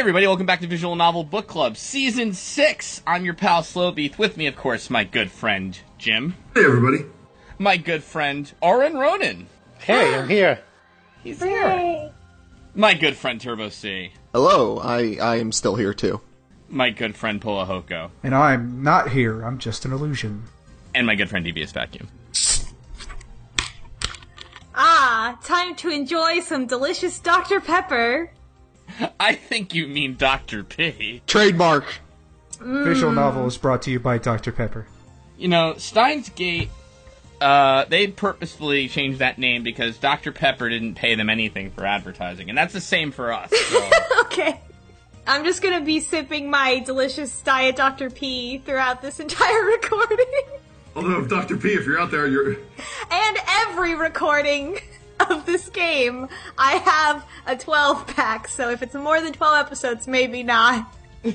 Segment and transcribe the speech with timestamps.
[0.00, 3.02] Hey everybody, welcome back to Visual Novel Book Club, Season 6.
[3.06, 4.16] I'm your pal Slowbeef.
[4.16, 6.36] With me, of course, my good friend Jim.
[6.54, 7.04] Hey, everybody.
[7.58, 9.48] My good friend Oren Ronan.
[9.78, 10.60] Hey, I'm here.
[11.22, 12.12] He's here.
[12.74, 14.12] My good friend Turbo C.
[14.32, 16.22] Hello, I, I am still here too.
[16.70, 18.08] My good friend Polahoko.
[18.22, 20.44] And I'm not here, I'm just an illusion.
[20.94, 22.08] And my good friend Devious Vacuum.
[24.74, 27.60] Ah, time to enjoy some delicious Dr.
[27.60, 28.30] Pepper.
[29.20, 30.64] I think you mean Dr.
[30.64, 31.22] P.
[31.26, 31.84] Trademark.
[32.60, 34.52] Visual novel is brought to you by Dr.
[34.52, 34.86] Pepper.
[35.38, 36.68] You know, Steins Gate,
[37.40, 40.30] uh, they purposefully changed that name because Dr.
[40.30, 43.50] Pepper didn't pay them anything for advertising, and that's the same for us.
[43.50, 43.90] So.
[44.20, 44.60] Okay.
[45.26, 48.10] I'm just gonna be sipping my delicious Diet Dr.
[48.10, 50.26] P throughout this entire recording.
[50.94, 51.56] Although, if Dr.
[51.56, 52.52] P, if you're out there, you're.
[53.10, 54.78] and every recording
[55.28, 60.06] of this game, I have a 12 pack, so if it's more than 12 episodes,
[60.06, 60.86] maybe not.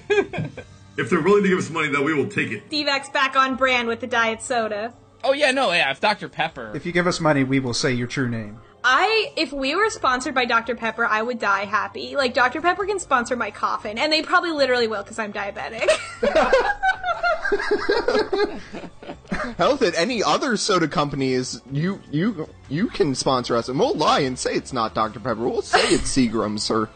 [0.97, 2.69] If they're willing to give us money, though, we will take it.
[2.69, 4.93] D-Vax back on brand with the diet soda.
[5.25, 6.29] oh yeah, no, yeah, if Dr.
[6.29, 6.71] Pepper.
[6.73, 8.61] If you give us money, we will say your true name.
[8.87, 10.75] I, if we were sponsored by Dr.
[10.75, 12.15] Pepper, I would die happy.
[12.15, 12.61] Like, Dr.
[12.61, 15.89] Pepper can sponsor my coffin, and they probably literally will because I'm diabetic.
[19.57, 23.95] Hell, if any other soda company is you you you can sponsor us, and we'll
[23.95, 25.49] lie and say it's not Dr Pepper.
[25.49, 26.91] We'll say it's Seagram's or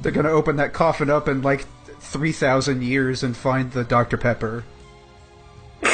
[0.00, 1.66] They're gonna open that coffin up in like
[2.00, 4.16] 3,000 years and find the Dr.
[4.16, 4.64] Pepper.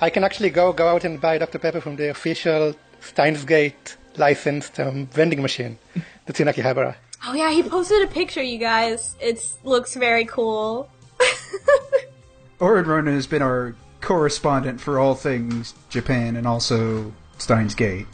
[0.00, 1.60] I can actually go go out and buy Dr.
[1.60, 5.78] Pepper from the official Steins Gate licensed um, vending machine
[6.26, 6.94] that's in Akihabara.
[7.26, 9.16] oh yeah, he posted a picture, you guys.
[9.20, 10.88] It looks very cool.
[12.60, 18.06] Oren Ronan has been our correspondent for all things Japan and also Steins Gate.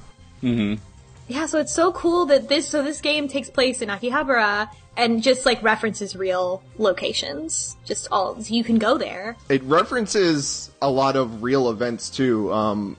[1.29, 5.23] Yeah, so it's so cool that this so this game takes place in Akihabara and
[5.23, 7.77] just like references real locations.
[7.85, 9.37] Just all you can go there.
[9.49, 12.53] it references a lot of real events too.
[12.53, 12.97] Um,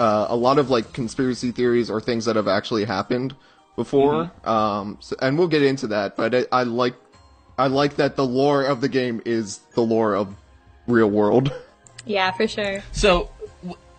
[0.00, 3.34] uh, a lot of like conspiracy theories or things that have actually happened
[3.76, 4.30] before.
[4.44, 6.16] Um, so, and we'll get into that.
[6.16, 6.94] But I, I like
[7.58, 10.34] I like that the lore of the game is the lore of
[10.86, 11.52] real world.
[12.06, 12.82] Yeah, for sure.
[12.92, 13.28] So,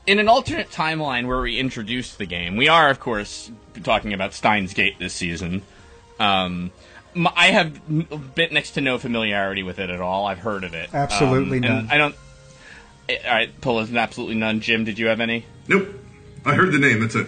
[0.08, 3.52] in an alternate timeline where we introduce the game, we are, of course,
[3.84, 5.62] talking about Steins Gate this season.
[6.20, 6.72] Um,
[7.16, 10.26] m- I have n- a bit next to no familiarity with it at all.
[10.26, 10.90] I've heard of it.
[10.92, 11.88] Absolutely Um, none.
[11.92, 12.16] I don't.
[13.08, 14.62] All right, Pola's absolutely none.
[14.62, 15.46] Jim, did you have any?
[15.72, 15.88] Nope.
[16.46, 17.28] I heard the name, that's it.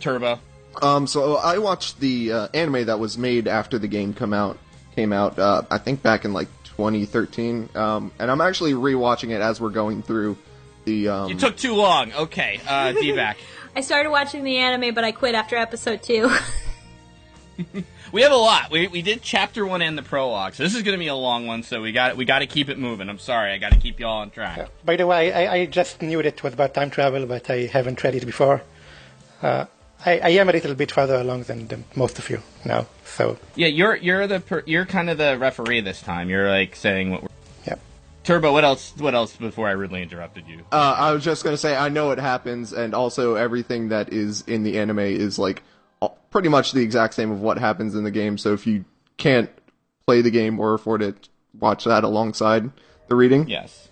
[0.00, 0.40] Turbo.
[0.80, 4.58] Um, so I watched the uh, anime that was made after the game come out
[4.98, 5.38] came out.
[5.38, 7.68] Uh, I think back in like 2013.
[7.74, 10.36] Um, and I'm actually rewatching it as we're going through
[10.84, 11.08] the.
[11.08, 12.12] Um, You took too long.
[12.12, 13.38] Okay, uh, D-Back.
[13.76, 16.30] I started watching the anime, but I quit after episode two.
[18.12, 18.70] we have a lot.
[18.70, 21.14] We, we did chapter one and the prologue, so this is going to be a
[21.14, 21.62] long one.
[21.62, 23.08] So we got we got to keep it moving.
[23.08, 24.68] I'm sorry, I got to keep you all on track.
[24.84, 27.66] By the way, I, I just knew that it was about time travel, but I
[27.66, 28.62] haven't read it before.
[29.42, 29.66] Uh,
[30.04, 33.36] I, I am a little bit further along than, than most of you now, so
[33.56, 36.30] Yeah, you're you're the per, you're kind of the referee this time.
[36.30, 37.22] You're like saying what.
[37.22, 37.28] We're,
[37.66, 37.74] yeah.
[38.22, 38.92] Turbo, what else?
[38.96, 40.60] What else before I rudely interrupted you?
[40.70, 44.42] Uh, I was just gonna say I know it happens, and also everything that is
[44.42, 45.64] in the anime is like all-
[46.30, 48.38] pretty much the exact same of what happens in the game.
[48.38, 48.84] So if you
[49.16, 49.50] can't
[50.06, 51.28] play the game or afford it,
[51.58, 52.70] watch that alongside
[53.08, 53.48] the reading.
[53.48, 53.88] Yes,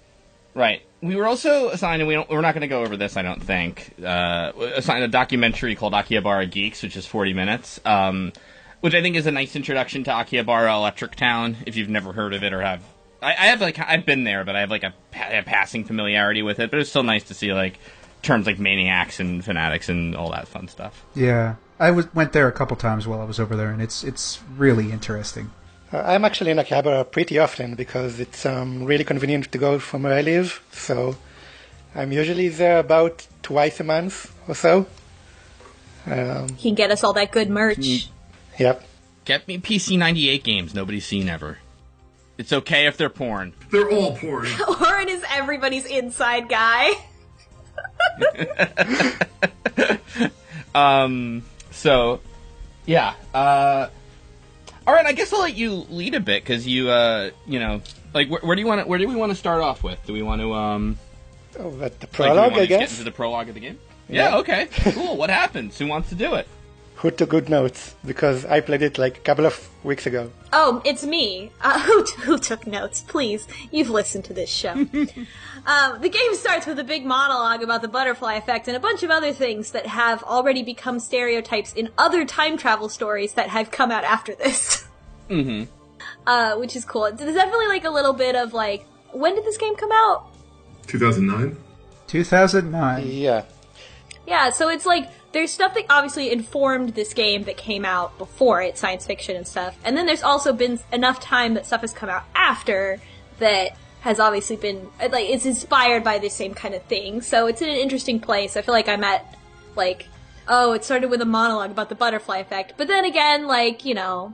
[0.55, 0.83] right.
[1.03, 3.23] We were also assigned, and we don't, we're not going to go over this, I
[3.23, 3.95] don't think.
[4.03, 8.33] Uh, assigned a documentary called Akihabara Geeks, which is 40 minutes, um,
[8.81, 11.57] which I think is a nice introduction to Akihabara Electric Town.
[11.67, 12.83] If you've never heard of it or have,
[13.23, 16.43] I, I have like I've been there, but I have like a, a passing familiarity
[16.43, 16.71] with it.
[16.71, 17.79] But it's still nice to see like
[18.23, 21.05] terms like maniacs and fanatics and all that fun stuff.
[21.15, 21.57] Yeah.
[21.79, 24.41] I was, went there a couple times while I was over there, and it's it's
[24.57, 25.51] really interesting.
[25.93, 30.03] Uh, I'm actually in Akihabara pretty often because it's um, really convenient to go from
[30.03, 30.63] where I live.
[30.73, 31.17] So
[31.95, 34.87] I'm usually there about twice a month or so.
[36.07, 38.09] Um, he can get us all that good merch.
[38.59, 38.87] yep.
[39.25, 41.59] Get me PC 98 games nobody's seen ever.
[42.39, 43.55] It's okay if they're porn.
[43.71, 44.47] They're all porn.
[44.81, 46.93] Oren is everybody's inside guy.
[50.77, 51.43] Um.
[51.77, 52.21] So,
[52.87, 53.15] yeah.
[53.35, 53.89] Uh.
[54.87, 55.07] All right.
[55.07, 57.83] I guess I'll let you lead a bit because you, uh, you know,
[58.15, 58.87] like where, where do you want to?
[58.87, 59.99] Where do we want to start off with?
[60.07, 60.99] Do we want to, um,
[61.59, 62.93] Oh, the like, prologue, wanna I just get guess.
[62.93, 63.79] into the prologue of the game?
[64.09, 64.31] Yeah.
[64.31, 64.37] Yeah.
[64.39, 64.69] okay.
[64.93, 65.17] Cool.
[65.17, 65.79] what happens?
[65.79, 66.47] Who wants to do it?
[66.97, 67.95] Who took good notes?
[68.07, 70.31] Because I played it like a couple of weeks ago.
[70.53, 71.51] Oh, it's me.
[71.61, 73.05] Uh, who, t- who took notes?
[73.07, 74.73] Please, you've listened to this show.
[75.67, 79.03] um, the game starts with a big monologue about the butterfly effect and a bunch
[79.03, 83.71] of other things that have already become stereotypes in other time travel stories that have
[83.71, 84.87] come out after this.
[86.27, 87.13] uh, which is cool.
[87.13, 90.29] There's definitely like a little bit of like, when did this game come out?
[90.87, 91.57] 2009.
[92.07, 93.07] 2009.
[93.07, 93.45] Yeah.
[94.27, 98.63] Yeah, so it's like there's stuff that obviously informed this game that came out before
[98.63, 99.77] it, science fiction and stuff.
[99.85, 103.01] And then there's also been enough time that stuff has come out after
[103.39, 107.21] that has obviously been like it's inspired by the same kind of thing.
[107.23, 108.57] So it's in an interesting place.
[108.57, 109.37] I feel like I'm at
[109.75, 110.07] like
[110.49, 112.75] oh, it started with a monologue about the butterfly effect.
[112.77, 114.33] But then again, like, you know,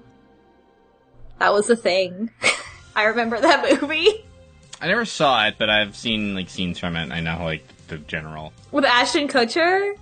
[1.38, 2.30] that was a thing.
[2.96, 4.26] I remember that movie
[4.82, 7.04] I never saw it, but I've seen like scenes from it.
[7.04, 8.52] and I know like the general.
[8.72, 9.94] with Ashton Kutcher.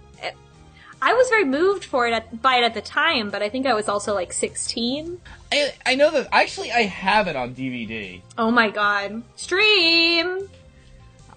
[1.02, 3.66] I was very moved for it at, by it at the time, but I think
[3.66, 5.20] I was also like 16.
[5.52, 8.20] I I know that actually I have it on DVD.
[8.36, 9.22] Oh my god.
[9.36, 10.48] Stream!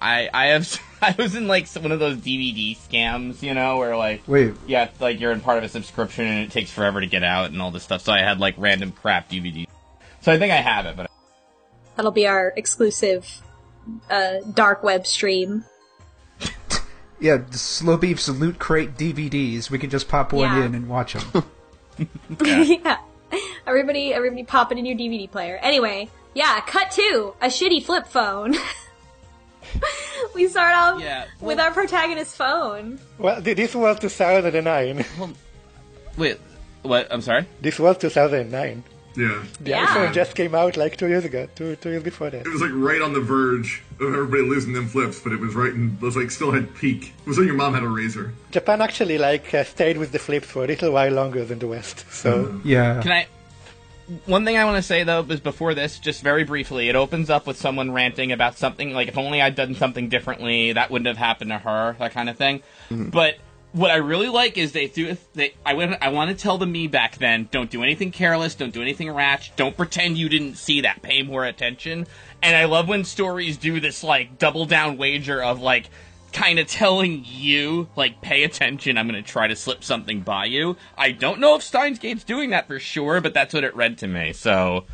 [0.01, 3.95] I I have I was in like one of those DVD scams, you know, where
[3.95, 7.07] like Wait, yeah, like you're in part of a subscription and it takes forever to
[7.07, 8.01] get out and all this stuff.
[8.01, 9.67] So I had like random crap DVDs.
[10.21, 11.09] So I think I have it, but
[11.95, 13.41] That'll be our exclusive
[14.09, 15.65] uh, dark web stream.
[17.23, 19.69] Yeah, the Slowbeef's Loot Crate DVDs.
[19.69, 20.65] We could just pop one Yeah.
[20.65, 21.45] in and watch them.
[22.43, 22.97] yeah.
[23.65, 25.57] Everybody, everybody pop it in your DVD player.
[25.63, 28.55] Anyway, yeah, cut to a shitty flip phone.
[30.35, 32.99] we start off Yeah, with our protagonist's phone.
[33.17, 35.05] Well, this was 2009.
[36.17, 36.39] wait,
[36.81, 37.07] what?
[37.09, 37.47] I'm sorry.
[37.61, 38.83] this was 2009.
[39.15, 39.43] Yeah.
[39.61, 39.85] The Yeah.
[39.85, 42.45] iPhone just came out like two years ago, two two years before that.
[42.45, 45.53] It was like right on the verge of everybody losing them flips, but it was
[45.55, 47.13] right in, it was like still had peak.
[47.25, 48.33] It was like your mom had a razor.
[48.51, 51.67] Japan actually like uh, stayed with the flips for a little while longer than the
[51.67, 52.05] West.
[52.11, 53.01] So Yeah.
[53.01, 53.27] Can I?
[54.25, 57.29] One thing I want to say though is before this, just very briefly, it opens
[57.29, 61.07] up with someone ranting about something like if only I'd done something differently, that wouldn't
[61.07, 62.63] have happened to her, that kind of thing.
[62.91, 63.35] But
[63.73, 65.17] what I really like is they do.
[65.33, 65.97] They I went.
[66.01, 67.49] I want to tell the me back then.
[67.51, 68.55] Don't do anything careless.
[68.55, 69.51] Don't do anything rash.
[69.55, 71.01] Don't pretend you didn't see that.
[71.01, 72.07] Pay more attention.
[72.41, 75.89] And I love when stories do this like double down wager of like
[76.33, 80.45] kind of telling you, like, pay attention, I'm going to try to slip something by
[80.45, 80.75] you.
[80.97, 83.99] I don't know if Steins Gate's doing that for sure, but that's what it read
[83.99, 84.85] to me, so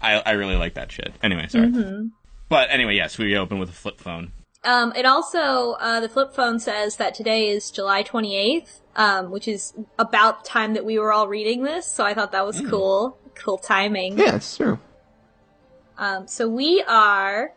[0.00, 1.12] I, I really like that shit.
[1.22, 1.66] Anyway, sorry.
[1.66, 2.06] Mm-hmm.
[2.48, 4.30] But anyway, yes, we open with a flip phone.
[4.64, 9.46] Um, it also, uh, the flip phone says that today is July 28th, um, which
[9.46, 12.60] is about the time that we were all reading this, so I thought that was
[12.68, 13.18] cool.
[13.34, 14.18] Cool timing.
[14.18, 14.78] Yeah, it's true.
[15.98, 17.52] Um, so we are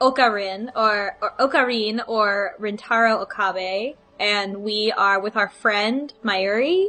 [0.00, 6.88] Okarin, or, or Okarin, or Rintaro Okabe, and we are with our friend Mayuri,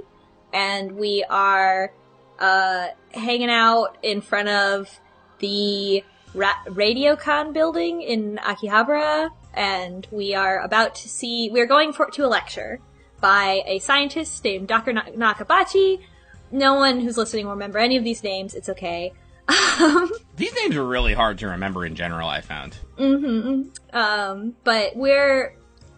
[0.51, 1.93] and we are,
[2.39, 4.99] uh, hanging out in front of
[5.39, 12.09] the Ra- Radiocon building in Akihabara, and we are about to see, we're going for,
[12.11, 12.79] to a lecture
[13.21, 14.93] by a scientist named Dr.
[14.93, 16.01] Nakabachi.
[16.51, 19.13] No one who's listening will remember any of these names, it's okay.
[20.35, 22.77] These names are really hard to remember in general, I found.
[22.97, 23.69] Mm-hmm.
[23.97, 25.55] Um, but we're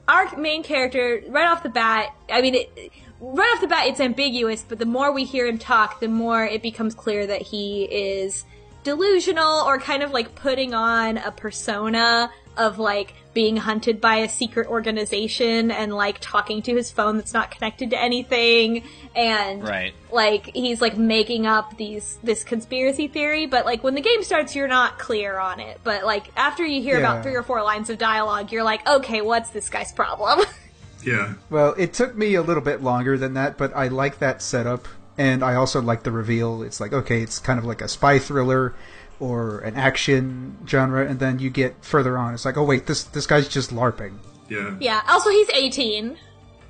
[0.08, 2.16] our main character right off the bat.
[2.30, 4.66] I mean, it, right off the bat, it's ambiguous.
[4.68, 8.46] But the more we hear him talk, the more it becomes clear that he is
[8.84, 14.28] delusional or kind of like putting on a persona of like being hunted by a
[14.30, 18.84] secret organization and like talking to his phone that's not connected to anything
[19.16, 19.94] and Right.
[20.12, 24.54] like he's like making up these this conspiracy theory but like when the game starts
[24.54, 27.10] you're not clear on it but like after you hear Yeah.
[27.12, 30.40] about three or four lines of dialogue you're like okay what's this guy's problem
[31.04, 31.34] Yeah.
[31.50, 34.88] Well, it took me a little bit longer than that, but I like that setup,
[35.22, 36.64] and I also like the reveal.
[36.64, 38.74] It's like, okay, it's kind of like a spy thriller
[39.20, 42.34] or an action genre, and then you get further on.
[42.34, 44.18] It's like, oh wait, this this guy's just larping.
[44.50, 44.76] Yeah.
[44.82, 46.18] yeah also he's 18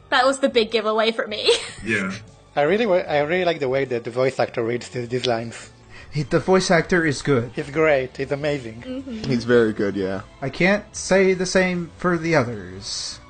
[0.09, 1.51] that was the big giveaway for me
[1.83, 2.13] Yeah.
[2.55, 5.71] I really, I really like the way that the voice actor reads these, these lines.
[6.11, 7.51] He, the voice actor is good.
[7.55, 8.17] He's great.
[8.17, 8.81] He's amazing.
[8.81, 9.23] Mm-hmm.
[9.23, 10.23] He's very good, yeah.
[10.41, 13.20] I can't say the same for the others.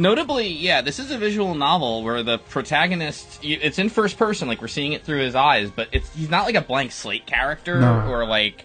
[0.00, 4.62] Notably, yeah, this is a visual novel where the protagonist it's in first person, like
[4.62, 7.78] we're seeing it through his eyes, but it's he's not like a blank slate character
[7.80, 8.08] No.
[8.10, 8.64] or like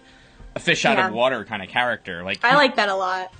[0.54, 1.08] a fish out Yeah.
[1.08, 2.22] of water kind of character.
[2.22, 3.34] Like i like that a lot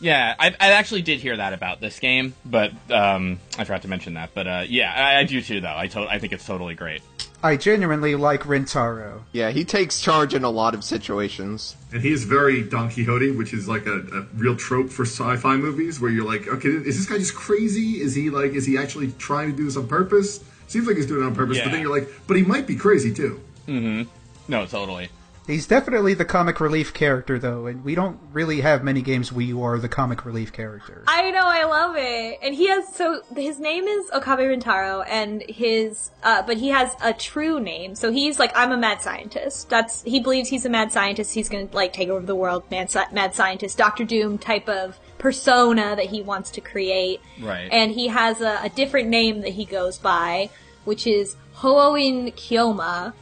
[0.00, 3.88] Yeah, I, I actually did hear that about this game, but um, I forgot to
[3.88, 4.30] mention that.
[4.32, 5.76] But uh, yeah, I, I do too, though.
[5.76, 7.02] I to- I think it's totally great.
[7.44, 9.22] I genuinely like Rintaro.
[9.32, 11.76] Yeah, he takes charge in a lot of situations.
[11.92, 15.56] And he is very Don Quixote, which is like a, a real trope for sci-fi
[15.56, 18.00] movies, where you're like, okay, is this guy just crazy?
[18.00, 20.44] Is he like, is he actually trying to do this on purpose?
[20.68, 22.76] Seems like he's doing it on purpose, but then you're like, but he might be
[22.76, 23.40] crazy too.
[23.66, 24.08] Mm-hmm.
[24.48, 25.08] No, totally.
[25.46, 29.44] He's definitely the comic relief character, though, and we don't really have many games where
[29.44, 31.02] you are the comic relief character.
[31.08, 32.38] I know, I love it.
[32.42, 36.92] And he has, so, his name is Okabe Rintaro, and his, uh, but he has
[37.02, 37.96] a true name.
[37.96, 39.68] So he's like, I'm a mad scientist.
[39.68, 41.34] That's, he believes he's a mad scientist.
[41.34, 45.96] He's gonna, like, take over the world, mad, mad scientist, Doctor Doom type of persona
[45.96, 47.20] that he wants to create.
[47.40, 47.68] Right.
[47.72, 50.50] And he has a, a different name that he goes by,
[50.84, 53.12] which is Hououin Kyouma,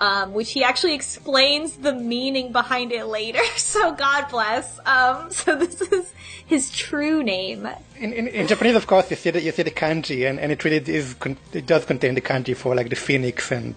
[0.00, 3.40] um, which he actually explains the meaning behind it later.
[3.58, 4.78] So God bless.
[4.86, 6.12] Um, so this is
[6.46, 7.68] his true name.
[7.98, 10.50] In, in, in Japanese, of course, you see the, you see the kanji, and, and
[10.50, 11.16] it really is
[11.52, 13.74] it does contain the kanji for like the phoenix, and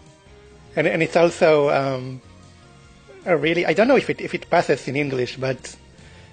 [0.75, 2.21] and, and it's also um,
[3.25, 5.75] a really I don't know if it if it passes in English, but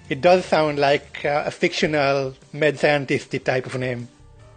[0.08, 4.08] it does sound like uh, a fictional mad scientist type of name.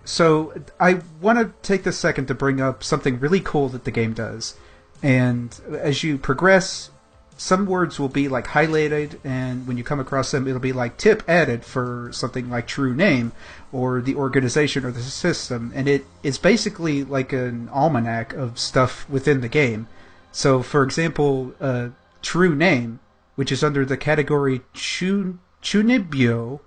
[0.06, 3.92] So I want to take this second to bring up something really cool that the
[3.92, 4.56] game does.
[5.04, 6.92] And as you progress,
[7.38, 10.98] some words will be like highlighted, and when you come across them, it'll be like
[10.98, 13.32] tip added for something like true name
[13.72, 15.72] or the organization or the system.
[15.74, 19.88] And it is basically like an almanac of stuff within the game.
[20.32, 21.90] So, for example, uh,
[22.22, 23.00] true name,
[23.36, 26.60] which is under the category Chun- Chunibyo,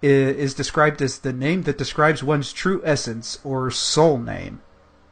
[0.00, 4.62] is described as the name that describes one's true essence or soul name.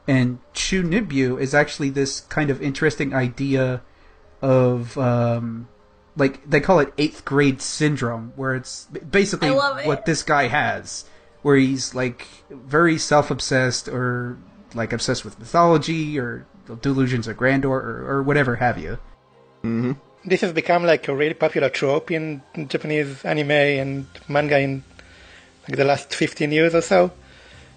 [0.07, 3.81] And Chunibyo is actually this kind of interesting idea
[4.41, 5.67] of, um,
[6.15, 9.87] like, they call it eighth grade syndrome, where it's basically it.
[9.87, 11.05] what this guy has,
[11.41, 14.37] where he's, like, very self obsessed or,
[14.73, 16.45] like, obsessed with mythology or
[16.81, 18.97] delusions of grandeur or, or whatever have you.
[20.25, 24.83] This has become like a really popular trope in Japanese anime and manga in
[25.67, 27.11] like the last 15 years or so.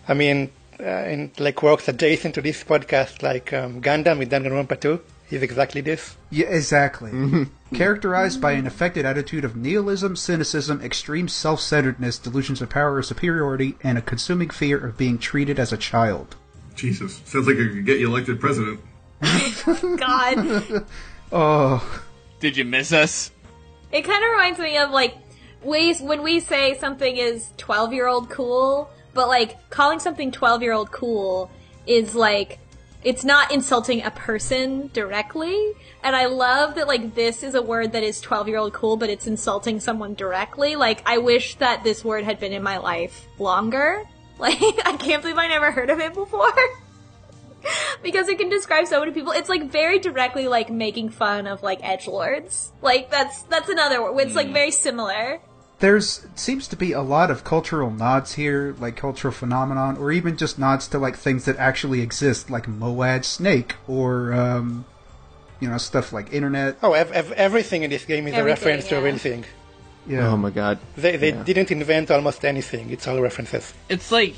[0.08, 4.80] I mean, uh, in like works adjacent to this podcast, like um, Gundham with Danganronpa
[4.80, 6.16] 2, is exactly this.
[6.30, 7.46] Yeah, exactly.
[7.74, 13.02] Characterized by an affected attitude of nihilism, cynicism, extreme self centeredness, delusions of power or
[13.02, 16.36] superiority, and a consuming fear of being treated as a child.
[16.74, 18.80] Jesus, sounds like it could get you elected president.
[19.98, 20.86] God.
[21.32, 22.02] Oh,
[22.40, 23.30] Did you miss us?
[23.92, 25.14] It kind of reminds me of like
[25.62, 30.62] ways when we say something is 12 year old cool, but like calling something 12
[30.62, 31.50] year old cool
[31.86, 32.58] is like
[33.02, 35.72] it's not insulting a person directly.
[36.02, 38.96] And I love that like this is a word that is 12 year old cool,
[38.96, 40.76] but it's insulting someone directly.
[40.76, 44.04] Like I wish that this word had been in my life longer.
[44.40, 46.50] Like I can't believe I never heard of it before.
[48.02, 49.32] because it can describe so many people.
[49.32, 52.72] It's like very directly like making fun of like edge lords.
[52.80, 54.18] Like that's that's another word.
[54.26, 54.54] It's like mm.
[54.54, 55.40] very similar.
[55.80, 60.36] There's seems to be a lot of cultural nods here, like cultural phenomenon, or even
[60.36, 64.84] just nods to like things that actually exist, like Moad Snake, or um,
[65.58, 66.76] you know stuff like internet.
[66.82, 69.04] Oh, ev- ev- everything in this game is a Everything, reference to a yeah.
[69.04, 69.44] real thing.
[70.06, 70.28] Yeah.
[70.28, 70.78] Oh my god.
[70.96, 71.42] They, they Yeah.
[71.44, 72.90] didn't invent almost anything.
[72.90, 73.72] It's all references.
[73.88, 74.34] It's like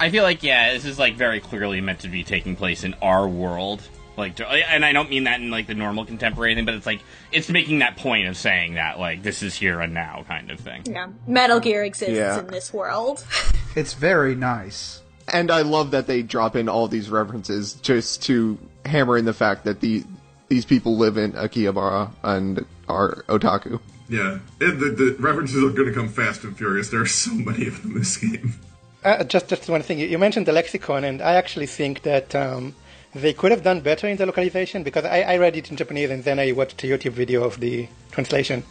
[0.00, 2.94] I feel like yeah, this is like very clearly meant to be taking place in
[3.02, 3.82] our world.
[4.16, 7.00] Like, and I don't mean that in like the normal contemporary thing, but it's like
[7.32, 10.60] it's making that point of saying that like this is here and now kind of
[10.60, 10.82] thing.
[10.86, 11.08] Yeah.
[11.26, 12.38] Metal Gear exists Yeah.
[12.40, 13.24] in this world.
[13.76, 15.02] It's very nice.
[15.32, 19.32] And I love that they drop in all these references just to hammer in the
[19.32, 20.04] fact that the
[20.48, 23.80] these people live in Akihabara and are otaku.
[24.08, 26.90] Yeah, and the, the references are going to come fast and furious.
[26.90, 28.54] There are so many of them in this game.
[29.02, 29.98] Uh, just, just one thing.
[29.98, 32.74] You you mentioned the lexicon, and I actually think that um,
[33.14, 36.10] they could have done better in the localization because I, I read it in Japanese
[36.10, 38.64] and then I watched a YouTube video of the translation.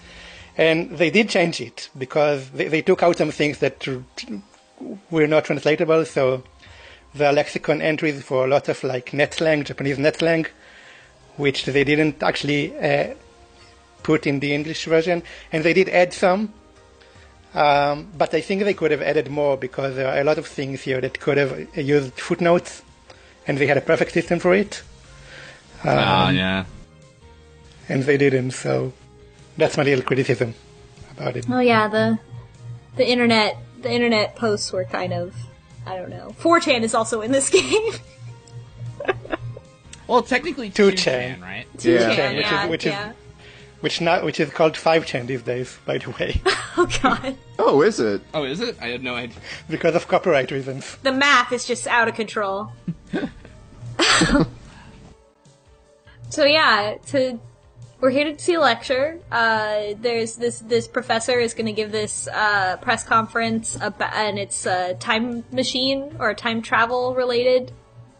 [0.57, 3.87] And they did change it because they, they took out some things that
[5.09, 6.05] were not translatable.
[6.05, 6.43] So
[7.15, 10.45] the lexicon entries for a lot of like net slang, Japanese net slang,
[11.37, 13.13] which they didn't actually uh,
[14.03, 15.23] put in the English version.
[15.51, 16.53] And they did add some,
[17.53, 20.47] um, but I think they could have added more because there are a lot of
[20.47, 22.83] things here that could have used footnotes,
[23.47, 24.81] and they had a perfect system for it,
[25.83, 26.65] Ah, yeah.
[27.89, 28.51] and they didn't.
[28.51, 28.93] So
[29.57, 30.55] that's my little criticism
[31.11, 31.45] about it.
[31.49, 32.19] oh yeah, the
[32.95, 35.35] the internet the internet posts were kind of
[35.85, 36.33] I don't know.
[36.39, 37.91] 4chan is also in this game.
[40.07, 40.93] Well, technically 2chan.
[41.37, 41.65] 2chan, right?
[41.79, 42.15] Yeah.
[42.15, 43.15] 2chan, which is- yeah, which is-
[43.81, 46.41] Which now, which is called 5chan these days, by the way,
[46.77, 47.35] Oh god.
[47.59, 48.21] Oh, is it?
[48.33, 48.77] Oh, is it?
[48.81, 49.35] I had no idea.
[49.69, 50.95] because of copyright reasons.
[51.03, 52.71] The math is just out of control.
[56.29, 57.39] So yeah, to
[58.03, 59.17] we're here to see a lecture.
[59.31, 64.37] Uh, there's this this professor is going to give this uh, press conference about, and
[64.37, 67.71] it's a time machine or a time travel related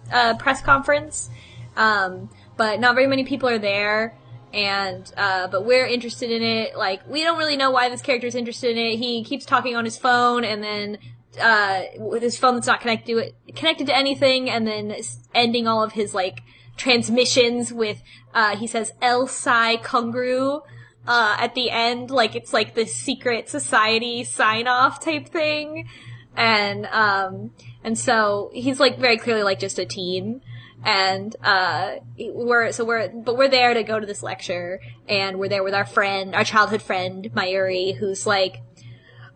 [0.10, 1.30] uh, press conference.
[1.76, 4.16] Um, but not very many people are there,
[4.54, 6.78] and uh, but we're interested in it.
[6.78, 8.96] Like we don't really know why this character is interested in it.
[9.00, 10.98] He keeps talking on his phone, and then
[11.40, 14.96] uh, with his phone that's not connected to it, connected to anything, and then
[15.34, 16.42] ending all of his like
[16.78, 18.02] transmissions with
[18.34, 20.62] uh, he says El Psy Kongroo
[21.08, 25.88] uh, at the end, like it's like this secret society sign off type thing,
[26.36, 27.52] and um,
[27.84, 30.42] and so he's like very clearly like just a teen.
[30.86, 35.48] And uh we're so we're but we're there to go to this lecture and we're
[35.48, 38.58] there with our friend our childhood friend mayuri who's like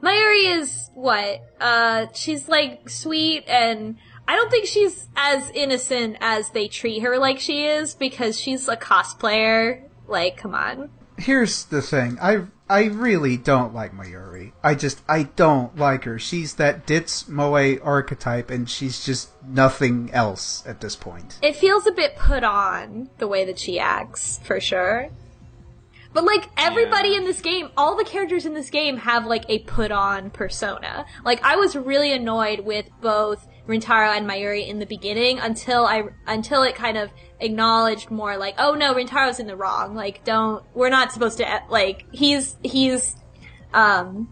[0.02, 6.52] mayuri is what uh she's like sweet and i don't think she's as innocent as
[6.52, 10.90] they treat her like she is because she's a cosplayer like come on
[11.20, 12.20] Here's the thing.
[12.22, 14.52] I I really don't like Mayuri.
[14.64, 16.20] I just I don't like her.
[16.20, 21.40] She's that ditz moe archetype, and she's just nothing else at this point.
[21.42, 25.10] it feels a bit put on the way that she acts for sure
[26.18, 29.60] but like everybody in this game all the characters in this game have like a
[29.60, 34.86] put on persona like i was really annoyed with both rintaro and mayuri in the
[34.88, 39.56] beginning until i until it kind of acknowledged more like oh no rintaro's in the
[39.56, 43.16] wrong like don't we're not supposed to like he's he's
[43.76, 44.28] um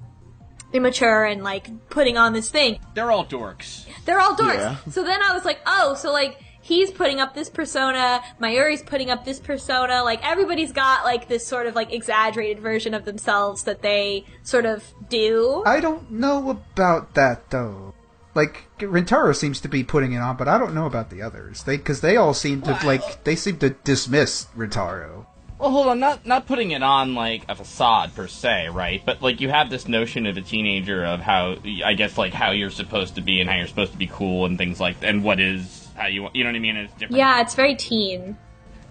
[0.74, 3.86] immature and like putting on this thing They're all dorks.
[4.06, 4.56] they're all dorks.
[4.56, 4.78] Yeah.
[4.90, 9.12] So then I was like, oh, so like he's putting up this persona, Mayuri's putting
[9.12, 13.64] up this persona, like everybody's got like this sort of like exaggerated version of themselves
[13.64, 15.62] that they sort of do.
[15.66, 17.94] I don't know about that though.
[18.34, 21.64] Like Rintaro seems to be putting it on, but I don't know about the others.
[21.64, 25.28] They because they all seem to like they seem to dismiss Rintaro.
[25.60, 29.06] Well, hold on, not not putting it on like a facade per se, right?
[29.06, 32.52] But like you have this notion of a teenager of how I guess like how
[32.52, 35.24] you're supposed to be and how you're supposed to be cool and things like and
[35.24, 36.36] what is how you want.
[36.36, 36.76] You know what I mean?
[36.78, 37.18] It's different.
[37.18, 38.38] yeah, it's very teen.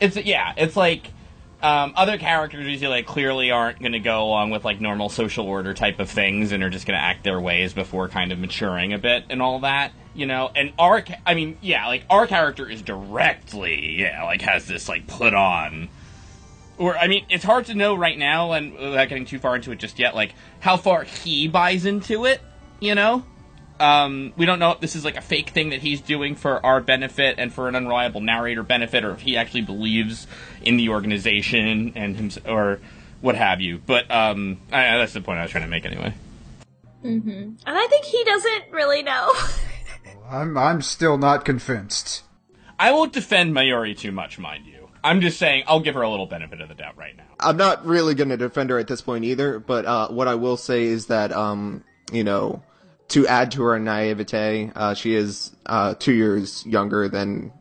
[0.00, 1.08] it's yeah, it's like
[1.62, 5.46] um, other characters usually like clearly aren't going to go along with like normal social
[5.46, 8.38] order type of things and are just going to act their ways before kind of
[8.38, 10.50] maturing a bit and all that, you know.
[10.54, 15.06] And our, I mean, yeah, like our character is directly, yeah, like has this like
[15.06, 15.88] put on.
[16.76, 19.70] Or I mean, it's hard to know right now, and without getting too far into
[19.70, 22.42] it just yet, like how far he buys into it,
[22.80, 23.24] you know.
[23.80, 26.64] Um, we don't know if this is like a fake thing that he's doing for
[26.64, 30.26] our benefit and for an unreliable narrator benefit, or if he actually believes
[30.62, 32.80] in the organization and him, or
[33.20, 33.78] what have you.
[33.84, 36.14] But um, I, that's the point I was trying to make anyway.
[37.66, 39.32] And I think he doesn't really know.
[40.30, 42.22] I'm I'm still not convinced.
[42.78, 44.88] I won't defend Mayuri too much, mind you.
[45.02, 47.24] I'm just saying I'll give her a little benefit of the doubt right now.
[47.38, 50.34] I'm not really going to defend her at this point either, but uh, what I
[50.34, 52.62] will say is that, um, you know,
[53.14, 57.52] to add to her naivete, uh, she is uh, two years younger than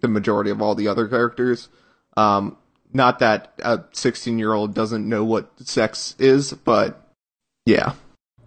[0.00, 1.68] the majority of all the other characters.
[2.16, 2.56] Um,
[2.94, 7.12] not that a 16 year old doesn't know what sex is, but
[7.66, 7.92] yeah.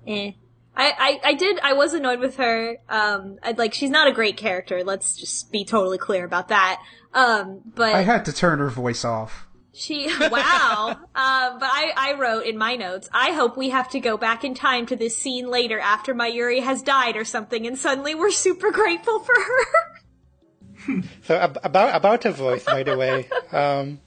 [0.07, 0.31] eh.
[0.75, 2.77] I, I, I did, I was annoyed with her.
[2.89, 4.83] Um, I'd like, she's not a great character.
[4.83, 6.81] Let's just be totally clear about that.
[7.13, 7.93] Um, but.
[7.93, 9.47] I had to turn her voice off.
[9.75, 10.91] She wow.
[10.91, 13.09] um, but I, I wrote in my notes.
[13.11, 16.63] I hope we have to go back in time to this scene later after Mayuri
[16.63, 21.01] has died or something, and suddenly we're super grateful for her.
[21.23, 23.99] So ab- about about her voice, by the way, um,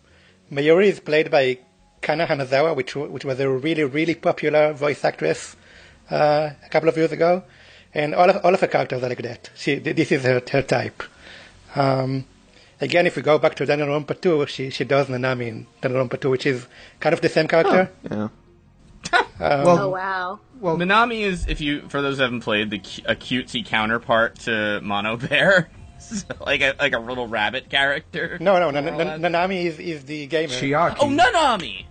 [0.51, 1.59] Mayuri is played by
[2.01, 5.57] Kana Hanazawa, which which was a really really popular voice actress
[6.11, 7.43] uh, a couple of years ago,
[7.93, 9.51] and all of all of her characters are like that.
[9.57, 11.03] She this is her her type.
[11.75, 12.25] Um,
[12.81, 16.31] again, if we go back to Danganronpa 2, she she does Nanami in Danganronpa 2,
[16.31, 16.67] which is
[17.01, 17.91] kind of the same character.
[18.11, 18.17] Oh.
[18.17, 18.29] Yeah.
[19.41, 20.41] Um, well, Oh wow.
[20.61, 24.81] well, Nanami is, if you, for those who haven't played, the a cutesy counterpart to
[24.83, 25.71] Mono Bear,
[26.45, 28.37] like a like a little rabbit character.
[28.41, 30.53] No, no, Nan- More Nan- Nanami uh, is is the gamer.
[30.53, 30.97] Chiaki.
[31.01, 31.85] Oh, Nanami!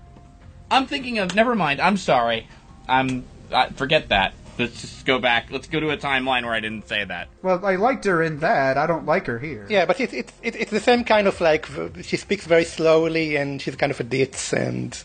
[0.69, 1.34] I'm thinking of.
[1.36, 1.80] Never mind.
[1.80, 2.50] I'm sorry.
[2.89, 3.23] I'm.
[3.54, 4.34] I, forget that.
[4.57, 5.51] Let's just go back.
[5.51, 7.27] Let's go to a timeline where I didn't say that.
[7.43, 8.77] Well, I liked her in that.
[8.77, 9.67] I don't like her here.
[9.69, 11.67] Yeah, but it's it's it's it's the same kind of like
[12.01, 14.97] she speaks very slowly and she's kind of a ditz and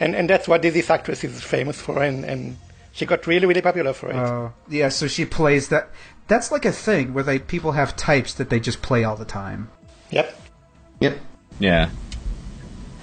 [0.00, 2.56] and and that's what this actress is famous for and and
[2.92, 4.16] she got really really popular for it.
[4.16, 4.88] Oh, yeah.
[4.88, 5.90] So she plays that.
[6.26, 9.26] That's like a thing where they people have types that they just play all the
[9.26, 9.70] time.
[10.10, 10.40] yep.
[11.00, 11.18] Yep.
[11.58, 11.90] Yeah.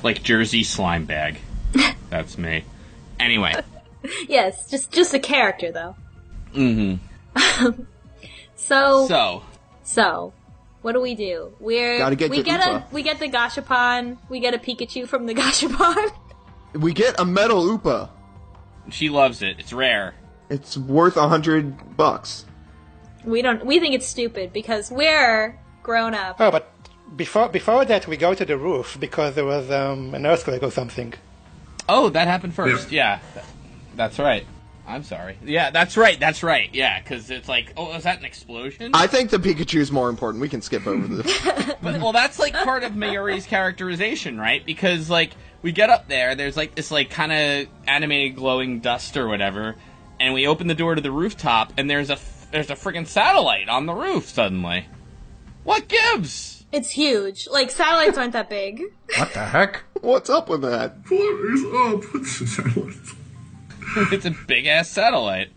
[0.01, 1.37] Like Jersey slime bag.
[2.09, 2.63] That's me.
[3.19, 3.53] Anyway.
[4.27, 5.95] Yes, just just a character though.
[6.53, 7.81] Mm-hmm.
[8.55, 9.43] So so,
[9.83, 10.33] So.
[10.81, 11.53] what do we do?
[11.59, 12.75] We're Gotta get we to get Upa.
[12.77, 14.17] a we get the Gashapon.
[14.29, 16.11] We get a Pikachu from the Gashapon.
[16.73, 18.09] We get a metal Upa.
[18.89, 19.57] She loves it.
[19.59, 20.15] It's rare.
[20.49, 22.45] It's worth a hundred bucks.
[23.23, 26.37] we don't we think it's stupid because we're grown up.
[26.39, 26.71] Oh, but
[27.15, 30.71] before before that, we go to the roof because there was um, an earthquake or
[30.71, 31.13] something.
[31.89, 32.91] Oh, that happened first.
[32.91, 33.45] Yeah, Th-
[33.95, 34.45] that's right.
[34.87, 35.37] I'm sorry.
[35.43, 36.19] Yeah, that's right.
[36.19, 36.69] That's right.
[36.73, 38.91] Yeah, because it's like, oh, is that an explosion?
[38.93, 40.41] I think the Pikachu's more important.
[40.41, 41.47] We can skip over this.
[41.83, 44.63] But, well, that's like part of Mayuri's characterization, right?
[44.63, 45.31] Because like
[45.63, 49.75] we get up there, there's like this like kind of animated glowing dust or whatever,
[50.19, 53.07] and we open the door to the rooftop, and there's a f- there's a freaking
[53.07, 54.85] satellite on the roof suddenly.
[55.63, 56.65] What gives?
[56.71, 57.47] It's huge.
[57.51, 58.83] Like satellites aren't that big.
[59.17, 59.83] What the heck?
[60.01, 60.97] What's up with that?
[61.09, 63.15] What is up with the satellites?
[64.11, 65.49] it's a big ass satellite.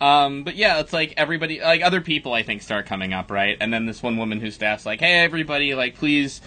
[0.00, 3.56] Um, but yeah, it's like everybody, like other people, I think, start coming up, right?
[3.60, 6.40] And then this one woman whose staff's like, "Hey, everybody, like, please,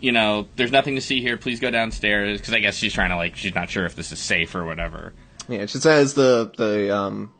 [0.00, 1.36] you know, there's nothing to see here.
[1.36, 4.12] Please go downstairs." Because I guess she's trying to like, she's not sure if this
[4.12, 5.12] is safe or whatever.
[5.48, 7.32] Yeah, she says the the um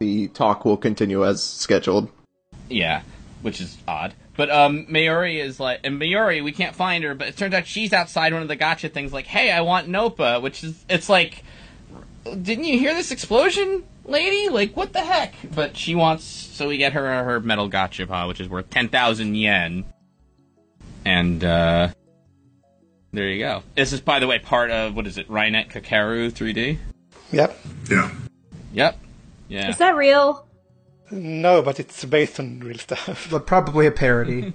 [0.00, 2.10] the talk will continue as scheduled.
[2.68, 3.02] Yeah,
[3.42, 4.14] which is odd.
[4.36, 7.66] But um, Mayuri is like, and Mayuri, we can't find her, but it turns out
[7.66, 9.12] she's outside one of the gotcha things.
[9.12, 11.44] Like, hey, I want Nopa, which is, it's like,
[12.24, 14.48] didn't you hear this explosion, lady?
[14.48, 15.34] Like, what the heck?
[15.54, 18.88] But she wants, so we get her her metal gotcha paw, which is worth ten
[18.88, 19.84] thousand yen.
[21.04, 21.88] And uh,
[23.12, 23.62] there you go.
[23.74, 26.78] This is, by the way, part of what is it, Rainet Kakaru 3D?
[27.30, 27.58] Yep.
[27.90, 28.10] Yeah.
[28.72, 28.98] Yep.
[29.48, 29.68] Yeah.
[29.68, 30.46] Is that real?
[31.10, 33.28] No, but it's based on real stuff.
[33.30, 34.54] But probably a parody.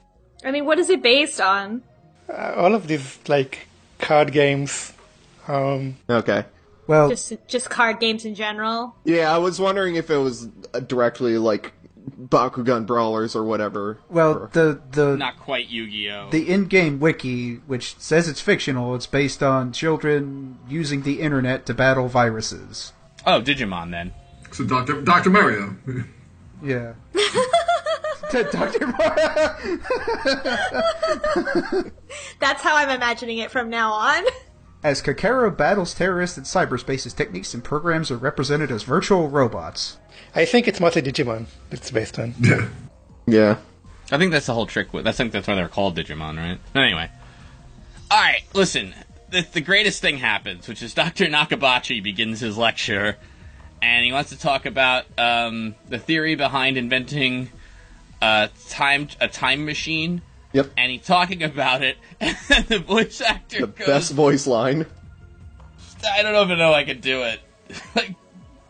[0.44, 1.82] I mean, what is it based on?
[2.28, 4.92] Uh, all of these like card games.
[5.46, 6.44] Um, Okay.
[6.90, 8.96] Well, Just just card games in general.
[9.04, 11.72] Yeah, I was wondering if it was uh, directly like
[12.20, 13.98] Bakugan brawlers or whatever.
[14.08, 16.30] well, Or- the the Not quite Yu-Gi-Oh.
[16.32, 21.74] the in-game wiki, which says it's fictional, it's based on children using the internet to
[21.74, 22.92] battle viruses.
[23.24, 24.12] oh, Digimon then.
[24.50, 25.76] So Doctor Doctor Mario.
[26.60, 26.94] Yeah.
[28.32, 28.86] To Dr.
[28.88, 29.16] Mar-
[32.40, 34.24] That's how I'm imagining it from now on.
[34.82, 39.98] As Kakaro battles terrorists in cyberspace, his techniques and programs are represented as virtual robots.
[40.34, 41.46] I think it's mostly Digimon.
[41.70, 42.34] It's based on.
[42.40, 42.68] Yeah.
[43.26, 43.56] yeah.
[44.10, 45.06] I think that's the whole trick with.
[45.06, 46.58] I think that's why they're called Digimon, right?
[46.72, 47.10] But anyway,
[48.10, 48.42] all right.
[48.54, 48.94] Listen,
[49.30, 53.16] the, the greatest thing happens, which is Doctor Nakabachi begins his lecture,
[53.82, 57.50] and he wants to talk about um, the theory behind inventing
[58.20, 60.22] a time a time machine.
[60.52, 60.70] Yep.
[60.76, 62.36] And he's talking about it, and
[62.66, 64.86] the voice actor The goes, best voice line.
[66.04, 67.40] "I don't even know I can do it."
[67.94, 68.14] like,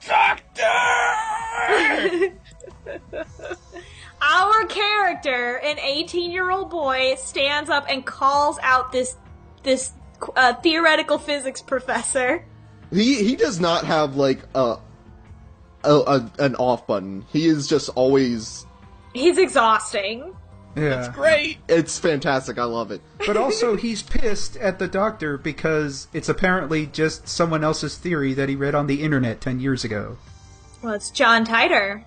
[0.06, 0.62] Doctor.
[4.22, 9.16] Our character, an 18 year old boy, stands up and calls out this
[9.62, 9.92] this
[10.36, 12.44] uh, theoretical physics professor.
[12.92, 14.76] He he does not have like a,
[15.84, 17.24] a, a an off button.
[17.32, 18.66] He is just always.
[19.14, 20.36] He's exhausting.
[20.80, 21.12] Yeah.
[21.14, 21.58] Great.
[21.68, 22.58] It's fantastic.
[22.58, 23.00] I love it.
[23.26, 28.48] But also, he's pissed at the doctor because it's apparently just someone else's theory that
[28.48, 30.16] he read on the internet 10 years ago.
[30.82, 32.04] Well, it's John Titor.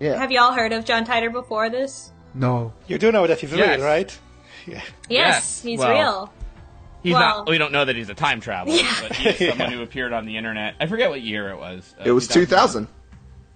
[0.00, 0.16] Yeah.
[0.16, 2.10] Have y'all heard of John Titor before this?
[2.34, 2.72] No.
[2.88, 3.78] You do know that he's Yes.
[3.78, 4.18] real, right?
[4.66, 4.74] Yeah.
[4.76, 6.32] Yes, Yes, he's well- real.
[7.02, 7.48] He's Well- not.
[7.48, 8.94] We don't know that he's a time traveler, Yeah.
[9.00, 10.74] but he's someone who appeared on the internet.
[10.78, 11.94] I forget what year it was.
[11.98, 12.86] Uh, It was 2000.
[12.86, 12.88] 2000.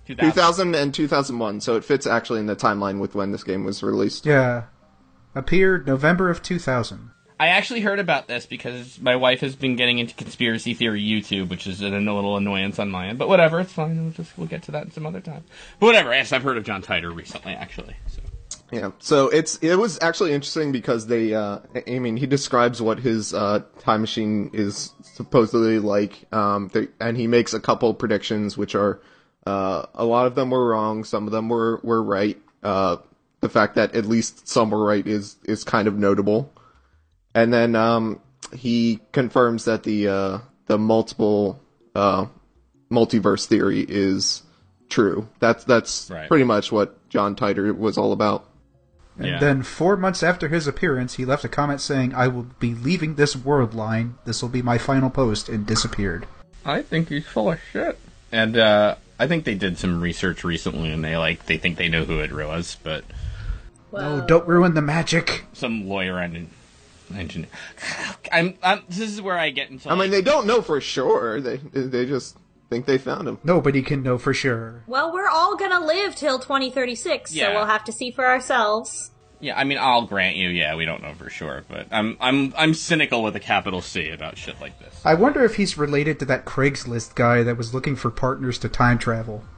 [0.07, 3.83] 2000 and 2001, so it fits actually in the timeline with when this game was
[3.83, 4.27] released.
[4.27, 4.65] Yeah.
[5.35, 7.11] Appeared November of 2000.
[7.39, 11.49] I actually heard about this because my wife has been getting into conspiracy theory YouTube,
[11.49, 13.19] which is a little annoyance on my end.
[13.19, 14.01] But whatever, it's fine.
[14.01, 15.45] We'll just we'll get to that some other time.
[15.81, 16.15] But whatever.
[16.15, 17.97] Yes, I've heard of John Titor recently, actually.
[18.07, 18.21] So.
[18.71, 18.91] Yeah.
[18.99, 23.35] So it's it was actually interesting because they uh I mean he describes what his
[23.35, 28.75] uh time machine is supposedly like um they, and he makes a couple predictions which
[28.75, 29.01] are
[29.47, 32.41] uh a lot of them were wrong, some of them were were right.
[32.63, 32.97] Uh
[33.41, 36.53] the fact that at least some were right is is kind of notable.
[37.35, 38.21] And then um
[38.55, 41.61] he confirms that the uh the multiple
[41.95, 42.27] uh
[42.91, 44.43] multiverse theory is
[44.89, 45.29] true.
[45.41, 46.29] That's that's Right.
[46.29, 48.49] pretty much what John Titor was all about.
[49.17, 49.39] And Yeah.
[49.39, 53.15] then, four months after his appearance, he left a comment saying, I will be leaving
[53.15, 54.17] this world line.
[54.25, 56.27] This will be my final post, and disappeared.
[56.65, 57.97] I think he's full of shit.
[58.33, 61.89] And uh, I think they did some research recently, and they like they think they
[61.89, 63.05] know who it was, but
[63.91, 64.23] Whoa.
[64.23, 65.45] Oh, don't ruin the magic.
[65.53, 66.49] some lawyer and
[67.15, 67.49] engineer.
[68.33, 68.83] I'm, I'm.
[68.89, 69.89] This is where I get into.
[69.91, 71.41] I mean, they don't know for sure.
[71.41, 72.37] They they just
[72.71, 73.39] think they found him.
[73.45, 74.83] Nobody can know for sure.
[74.89, 77.47] Well, we're all gonna live till 2036, Yeah.
[77.49, 79.11] so we'll have to see for ourselves.
[79.45, 80.49] Yeah, I mean, I'll grant you.
[80.49, 84.11] Yeah, we don't know for sure, but I'm I'm I'm cynical with a capital C
[84.11, 85.01] about shit like this.
[85.05, 88.69] I wonder if he's related to that Craigslist guy that was looking for partners to
[88.69, 89.45] time travel.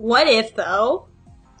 [0.00, 1.08] What if, though?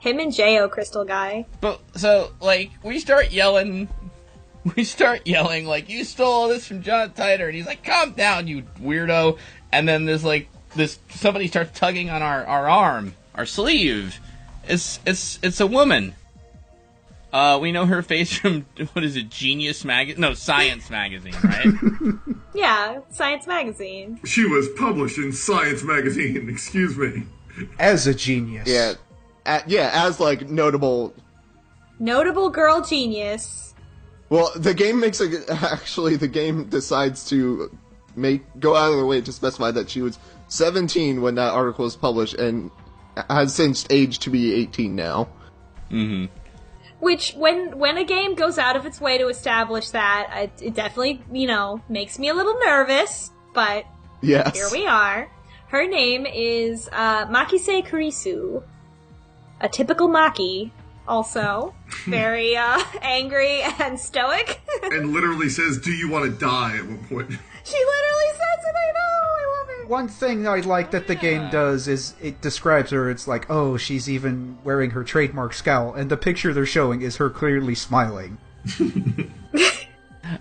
[0.00, 1.44] Him and Jo Crystal Guy.
[1.60, 3.86] But so like we start yelling,
[4.76, 8.12] we start yelling like you stole all this from John Titor, and he's like, "Calm
[8.12, 9.36] down, you weirdo!"
[9.72, 14.18] And then there's like this somebody starts tugging on our our arm, our sleeve.
[14.64, 16.14] It's it's it's a woman.
[17.32, 18.62] Uh, we know her face from
[18.92, 20.20] what is it, Genius magazine?
[20.20, 21.68] No, Science magazine, right?
[22.54, 24.20] Yeah, Science Magazine.
[24.24, 26.48] She was published in Science magazine.
[26.50, 27.22] Excuse me.
[27.78, 28.68] As a genius.
[28.68, 28.94] Yeah,
[29.46, 31.14] a yeah, as like notable.
[31.98, 33.74] Notable girl genius.
[34.28, 37.74] Well, the game makes a actually the game decides to
[38.16, 41.84] make go out of their way to specify that she was 17 when that article
[41.84, 42.70] was published and
[43.28, 45.28] has since aged to be 18 now.
[47.00, 50.74] Which, when when a game goes out of its way to establish that, it, it
[50.74, 53.30] definitely, you know, makes me a little nervous.
[53.54, 53.84] But
[54.22, 54.54] Yes.
[54.54, 55.30] here we are.
[55.68, 58.62] Her name is uh, Makise Kurisu,
[59.60, 60.70] a typical Maki.
[61.08, 61.74] Also,
[62.06, 64.60] very uh, angry and stoic.
[64.82, 67.30] And literally says, "Do you want to die?" At one point.
[67.64, 68.74] she literally says it.
[68.76, 69.00] I know.
[69.00, 69.59] I.
[69.90, 73.10] One thing I like that the game does is it describes her.
[73.10, 77.16] It's like, oh, she's even wearing her trademark scowl, and the picture they're showing is
[77.16, 78.38] her clearly smiling.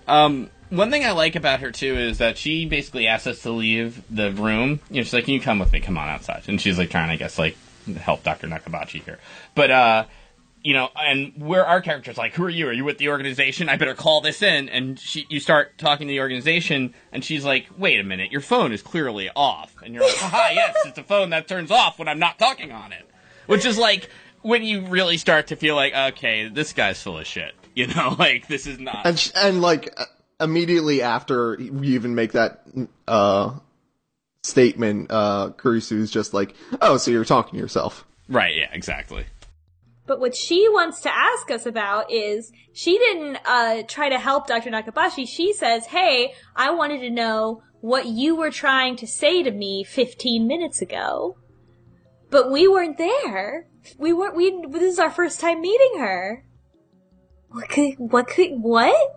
[0.08, 3.50] Um, one thing I like about her too is that she basically asks us to
[3.50, 4.82] leave the room.
[4.92, 5.80] You know, she's like, "Can you come with me?
[5.80, 7.58] Come on outside." And she's like trying, I guess, like
[7.98, 9.18] help Doctor Nakabachi here.
[9.56, 10.06] But uh,
[10.70, 12.68] you know, and where our character's like, "Who are you?
[12.68, 13.70] Are you with the organization?
[13.70, 17.44] I better call this in." And she, you start talking to the organization, and she's
[17.44, 21.00] like, "Wait a minute, your phone is clearly off." And you're like, "Haha, yes, it's
[21.00, 23.04] a phone that turns off when I'm not talking on it."
[23.48, 24.12] Which is like
[24.44, 27.56] when you really start to feel like, okay, this guy's full of shit.
[27.76, 29.08] You know, like this is not.
[29.08, 30.06] and sh- and like uh,
[30.40, 32.64] immediately after we even make that
[33.08, 33.54] uh
[34.44, 39.26] statement, uh Kurisu's just like, "Oh, so you're talking to yourself." Right, yeah, exactly.
[40.10, 44.48] But what she wants to ask us about is she didn't uh, try to help
[44.48, 44.72] Dr.
[44.72, 45.28] Nakabachi.
[45.28, 49.84] She says, "Hey, I wanted to know what you were trying to say to me
[49.84, 51.38] 15 minutes ago."
[52.32, 53.68] But we weren't there.
[54.00, 54.36] We weren't.
[54.36, 54.66] We.
[54.72, 56.44] This is our first time meeting her.
[57.50, 57.94] What could?
[58.00, 58.54] What could?
[58.54, 59.16] What?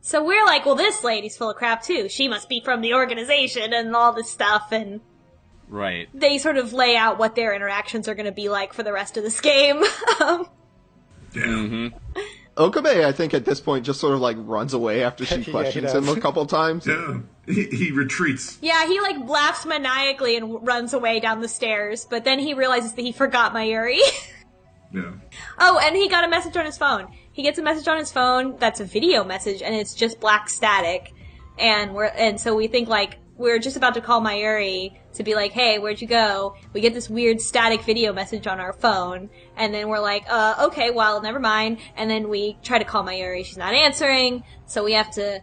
[0.00, 2.08] So we're like, well, this lady's full of crap too.
[2.08, 4.72] She must be from the organization and all this stuff.
[4.72, 5.02] And
[5.68, 6.08] Right.
[6.14, 8.92] they sort of lay out what their interactions are going to be like for the
[8.92, 9.82] rest of this game.
[10.24, 10.48] um,
[11.34, 11.88] Yeah.
[12.56, 15.92] Okabe, I think at this point just sort of like runs away after she questions
[15.92, 16.08] does.
[16.08, 16.86] him a couple times.
[16.86, 17.18] Yeah.
[17.46, 18.58] He, he retreats.
[18.60, 22.94] Yeah, he like laughs maniacally and runs away down the stairs, but then he realizes
[22.94, 24.00] that he forgot Mayuri.
[24.90, 25.12] Yeah.
[25.58, 27.08] oh, and he got a message on his phone.
[27.32, 30.48] He gets a message on his phone that's a video message and it's just black
[30.48, 31.12] static.
[31.58, 35.34] And we're and so we think like we're just about to call Mayuri to be
[35.34, 39.30] like, "Hey, where'd you go?" We get this weird static video message on our phone,
[39.56, 43.04] and then we're like, "Uh, okay, well, never mind." And then we try to call
[43.04, 45.40] Mayuri, she's not answering, so we have to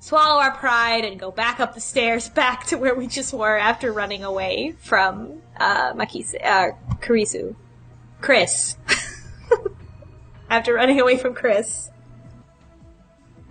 [0.00, 3.58] swallow our pride and go back up the stairs back to where we just were
[3.58, 7.54] after running away from uh, Makise, uh, Kurisu.
[8.22, 8.76] Chris.
[10.50, 11.90] after running away from Chris.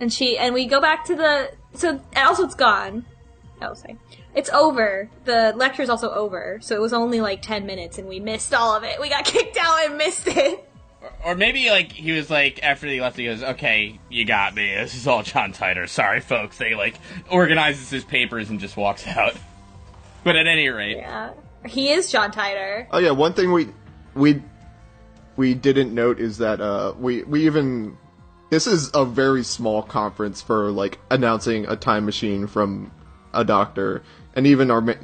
[0.00, 3.04] And she, and we go back to the, so, also it's gone.
[3.62, 3.98] Oh, sorry.
[4.34, 5.08] It's over.
[5.24, 8.74] The lecture's also over, so it was only like 10 minutes and we missed all
[8.76, 9.00] of it.
[9.00, 10.68] We got kicked out and missed it.
[11.24, 14.72] Or maybe like he was like after he left, he goes, "Okay, you got me.
[14.74, 15.88] This is all John Titor.
[15.88, 16.94] Sorry, folks." They like
[17.28, 19.34] organizes his papers and just walks out.
[20.22, 21.30] But at any rate, Yeah.
[21.66, 22.86] He is John Titor.
[22.92, 23.68] Oh yeah, one thing we
[24.14, 24.42] we
[25.36, 27.96] we didn't note is that uh we we even
[28.50, 32.92] this is a very small conference for like announcing a time machine from
[33.34, 34.02] a doctor,
[34.34, 34.94] and even our ma-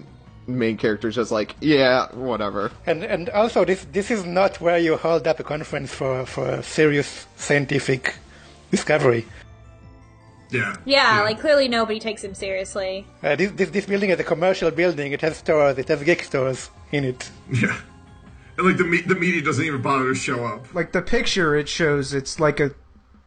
[0.47, 2.71] main character's just like, yeah, whatever.
[2.87, 6.47] And and also this this is not where you hold up a conference for for
[6.49, 8.15] a serious scientific
[8.71, 9.27] discovery.
[10.51, 10.77] Yeah.
[10.87, 13.07] Yeah, like clearly nobody takes him seriously.
[13.23, 15.13] Uh, this, this this building is a commercial building.
[15.13, 15.77] It has stores.
[15.79, 17.31] It has geek stores in it.
[17.53, 17.77] Yeah.
[18.57, 20.75] And like the me- the media doesn't even bother to show up.
[20.75, 22.73] Like the picture it shows, it's like a,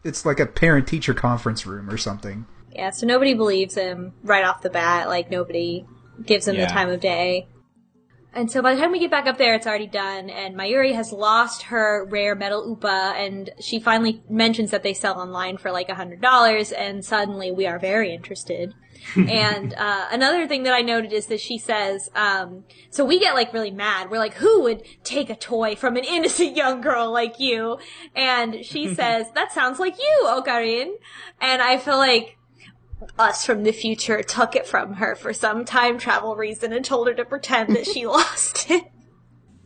[0.04, 2.46] it's like a parent teacher conference room or something.
[2.74, 5.08] Yeah, so nobody believes him right off the bat.
[5.10, 5.86] Like nobody
[6.26, 6.68] gives him Yeah.
[6.68, 7.48] the time of day.
[8.34, 10.96] And so by the time we get back up there, it's already done, and Mayuri
[10.96, 15.70] has lost her rare metal upa, and she finally mentions that they sell online for
[15.70, 18.74] like a hundred dollars, and suddenly we are very interested.
[19.18, 23.34] and uh, another thing that I noted is that she says, um, so we get
[23.34, 24.10] like really mad.
[24.10, 27.80] We're like, who would take a toy from an innocent young girl like you?
[28.16, 30.94] And she says, that sounds like you, Okarin.
[31.42, 32.38] And I feel like
[33.18, 37.08] us from the future took it from her for some time travel reason and told
[37.08, 38.92] her to pretend that she lost it.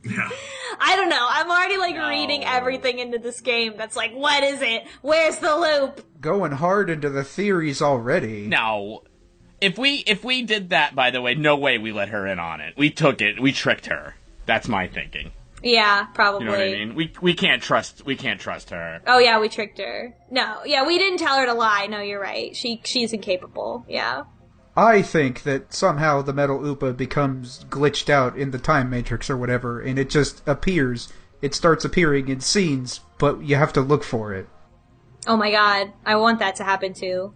[0.04, 0.30] Yeah.
[0.80, 1.28] I don't know.
[1.30, 3.74] I'm already like reading everything into this game.
[3.78, 4.86] That's like, what is it?
[5.02, 6.22] Where's the loop?
[6.22, 8.48] Going hard into the theories already.
[8.48, 9.04] No.
[9.62, 12.40] If we if we did that, by the way, no way we let her in
[12.40, 12.76] on it.
[12.78, 13.40] We took it.
[13.40, 14.16] We tricked her.
[14.46, 15.32] That's my thinking.
[15.66, 16.46] Yeah, probably.
[16.46, 16.94] You know what I mean?
[16.94, 19.02] We we can't trust we can't trust her.
[19.08, 20.16] Oh yeah, we tricked her.
[20.30, 21.88] No, yeah, we didn't tell her to lie.
[21.88, 22.56] No, you're right.
[22.56, 23.84] She she's incapable.
[23.90, 24.26] Yeah.
[24.78, 29.38] I think that somehow the metal Upa becomes glitched out in the time matrix or
[29.38, 31.12] whatever, and it just appears.
[31.42, 34.48] It starts appearing in scenes, but you have to look for it.
[35.26, 37.34] Oh my god, I want that to happen too.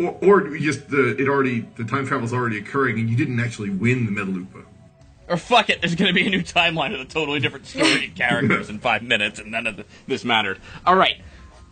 [0.00, 3.38] Or, or you just the it already the time travel's already occurring and you didn't
[3.38, 4.64] actually win the Metal Upa.
[5.30, 8.16] Or fuck it, there's gonna be a new timeline with a totally different story and
[8.16, 10.58] characters in five minutes, and none of the, this mattered.
[10.84, 11.22] All right,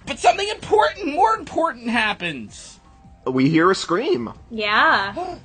[0.06, 2.78] but something important, more important, happens.
[3.26, 4.32] We hear a scream.
[4.50, 5.38] Yeah.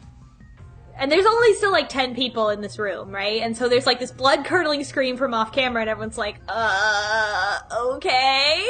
[0.97, 3.41] And there's only still like 10 people in this room, right?
[3.41, 7.59] And so there's like this blood curdling scream from off camera and everyone's like, uh,
[7.95, 8.65] okay.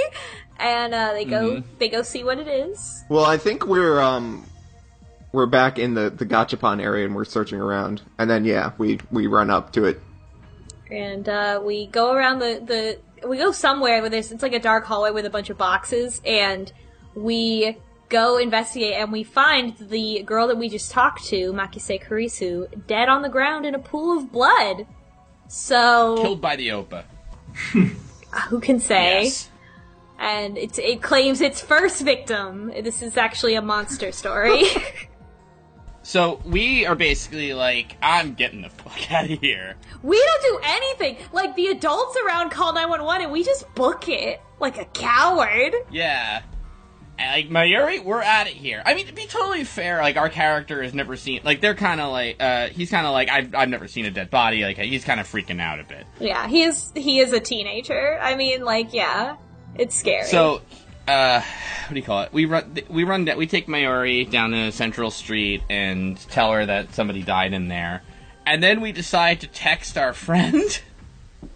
[0.57, 3.03] And, uh, they go, they go see what it is.
[3.09, 4.45] Well, I think we're um
[5.33, 8.99] we're back in the the gachapon area and we're searching around, and then yeah, we
[9.11, 9.99] we run up to it.
[10.93, 14.59] And, uh, we go around the, the, we go somewhere where there's, it's like a
[14.59, 16.71] dark hallway with a bunch of boxes and
[17.15, 17.77] we
[18.09, 23.09] go investigate and we find the girl that we just talked to, Makise Kurisu, dead
[23.09, 24.85] on the ground in a pool of blood.
[25.47, 27.05] So, Killed by the Upa.
[28.49, 29.23] who can say?
[29.23, 29.49] Yes.
[30.19, 32.71] and it, it claims its first victim.
[32.83, 34.63] This is actually a monster story.
[36.03, 39.75] So we are basically like, I'm getting the fuck out of here.
[40.03, 41.17] we don't do anything.
[41.31, 45.73] Like the adults around call 911 and we just book it like a coward.
[45.91, 46.43] Yeah.
[47.17, 48.81] Like Mayuri, we're at it here.
[48.85, 51.41] I mean, to be totally fair, like our character has never seen.
[51.43, 54.11] Like they're kind of like, uh, he's kind of like, I've I've never seen a
[54.11, 54.63] dead body.
[54.63, 56.05] Like he's kind of freaking out a bit.
[56.19, 58.19] Yeah, he is he is a teenager.
[58.19, 59.37] I mean, like yeah,
[59.75, 60.25] it's scary.
[60.25, 60.63] So,
[61.07, 62.33] uh, what do you call it?
[62.33, 66.93] We run, we run, we take Mayuri down to Central Street and tell her that
[66.93, 68.01] somebody died in there,
[68.45, 70.81] and then we decide to text our friend,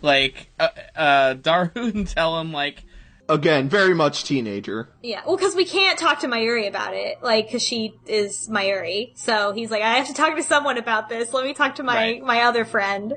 [0.01, 2.83] like, uh, uh Daru, and tell him like,
[3.29, 4.87] Again, very much teenager.
[5.03, 9.17] yeah, well, because we can't talk to Mayuri about it, like, because she is Mayuri.
[9.17, 11.33] So he's like, I have to talk to someone about this.
[11.33, 12.23] Let me talk to my Right.
[12.23, 13.15] my other friend.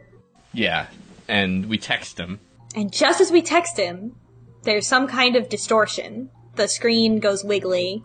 [0.52, 0.86] yeah,
[1.28, 2.40] and we text him.
[2.74, 4.16] And just as we text him,
[4.62, 6.30] there's some kind of distortion.
[6.56, 8.04] The screen goes wiggly.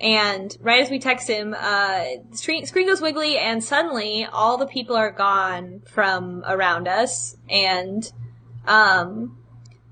[0.00, 4.66] And right as we text him, uh, screen, screen goes wiggly and suddenly all the
[4.66, 7.36] people are gone from around us.
[7.48, 8.10] And,
[8.66, 9.38] um,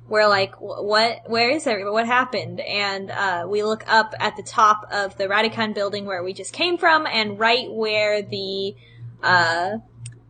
[0.08, 1.92] we're like, what, where is everyone?
[1.92, 2.60] What happened?
[2.60, 6.52] And, uh, we look up at the top of the Radicon building where we just
[6.52, 8.76] came from and right where the,
[9.24, 9.78] uh,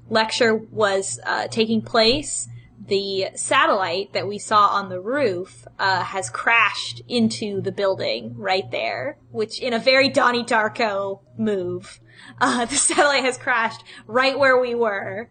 [0.09, 2.49] lecture was, uh, taking place,
[2.89, 8.71] the satellite that we saw on the roof uh, has crashed into the building right
[8.71, 12.01] there, which in a very Donnie Darko move,
[12.41, 15.29] uh, the satellite has crashed right where we were.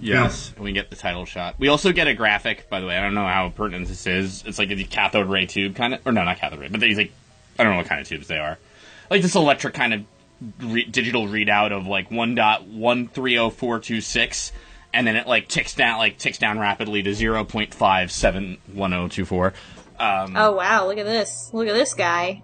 [0.00, 0.52] Yes.
[0.58, 1.56] We get the title shot.
[1.58, 2.96] We also get a graphic, by the way.
[2.96, 4.42] I don't know how pertinent this is.
[4.46, 6.96] It's like a cathode ray tube kind of, or no, not cathode ray, but these
[6.96, 7.12] like,
[7.58, 8.58] I don't know what kind of tubes they are.
[9.10, 10.04] Like this electric kind of
[10.60, 14.52] re- digital readout of like 1.130426
[14.92, 18.58] and then it like ticks down, like ticks down rapidly to zero point five seven
[18.72, 19.52] one zero two four.
[19.98, 21.50] Um, Oh wow, look at this.
[21.52, 22.42] Look at this guy.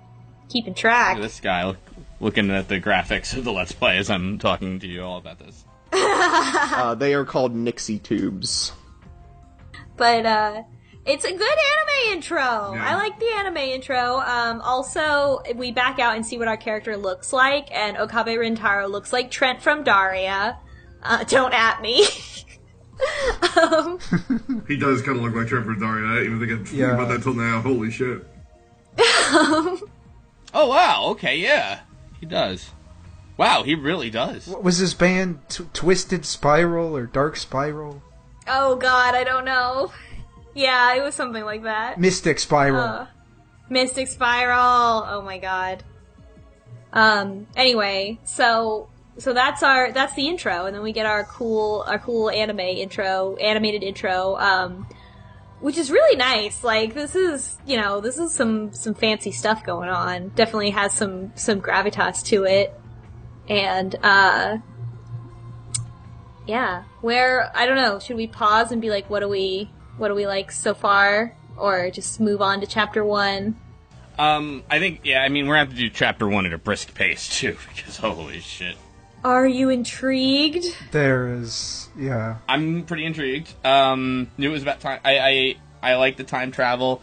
[0.49, 1.19] Keeping track.
[1.19, 1.79] this guy look,
[2.21, 5.39] looking at the graphics of the Let's Play as I'm talking to you all about
[5.39, 5.65] this.
[5.93, 8.73] Uh, they are called Nixie tubes.
[9.97, 10.63] But uh
[11.07, 12.37] it's a good anime intro.
[12.39, 14.19] I like the anime intro.
[14.19, 18.91] Um also we back out and see what our character looks like and Okabe Rintaro
[18.91, 20.59] looks like Trent from Daria.
[21.03, 22.07] Uh don't at me.
[23.61, 23.99] um
[24.69, 26.07] He does kind of look like Trevor Daria.
[26.11, 26.95] I didn't even think Yeah.
[26.95, 27.61] about that till now.
[27.61, 28.25] Holy shit.
[28.99, 31.81] Oh wow, okay, yeah,
[32.21, 32.71] he does.
[33.37, 34.47] Wow, he really does.
[34.47, 35.41] What was this band?
[35.51, 38.01] T- Twisted Spiral or Dark Spiral?
[38.49, 39.93] Oh god, I don't know.
[40.55, 42.01] Yeah, it was something like that.
[42.01, 42.81] Mystic Spiral.
[42.81, 43.07] Uh,
[43.69, 45.05] Mystic Spiral.
[45.07, 45.85] Oh my god.
[46.95, 47.47] Um.
[47.55, 48.89] Anyway, so
[49.19, 52.61] so that's our that's the intro, and then we get our cool our cool anime
[52.61, 54.37] intro, animated intro.
[54.37, 54.87] Um,
[55.61, 56.63] which is really nice.
[56.63, 60.29] Like this is you know this is some some fancy stuff going on.
[60.31, 62.75] Definitely has some some gravitas to it,
[63.49, 64.59] and uh.
[66.47, 67.99] Yeah, where I don't know.
[67.99, 71.35] Should we pause and be like, what do we, what do we like so far,
[71.57, 73.57] or just move on to chapter one?
[74.17, 75.23] Um, I think yeah.
[75.23, 77.97] I mean, we're gonna have to do chapter one at a brisk pace too, because
[77.97, 78.77] holy shit.
[79.27, 80.67] Are you intrigued?
[80.93, 82.37] There is, yeah.
[82.49, 83.53] I'm pretty intrigued.
[83.67, 85.01] Um, knew it was about time.
[85.05, 87.03] I, I I like the time travel.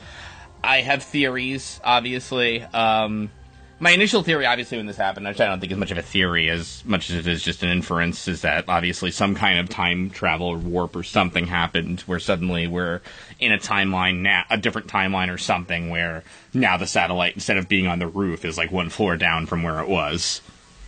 [0.63, 2.61] I have theories, obviously.
[2.61, 3.29] Um,
[3.77, 6.01] my initial theory, obviously, when this happened, which I don't think is much of a
[6.01, 9.67] theory as much as it is just an inference, is that obviously some kind of
[9.67, 13.01] time travel or warp or something happened where suddenly we're
[13.41, 17.67] in a timeline now, a different timeline or something where now the satellite, instead of
[17.67, 20.39] being on the roof, is like one floor down from where it was,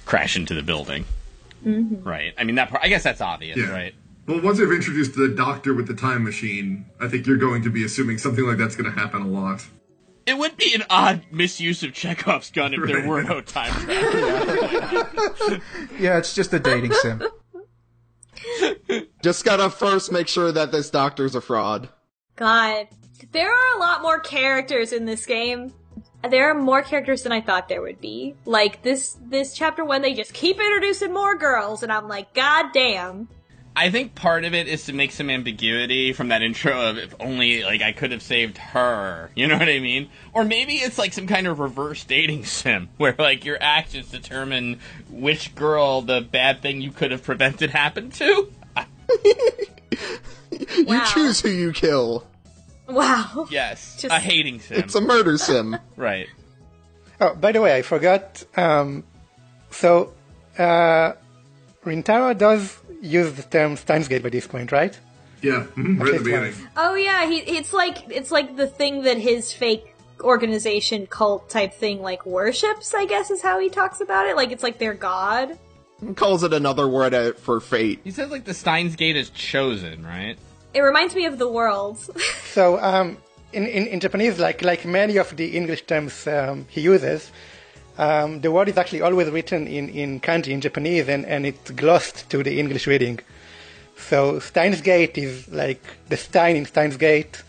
[0.06, 1.04] crash into the building.
[1.66, 2.08] Mm-hmm.
[2.08, 2.34] Right.
[2.38, 3.72] I mean, that part, I guess that's obvious, Yeah.
[3.72, 3.94] right?
[4.28, 7.70] Well, once they've introduced the doctor with the time machine, I think you're going to
[7.70, 9.66] be assuming something like that's going to happen a lot.
[10.26, 15.60] It would be an odd misuse of Chekhov's gun if there were no time travel.
[16.00, 17.22] Yeah, it's just a dating sim.
[19.24, 21.90] Just gotta first make sure that this doctor's a fraud.
[22.36, 22.88] God.
[23.32, 25.74] There are a lot more characters in this game.
[26.28, 28.36] There are more characters than I thought there would be.
[28.46, 32.68] Like this this chapter one, they just keep introducing more girls, and I'm like, God
[32.74, 33.28] damn.
[33.78, 37.14] I think part of it is to make some ambiguity from that intro of if
[37.20, 39.32] only like I could have saved her.
[39.36, 40.10] You know what I mean?
[40.32, 44.80] Or maybe it's like some kind of reverse dating sim where like your actions determine
[45.10, 48.50] which girl the bad thing you could have prevented happened to.
[50.52, 51.04] You Wow.
[51.14, 52.26] choose who you kill.
[52.88, 53.48] Wow.
[53.50, 54.78] Yes, Just- a hating sim.
[54.80, 55.78] It's a murder sim.
[55.96, 56.28] right.
[57.22, 58.44] Oh, by the way, I forgot.
[58.58, 59.04] Um,
[59.72, 60.14] so,
[60.58, 61.14] uh,
[61.86, 64.98] Rintaro does use the term Steins Gate by this point, right?
[65.42, 66.54] Yeah, mhm, right at the beginning.
[66.54, 66.68] once.
[66.76, 71.74] Oh yeah, he it's like it's like the thing that his fake organization cult type
[71.74, 74.36] thing like worships, I guess is how he talks about it.
[74.36, 75.58] Like it's like their god.
[76.16, 78.00] Calls it another word uh, for fate.
[78.04, 80.38] He says like the Steins Gate is chosen, right?
[80.76, 81.98] It reminds me of the world.
[82.56, 83.18] So, um,
[83.52, 87.32] in, in, in Japanese, like like many of the English terms um, he uses,
[87.98, 91.72] um, the word is actually always written in, in kanji in Japanese, and, and it's
[91.72, 93.20] glossed to the English reading.
[93.98, 97.44] So Steins Gate is like the Stein in Steins Gate.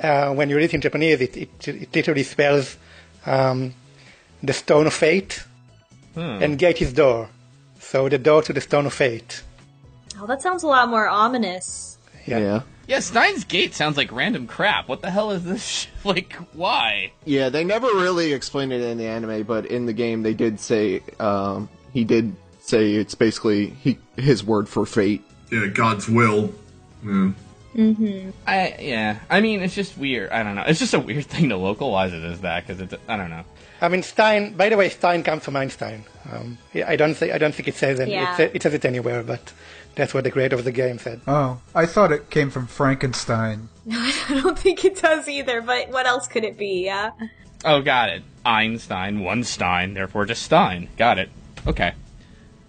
[0.00, 2.76] Uh, when you read it in Japanese, it, it, it literally spells
[3.26, 3.74] um,
[4.42, 5.44] the Stone of Fate,
[6.16, 7.28] and gate is door.
[7.80, 9.42] So the door to the Stone of Fate.
[10.18, 11.91] oh, that sounds a lot more ominous.
[12.26, 12.38] Yeah.
[12.38, 12.60] Yeah.
[12.88, 14.88] Yeah, Steins Gate sounds like random crap.
[14.88, 15.64] What the hell is this?
[15.66, 17.12] sh- Like, why?
[17.24, 20.58] Yeah, they never really explained it in the anime, but in the game they did
[20.58, 25.22] say um, he did say it's basically he his word for fate.
[25.52, 26.52] Yeah, God's will.
[27.04, 27.32] Yeah.
[27.76, 28.32] Mhm.
[28.46, 29.20] I yeah.
[29.30, 30.30] I mean, it's just weird.
[30.30, 30.64] I don't know.
[30.66, 32.94] It's just a weird thing to localize it as that because it's.
[33.08, 33.44] I don't know.
[33.80, 34.54] I mean, Stein.
[34.54, 36.04] By the way, Stein comes from Einstein.
[36.30, 38.08] Um, I don't think I don't think it says it.
[38.08, 38.40] Yeah.
[38.40, 39.52] It, it says it anywhere, but
[39.94, 41.20] that's what the creator of the game said.
[41.26, 43.68] Oh, I thought it came from Frankenstein.
[43.84, 46.84] No, I don't think it does either, but what else could it be?
[46.84, 47.10] Yeah.
[47.64, 48.22] Oh, got it.
[48.46, 50.88] Einstein, one Stein, therefore just Stein.
[50.96, 51.30] Got it.
[51.66, 51.92] Okay.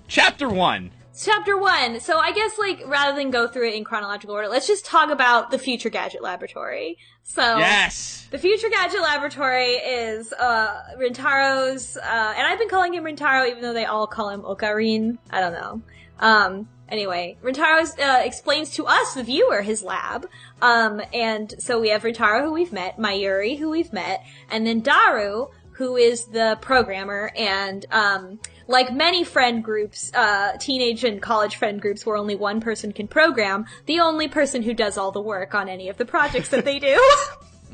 [0.08, 0.90] Chapter one.
[1.16, 2.00] Chapter one.
[2.00, 5.12] So I guess like rather than go through it in chronological order, let's just talk
[5.12, 6.98] about the Future Gadget Laboratory.
[7.22, 8.28] So Yes.
[8.32, 13.62] The Future Gadget Laboratory is uh, Rintaro's, uh, and I've been calling him Rintaro even
[13.62, 15.20] though they all call him Okarin.
[15.30, 15.82] I don't know.
[16.24, 20.28] Um, anyway, Rintaro uh, explains to us, the viewer, his lab.
[20.62, 24.82] Um, and so we have Rintaro, who we've met, Mayuri, who we've met, and then
[24.82, 31.58] Daru, who is the programmer, and um, like many friend groups, uh, teenage and college
[31.58, 35.22] friend groups where only one person can program, the only person who does all the
[35.22, 36.98] work on any of the projects that they do.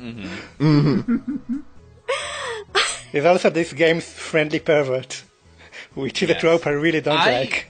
[3.12, 5.22] There's also this game's friendly pervert,
[5.94, 7.66] which is a trope I really don't I- like.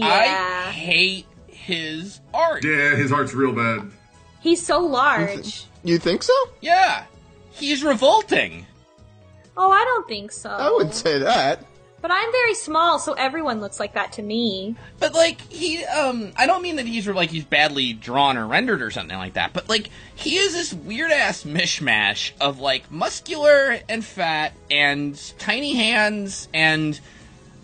[0.00, 2.64] I hate his art.
[2.64, 3.90] Yeah, his art's real bad.
[4.40, 5.64] He's so large.
[5.84, 6.32] You think so?
[6.60, 7.04] Yeah.
[7.50, 8.66] He's revolting.
[9.56, 10.50] Oh, I don't think so.
[10.50, 11.64] I would say that.
[12.00, 14.74] But I'm very small, so everyone looks like that to me.
[14.98, 18.80] But like he, um, I don't mean that he's like he's badly drawn or rendered
[18.80, 19.52] or something like that.
[19.52, 25.74] But like he is this weird ass mishmash of like muscular and fat and tiny
[25.74, 26.98] hands and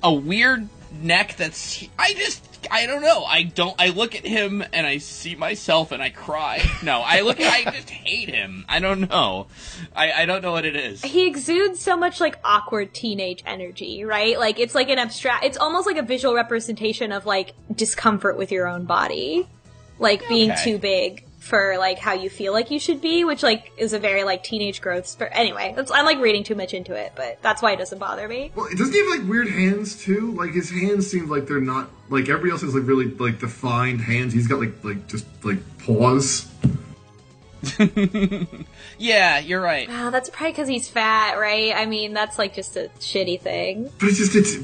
[0.03, 1.37] a weird neck.
[1.37, 3.25] That's I just I don't know.
[3.25, 3.75] I don't.
[3.81, 6.63] I look at him and I see myself and I cry.
[6.83, 7.39] No, I look.
[7.41, 8.65] I just hate him.
[8.69, 9.47] I don't know.
[9.95, 11.03] I I don't know what it is.
[11.03, 14.39] He exudes so much like awkward teenage energy, right?
[14.39, 18.51] Like it's like an abstract, it's almost like a visual representation of like discomfort with
[18.51, 19.47] your own body.
[19.99, 20.65] Like being Okay.
[20.65, 23.99] too big for like how you feel like you should be, which like is a
[23.99, 25.07] very like teenage growth.
[25.07, 27.99] Sp- anyway, that's, I'm like reading too much into it, but that's why it doesn't
[27.99, 28.51] bother me.
[28.55, 30.33] Well, it doesn't he have like weird hands too?
[30.33, 34.01] Like his hands seem like they're not like everybody else has like really like defined
[34.01, 34.33] hands.
[34.33, 36.51] He's got like like just like paws.
[38.99, 39.89] Yeah, you're right.
[39.89, 41.75] Wow, that's probably because he's fat, right?
[41.75, 43.91] I mean, that's like just a shitty thing.
[43.99, 44.57] But it's just it's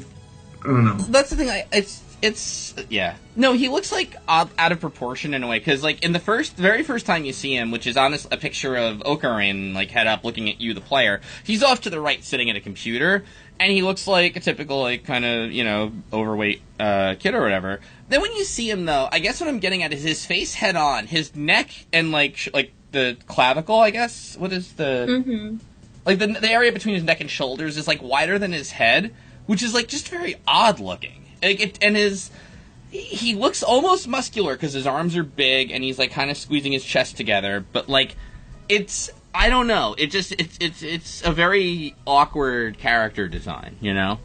[0.62, 0.94] I don't know.
[0.94, 1.50] That's the thing.
[1.50, 3.16] I, it's it's yeah.
[3.34, 6.18] No, he looks like out, out of proportion in a way because like in the
[6.18, 9.74] first, very first time you see him, which is on this, a picture of Okarin
[9.74, 11.20] like head up looking at you, the player.
[11.44, 13.24] He's off to the right, sitting at a computer,
[13.58, 17.42] and he looks like a typical like kind of you know overweight uh, kid or
[17.42, 17.80] whatever.
[18.08, 20.54] Then when you see him though, I guess what I'm getting at is his face
[20.54, 23.80] head on, his neck and like sh- like the clavicle.
[23.80, 25.56] I guess what is the Mm-hmm.
[26.06, 29.14] like the the area between his neck and shoulders is like wider than his head,
[29.46, 31.21] which is like just very odd looking.
[31.42, 32.30] Like it, and his
[32.90, 36.72] he looks almost muscular because his arms are big and he's like kind of squeezing
[36.72, 37.64] his chest together.
[37.72, 38.16] But like
[38.68, 39.94] it's I don't know.
[39.96, 44.18] It just it's it's it's a very awkward character design, you know.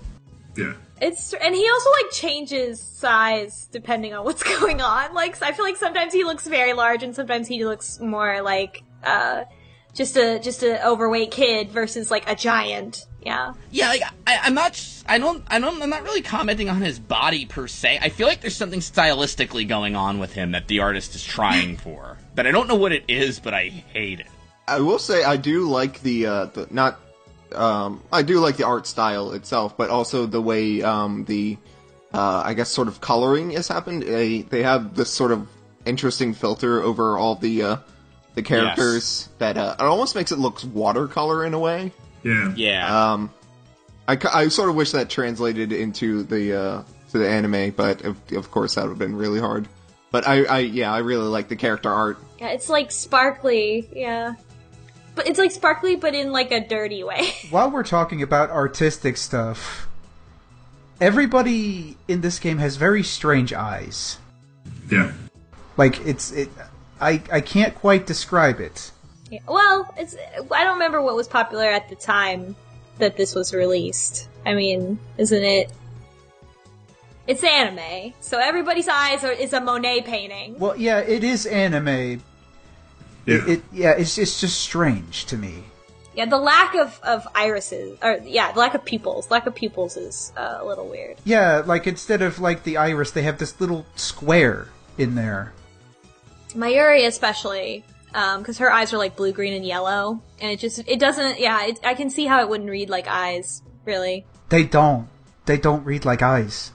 [0.55, 0.73] Yeah.
[0.99, 5.13] It's and he also like changes size depending on what's going on.
[5.13, 8.83] Like I feel like sometimes he looks very large and sometimes he looks more like
[9.03, 9.45] uh
[9.93, 13.05] just a just a overweight kid versus like a giant.
[13.27, 13.53] Yeah.
[13.71, 14.81] Yeah, like, I, I'm not.
[15.05, 15.43] I don't.
[15.47, 15.81] I don't.
[15.81, 17.99] I'm not really commenting on his body per se.
[18.01, 21.75] I feel like there's something stylistically going on with him that the artist is trying
[21.85, 22.17] for.
[22.35, 24.27] but I don't know what it is, but I hate it.
[24.65, 27.01] I will say I do like the uh, the not
[27.53, 31.57] um, I do like the art style itself, but also the way um, the
[32.13, 34.03] uh, I guess sort of coloring has happened.
[34.03, 35.49] They they have this sort of
[35.85, 37.77] interesting filter over all the uh,
[38.35, 41.91] the characters that uh, it almost makes it look watercolor in a way.
[42.27, 42.53] Yeah.
[42.55, 43.11] Yeah.
[43.13, 43.31] Um,
[44.07, 48.17] I, I sort of wish that translated into the uh, to the anime, but of,
[48.33, 49.67] of course that would have been really hard.
[50.11, 52.17] But I, I yeah I really like the character art.
[52.39, 53.87] Yeah, it's like sparkly.
[53.93, 54.35] Yeah.
[55.15, 57.29] But it's like sparkly but in like a dirty way.
[57.49, 59.87] While we're talking about artistic stuff,
[60.99, 64.17] everybody in this game has very strange eyes.
[64.91, 65.13] Yeah.
[65.77, 66.49] Like it's it
[66.99, 68.91] I I can't quite describe it.
[69.29, 70.15] Yeah, Well, it's
[70.51, 72.55] I don't remember what was popular at the time
[72.97, 74.29] that this was released.
[74.45, 75.71] I mean, isn't it?
[77.27, 80.57] It's anime, so everybody's eyes are is a Monet painting.
[80.57, 82.23] Well, yeah, it is anime.
[83.25, 83.45] Yeah.
[83.45, 85.65] It yeah, it's it's just strange to me.
[86.15, 89.97] Yeah, the lack of of irises, or yeah, the lack of pupils, lack of pupils
[89.97, 91.17] is uh, a little weird.
[91.25, 95.51] Yeah, like instead of like the iris, they have this little square in there.
[96.55, 97.83] Mayuri especially,
[98.17, 101.39] Um, because her eyes are like blue, green, and yellow, and it just it doesn't.
[101.39, 103.61] Yeah, it, I can see how it wouldn't read like eyes.
[103.85, 105.07] Really, They don't.
[105.45, 106.71] They don't read like eyes.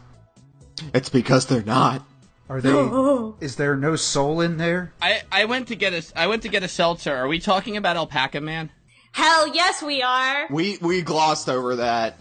[0.95, 2.07] It's because they're not.
[2.49, 2.71] Are they?
[3.45, 4.93] is there no soul in there?
[5.03, 7.15] I, I went to get a I went to get a seltzer.
[7.15, 8.71] Are we talking about Alpaca Man?
[9.13, 10.47] hell yes, we are.
[10.51, 12.19] We we glossed over that.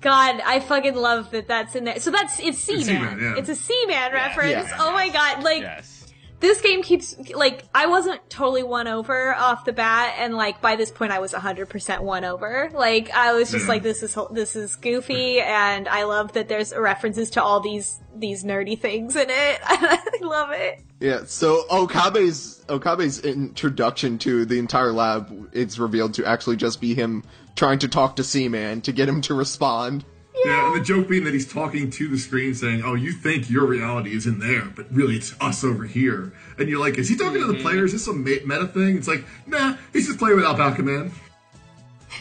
[0.00, 2.00] God, I fucking love that that's in there.
[2.00, 2.84] So that's it's Seaman.
[2.84, 3.34] Seaman, yeah.
[3.36, 4.68] It's a Seaman reference.
[4.68, 4.76] Yeah.
[4.78, 5.95] Oh my god, like Yes.
[6.40, 10.76] This game keeps like I wasn't totally won over off the bat, and like by
[10.76, 12.70] this point I was hundred percent won over.
[12.74, 13.70] Like I was just hmm.
[13.70, 18.00] like, this is this is goofy, and I love that there's references to all these
[18.14, 19.60] these nerdy things in it.
[19.64, 20.82] I love it.
[21.00, 21.24] Yeah.
[21.26, 27.22] So Okabe's Okabe's introduction to the entire lab it's revealed to actually just be him
[27.54, 30.04] trying to talk to Seaman to get him to respond.
[30.44, 33.48] Yeah, and the joke being that he's talking to the screen saying, Oh, you think
[33.50, 36.32] your reality is in there, but really it's us over here.
[36.58, 37.94] And you're like, Is he talking to the players?
[37.94, 38.96] Is this some me- meta thing?
[38.96, 41.12] It's like, Nah, he's just playing with Alpaca Man.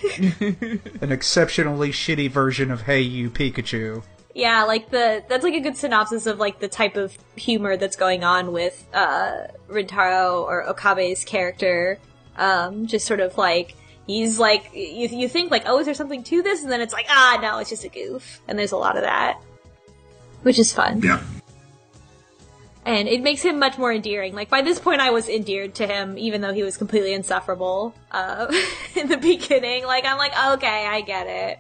[1.02, 4.04] An exceptionally shitty version of Hey You Pikachu.
[4.34, 7.96] Yeah, like the that's like a good synopsis of like the type of humor that's
[7.96, 12.00] going on with uh Rintaro or Okabe's character.
[12.38, 13.76] Um, just sort of like
[14.08, 16.94] he's like you you think like oh is there something to this and then it's
[16.94, 19.40] like ah no it's just a goof and there's a lot of that,
[20.44, 21.22] which is fun Yeah.
[22.86, 24.36] and it makes him much more endearing.
[24.36, 27.96] Like by this point, I was endeared to him, even though he was completely insufferable
[28.12, 28.46] uh,
[28.96, 29.86] in the beginning.
[29.86, 31.60] Like I'm like okay, I get it.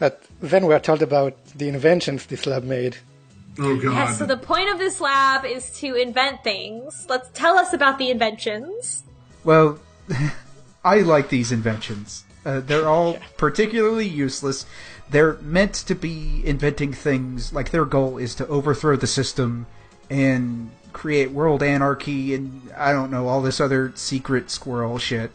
[0.00, 2.96] But then we're told about the inventions this lab made.
[3.60, 3.92] Oh god.
[3.92, 7.06] Yeah, so the point of this lab is to invent things.
[7.08, 9.02] Let's tell us about the inventions.
[9.44, 9.78] Well,
[10.84, 12.24] I like these inventions.
[12.44, 14.64] Uh, they're all particularly useless.
[15.10, 19.66] They're meant to be inventing things like their goal is to overthrow the system
[20.08, 25.30] and create world anarchy and I don't know all this other secret squirrel shit.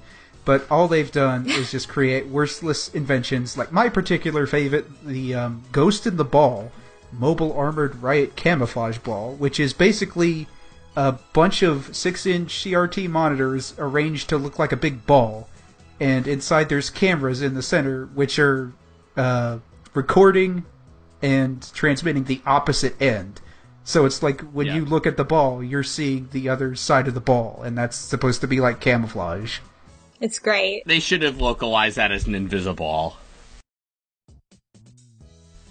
[0.45, 3.57] But all they've done is just create worthless inventions.
[3.57, 6.71] Like my particular favorite, the um, Ghost in the Ball,
[7.11, 10.47] mobile armored riot camouflage ball, which is basically
[10.95, 15.49] a bunch of six inch CRT monitors arranged to look like a big ball,
[15.99, 18.71] and inside there's cameras in the center which are
[19.17, 19.59] uh,
[19.93, 20.65] recording
[21.21, 23.39] and transmitting the opposite end.
[23.85, 24.75] So it's like when Yeah.
[24.75, 27.97] you look at the ball, you're seeing the other side of the ball, and that's
[27.97, 29.59] supposed to be like camouflage.
[30.21, 30.83] It's great.
[30.85, 33.17] They should have localized that as an invisible.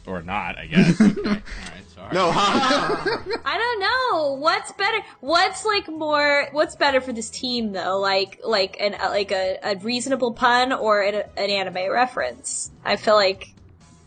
[0.07, 1.01] or not, I guess.
[1.01, 1.21] Okay.
[1.21, 1.82] All right, sorry.
[2.13, 4.99] No, ha I don't know what's better.
[5.21, 6.49] What's like more?
[6.53, 7.99] What's better for this team though?
[7.99, 12.71] Like like an like a, a reasonable pun or an, an anime reference?
[12.85, 13.55] I feel like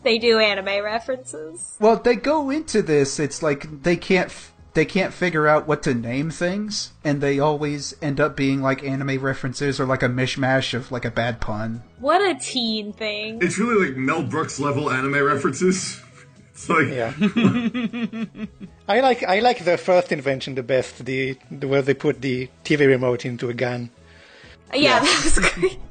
[0.02, 1.76] they do anime references.
[1.80, 3.18] Well, they go into this.
[3.18, 7.38] It's like they can't f- they can't figure out what to name things, and they
[7.38, 11.40] always end up being like anime references or like a mishmash of like a bad
[11.40, 11.82] pun.
[11.98, 13.38] What a teen thing.
[13.40, 16.00] It's really like Mel Brooks level anime references.
[16.56, 17.12] It's like Yeah.
[18.88, 22.48] I like I like the first invention the best, the, the where they put the
[22.64, 23.90] TV remote into a gun.
[24.72, 25.78] Yeah, that was great.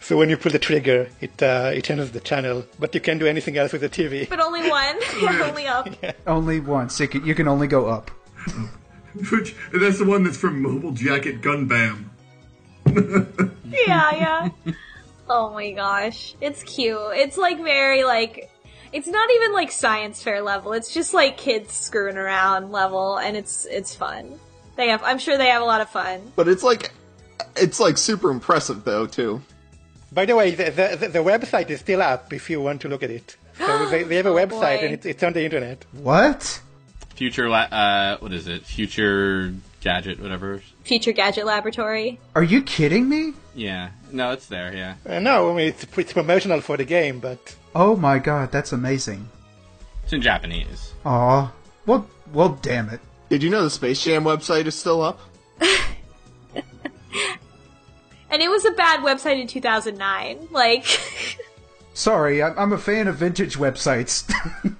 [0.00, 3.20] So when you pull the trigger, it uh, it changes the channel, but you can't
[3.20, 4.26] do anything else with the TV.
[4.26, 4.96] But only one.
[5.22, 5.88] only up.
[6.26, 6.98] Only once.
[7.00, 8.10] It can, you can only go up.
[9.30, 12.10] which that's the one that's from Mobile Jacket Gun Bam.
[13.66, 14.48] Yeah, yeah.
[15.28, 16.34] Oh my gosh.
[16.40, 16.96] It's cute.
[17.12, 18.50] It's like very like
[18.92, 20.72] it's not even like science fair level.
[20.72, 24.38] It's just like kids screwing around level and it's it's fun.
[24.76, 26.32] They have I'm sure they have a lot of fun.
[26.36, 26.92] but it's like
[27.56, 29.42] it's like super impressive though too.
[30.10, 32.88] By the way, the, the, the, the website is still up if you want to
[32.88, 33.36] look at it.
[33.58, 34.84] So they, they have a Oh, website boy.
[34.86, 35.84] and it's, it's on the internet.
[35.92, 36.62] What?
[37.16, 38.62] Future, la- uh, what is it?
[38.64, 40.62] Future gadget, whatever.
[40.84, 42.20] Future Gadget Laboratory.
[42.36, 43.32] Are you kidding me?
[43.56, 43.90] Yeah.
[44.12, 44.72] No, it's there.
[44.72, 44.94] Yeah.
[45.04, 48.72] Uh, no, I mean, it's, it's promotional for the game, but Oh my god, that's
[48.72, 49.28] amazing.
[50.02, 50.94] It's in Japanese.
[51.06, 51.52] Aw.
[51.86, 53.00] Well, well, damn it.
[53.28, 55.20] Did you know the Space Jam website is still up?
[58.30, 60.48] And it was a bad website in 2009.
[60.50, 60.84] Like
[61.94, 64.30] Sorry, I'm, I'm a fan of vintage websites.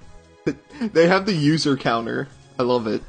[0.79, 2.29] They have the user counter.
[2.57, 3.03] I love it.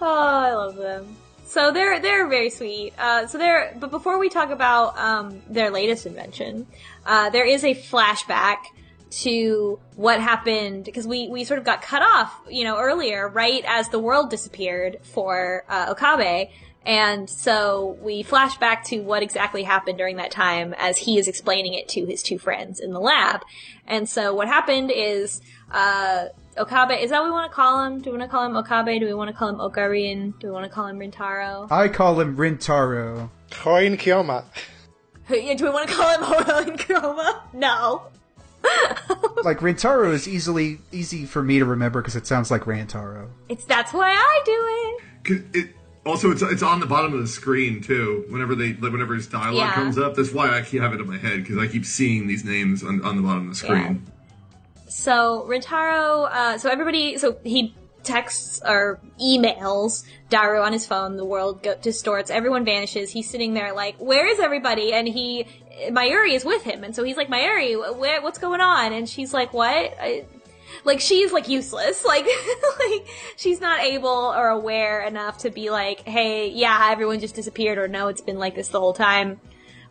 [0.00, 1.16] Oh, I love them.
[1.44, 2.92] So they're they're very sweet.
[2.98, 6.66] Uh, so they're but before we talk about um, their latest invention,
[7.06, 8.58] uh, there is a flashback
[9.08, 13.64] to what happened because we we sort of got cut off, you know, earlier, right
[13.66, 16.48] as the world disappeared for uh, Okabe.
[16.84, 21.26] And so we flash back to what exactly happened during that time as he is
[21.26, 23.42] explaining it to his two friends in the lab.
[23.88, 25.40] And so what happened is,
[25.72, 26.26] uh,
[26.56, 28.00] Okabe, is that what we want to call him?
[28.00, 29.00] Do we want to call him Okabe?
[29.00, 30.38] Do we want to call him Okarin?
[30.38, 31.70] Do we want to call him Rintaro?
[31.72, 33.30] I call him Rintaro.
[33.50, 34.44] Hououin Kyouma.
[35.28, 37.40] Yeah, Do we want to call him Horin Kuroma?
[37.52, 38.02] No.
[39.44, 43.28] Like Rintaro is easily easy for me to remember because it sounds like Rantaro.
[43.48, 45.02] It's, that's why I do it.
[45.24, 48.24] 'Cause it also it's it's on the bottom of the screen too.
[48.28, 49.72] Whenever they like, whenever his dialogue Yeah.
[49.72, 52.26] comes up, that's why I keep have it in my head because I keep seeing
[52.26, 54.04] these names on, on the bottom of the screen.
[54.88, 57.72] So Rintaro, uh, so everybody, so he
[58.06, 61.16] texts or emails Daru on his phone.
[61.16, 62.30] The world go- distorts.
[62.30, 63.10] Everyone vanishes.
[63.10, 64.92] He's sitting there like, where is everybody?
[64.92, 65.46] And he,
[65.90, 68.92] Mayuri is with him, and so he's like, Mayuri, wh- where, what's going on?
[68.92, 69.94] And she's like, what?
[70.00, 70.24] I,
[70.84, 72.04] like she's like useless.
[72.16, 72.26] Like,
[72.78, 77.78] like she's not able or aware enough to be like, hey, yeah, everyone just disappeared,
[77.78, 79.40] or no, it's been like this the whole time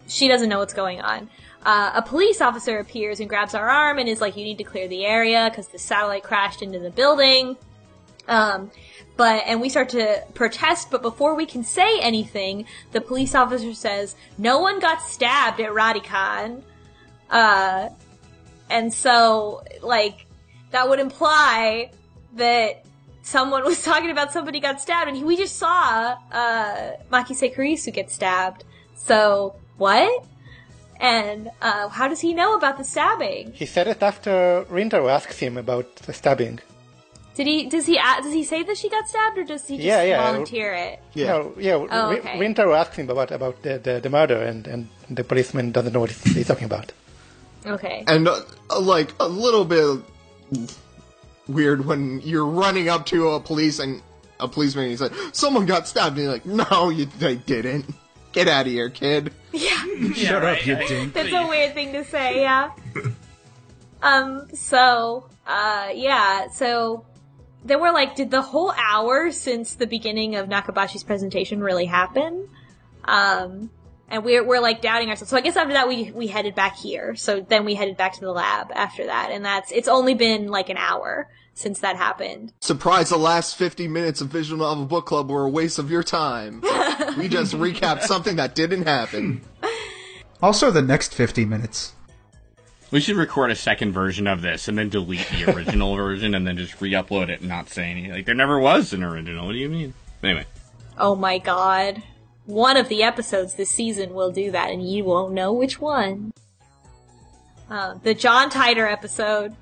[0.07, 1.29] she doesn't know what's going on.
[1.63, 4.63] Uh, a police officer appears and grabs our arm and is like, "You need to
[4.63, 7.57] clear the area because the satellite crashed into the building."
[8.27, 8.71] Um,
[9.17, 13.73] but and we start to protest, but before we can say anything, the police officer
[13.73, 16.63] says, "No one got stabbed at Radican."
[17.29, 17.89] Uh,
[18.69, 20.25] and so like
[20.71, 21.91] that would imply
[22.33, 22.85] that
[23.21, 28.11] someone was talking about somebody got stabbed, and we just saw uh, Makise Kurisu get
[28.11, 28.63] stabbed.
[28.95, 30.25] So what?
[30.99, 33.51] And uh, how does he know about the stabbing?
[33.53, 36.59] He said it after Rintaro asked him about the stabbing.
[37.35, 37.65] Did he?
[37.67, 37.95] Does he?
[37.95, 40.31] Does he say that she got stabbed, or does he just Yeah, yeah.
[40.31, 40.99] volunteer it?
[41.13, 41.27] Yeah.
[41.27, 42.39] No, yeah, Oh, Rin- okay.
[42.39, 45.99] Rintaro asked him about about the, the, the murder, and, and the policeman doesn't know
[45.99, 46.91] what he's, he's talking about.
[47.65, 48.03] Okay.
[48.07, 48.39] and uh,
[48.79, 49.99] like a little bit
[51.47, 54.01] weird when you're running up to a police and
[54.39, 57.85] a policeman and he's like, "Someone got stabbed," and you're like, "No, you they didn't.
[58.33, 59.83] Get out of here, kid." Yeah.
[60.13, 61.13] Shut up, you dink.
[61.13, 62.71] That's a weird thing to say, yeah.
[64.03, 67.05] um, so, uh, yeah, so
[67.65, 72.47] there were like, did the whole hour since the beginning of Nakabachi's presentation really happen?
[73.03, 73.71] Um,
[74.07, 75.31] and we're, we're like doubting ourselves.
[75.31, 77.15] So I guess after that we, we headed back here.
[77.15, 79.31] So then we headed back to the lab after that.
[79.31, 82.53] And that's, it's only been like an hour since that happened.
[82.59, 83.09] Surprise!
[83.09, 86.61] The last 50 minutes of Visual Novel Book Club were a waste of your time.
[87.17, 89.41] we just recapped something that didn't happen.
[90.41, 91.93] Also, the next 50 minutes.
[92.95, 96.47] We should record a second version of this and then delete the original version and
[96.47, 98.11] then just re-upload it and not say anything.
[98.11, 99.47] Like there never was an original.
[99.47, 99.93] What do you mean?
[100.23, 100.45] Anyway,
[100.97, 102.01] Oh my god.
[102.45, 106.31] One of the episodes this season will do that and you won't know which one.
[107.69, 109.57] uh, the John Titor episode.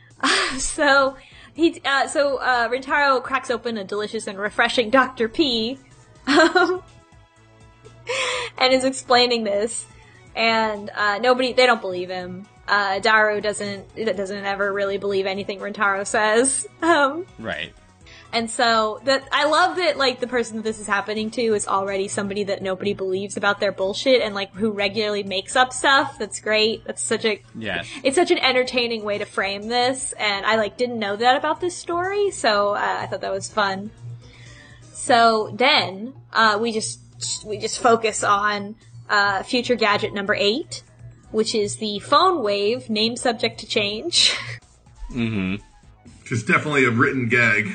[0.58, 1.16] so
[1.54, 5.28] he, uh, so uh, Rintaro cracks open a delicious and refreshing Dr.
[5.28, 5.78] P,
[6.26, 6.82] um,
[8.58, 9.86] and is explaining this,
[10.34, 12.44] and uh, nobody, they don't believe him.
[12.68, 16.66] Uh, Daru doesn't doesn't ever really believe anything Rintaro says.
[16.82, 17.72] Um, Right.
[18.32, 21.66] and so that I love that like the person that this is happening to is
[21.68, 26.18] already somebody that nobody believes about their bullshit and like who regularly makes up stuff.
[26.18, 26.84] That's great.
[26.84, 27.82] That's such a yeah.
[28.02, 31.60] it's such an entertaining way to frame this and I like didn't know that about
[31.60, 33.90] this story, so uh, I thought that was fun.
[34.92, 37.00] So then uh, we just
[37.44, 38.76] we just focus on
[39.10, 40.82] uh, future gadget number eight,
[41.32, 44.36] which is the phone wave, name subject to change.
[45.10, 47.72] Which is definitely a written gag.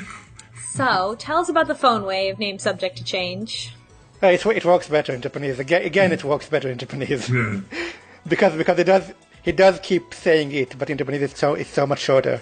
[0.72, 3.74] so tell us about the phone wave, name subject to change.
[4.22, 5.58] Uh, it, it works better in Japanese.
[5.58, 7.60] Again, again, it works better in Japanese Yeah.
[8.26, 11.70] because because it does he does keep saying it, but in Japanese it's so it's
[11.70, 12.40] so much shorter.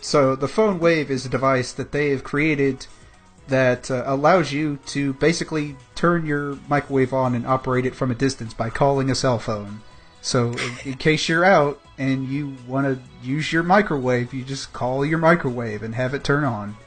[0.00, 2.86] So the phone wave is a device that they have created
[3.48, 8.14] that uh, allows you to basically turn your microwave on and operate it from a
[8.14, 9.80] distance by calling a cell phone.
[10.24, 14.72] So in, in case you're out and you want to use your microwave, you just
[14.72, 16.78] call your microwave and have it turn on.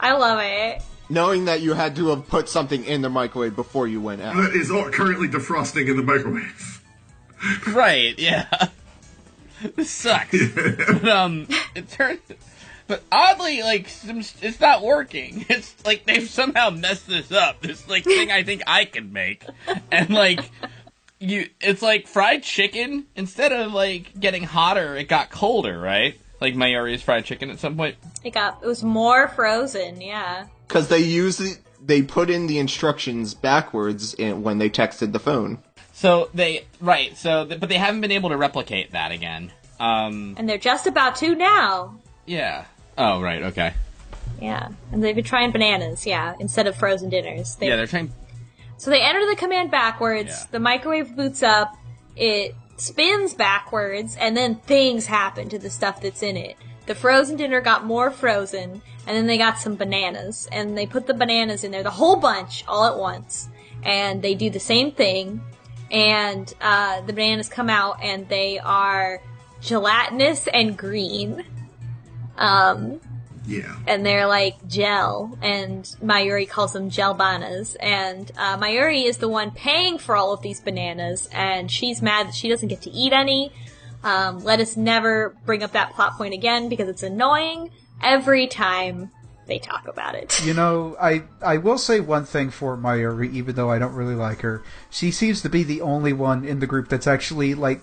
[0.00, 0.82] I love it.
[1.08, 4.34] Knowing that you had to have put something in the microwave before you went out.
[4.34, 6.82] That is all currently defrosting in the microwave.
[7.68, 8.48] Right, yeah.
[9.76, 10.36] this sucks.
[10.52, 11.46] but, um,
[11.76, 12.18] it turns.
[12.88, 15.44] But oddly, like, it's not working.
[15.48, 17.60] It's like they've somehow messed this up.
[17.60, 19.44] This like thing I think I can make,
[19.92, 20.50] and like,
[21.18, 23.06] you, it's like fried chicken.
[23.16, 26.18] Instead of like getting hotter, it got colder, right?
[26.40, 27.96] Like Mayuri's fried chicken at some point.
[28.22, 30.46] It got it was more frozen, yeah.
[30.68, 35.18] Because they use it, they put in the instructions backwards in, when they texted the
[35.18, 35.58] phone.
[35.92, 37.16] So they right.
[37.16, 39.52] So th- but they haven't been able to replicate that again.
[39.80, 40.34] Um.
[40.36, 41.96] And they're just about to now.
[42.26, 42.66] Yeah.
[42.98, 43.42] Oh right.
[43.44, 43.72] Okay.
[44.40, 44.68] Yeah.
[44.92, 47.56] And they've been trying bananas, yeah, instead of frozen dinners.
[47.56, 48.12] They, Yeah, they're trying.
[48.76, 50.46] So they enter the command backwards, Yeah.
[50.52, 51.76] the microwave boots up,
[52.14, 56.56] it spins backwards, and then things happen to the stuff that's in it.
[56.86, 61.06] The frozen dinner got more frozen, and then they got some bananas, and they put
[61.06, 63.48] the bananas in there, the whole bunch, all at once.
[63.82, 65.40] And they do the same thing,
[65.90, 69.20] and uh, the bananas come out, and they are
[69.60, 71.44] gelatinous and green.
[72.36, 73.00] Um,
[73.46, 73.76] Yeah.
[73.86, 79.28] and they're like gel, and Mayuri calls them gel bananas, and uh, Mayuri is the
[79.28, 82.90] one paying for all of these bananas, and she's mad that she doesn't get to
[82.90, 83.52] eat any.
[84.02, 87.70] Um, let us never bring up that plot point again because it's annoying
[88.02, 89.10] every time
[89.46, 90.44] they talk about it.
[90.44, 94.14] You know, I I will say one thing for Mayuri, even though I don't really
[94.14, 94.62] like her.
[94.90, 97.80] She seems to be the only one in the group that's actually like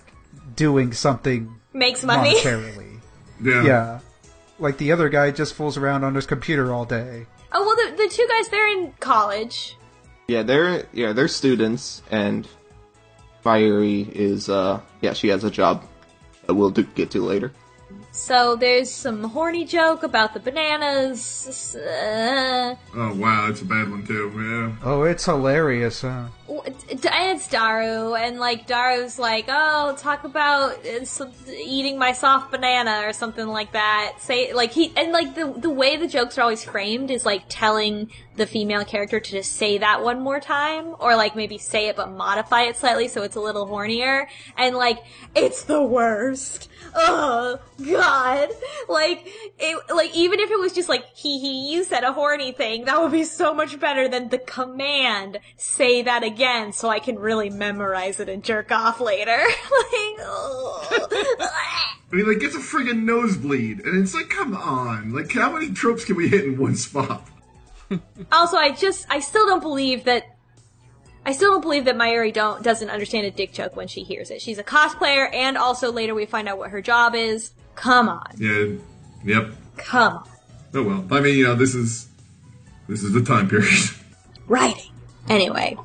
[0.56, 2.36] doing something Makes money.
[2.36, 2.90] monetarily.
[3.42, 3.64] Yeah.
[3.64, 3.98] Yeah.
[4.58, 7.26] Like the other guy just fools around on his computer all day.
[7.52, 9.76] Oh well, the, the two guys they're in college.
[10.28, 12.48] Yeah, they're yeah they're students, and
[13.44, 15.84] Mayuri is uh yeah she has a job
[16.46, 17.52] that we'll do, get to later.
[18.12, 21.74] So there's some horny joke about the bananas.
[21.76, 24.32] Uh, Oh wow, it's a bad one too.
[24.36, 24.88] Yeah.
[24.88, 26.26] Oh, it's hilarious, huh?
[26.46, 33.12] It's Daru, and like Daru's like, oh, talk about uh, eating my soft banana or
[33.12, 34.16] something like that.
[34.18, 37.44] Say like he and like the the way the jokes are always framed is like
[37.48, 41.88] telling the female character to just say that one more time, or like maybe say
[41.88, 44.26] it but modify it slightly so it's a little hornier.
[44.58, 45.02] And like
[45.34, 46.68] it's the worst.
[46.94, 48.48] Oh God!
[48.88, 49.26] Like
[49.58, 52.84] it, like even if it was just like hee hee, you said a horny thing,
[52.84, 56.33] that would be so much better than the command say that again,
[56.72, 59.36] so I can really memorize it and jerk off later.
[59.36, 60.88] like, oh.
[62.12, 65.72] I mean, like, gets a friggin' nosebleed, and it's like, come on, like, how many
[65.72, 67.26] tropes can we hit in one spot?
[68.32, 70.24] also, I just I still don't believe that.
[71.26, 74.30] I still don't believe that Mayuri don't doesn't understand a dick joke when she hears
[74.30, 74.42] it.
[74.42, 77.52] She's a cosplayer, and also later we find out what her job is.
[77.74, 78.74] Come on, Yeah.
[79.24, 79.52] Yep.
[79.76, 80.28] come on.
[80.74, 81.06] Oh well.
[81.10, 82.08] I mean, you know, this is
[82.88, 83.72] this is the time period.
[84.46, 84.92] writing.
[85.28, 85.76] Anyway.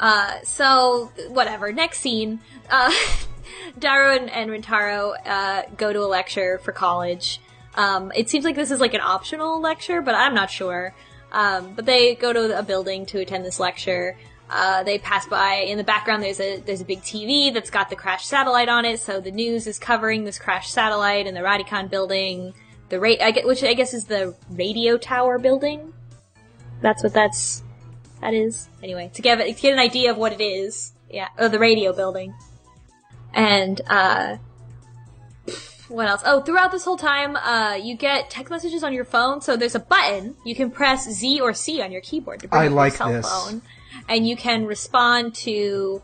[0.00, 1.72] Uh, so, whatever.
[1.72, 2.40] Next scene.
[2.68, 2.92] Uh,
[3.78, 7.40] Daru and, and Rintaro, uh, go to a lecture for college.
[7.74, 10.94] Um, it seems like this is like an optional lecture, but I'm not sure.
[11.32, 14.16] Um, but they go to a building to attend this lecture.
[14.48, 15.64] Uh, they pass by.
[15.66, 18.84] In the background, there's a there's a big TV that's got the crashed satellite on
[18.84, 18.98] it.
[18.98, 22.52] So the news is covering this crashed satellite in the Radicon building.
[22.88, 25.92] The rate, I get, which I guess is the radio tower building.
[26.80, 27.62] That's what that's
[28.20, 28.68] that is.
[28.82, 30.92] Anyway, to get to get an idea of what it is.
[31.10, 32.34] Yeah, oh, the radio building.
[33.32, 34.36] And uh,
[35.88, 36.22] what else?
[36.24, 39.40] Oh, throughout this whole time, uh, you get text messages on your phone.
[39.40, 42.62] So there's a button you can press Z or C on your keyboard to bring
[42.62, 43.28] I up like your cell this.
[43.28, 43.62] phone,
[44.08, 46.02] and you can respond to.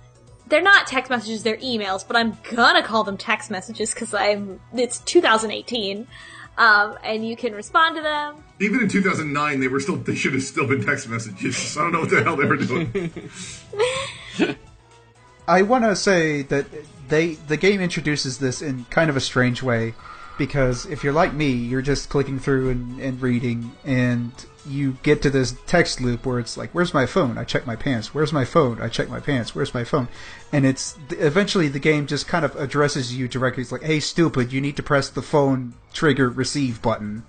[0.48, 2.06] They're not text messages; they're emails.
[2.06, 4.60] But I'm gonna call them text messages because I'm.
[4.74, 6.06] It's 2018,
[6.58, 8.36] um, and you can respond to them.
[8.60, 11.76] Even in 2009, they were still they should have still been text messages.
[11.78, 13.30] I don't know what the hell they were doing.
[15.48, 16.66] I want to say that
[17.08, 19.94] they the game introduces this in kind of a strange way
[20.38, 24.32] because if you're like me, you're just clicking through and, and reading, and
[24.66, 27.38] you get to this text loop where it's like, "Where's my phone?
[27.38, 28.14] I check my pants.
[28.14, 28.80] Where's my phone?
[28.80, 29.54] I check my pants.
[29.54, 30.08] Where's my phone?"
[30.52, 33.62] And it's eventually the game just kind of addresses you directly.
[33.62, 34.52] It's like, "Hey, stupid!
[34.52, 37.24] You need to press the phone trigger receive button."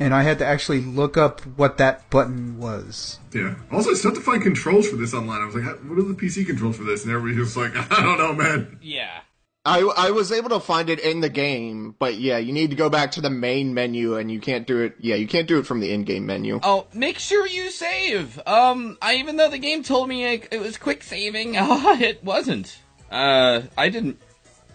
[0.00, 3.20] And I had to actually look up what that button was.
[3.32, 3.54] Yeah.
[3.70, 5.42] Also, it's tough to find controls for this online.
[5.42, 7.04] I was like, what are the PC controls for this?
[7.04, 8.78] And everybody was like, I don't know, man.
[8.82, 9.20] Yeah.
[9.64, 12.76] I I was able to find it in the game, but yeah, you need to
[12.76, 14.96] go back to the main menu, and you can't do it.
[14.98, 16.58] Yeah, you can't do it from the in-game menu.
[16.64, 18.40] Oh, make sure you save.
[18.44, 22.24] Um, I even though the game told me it, it was quick saving, uh, it
[22.24, 22.76] wasn't.
[23.10, 24.18] Uh, I didn't.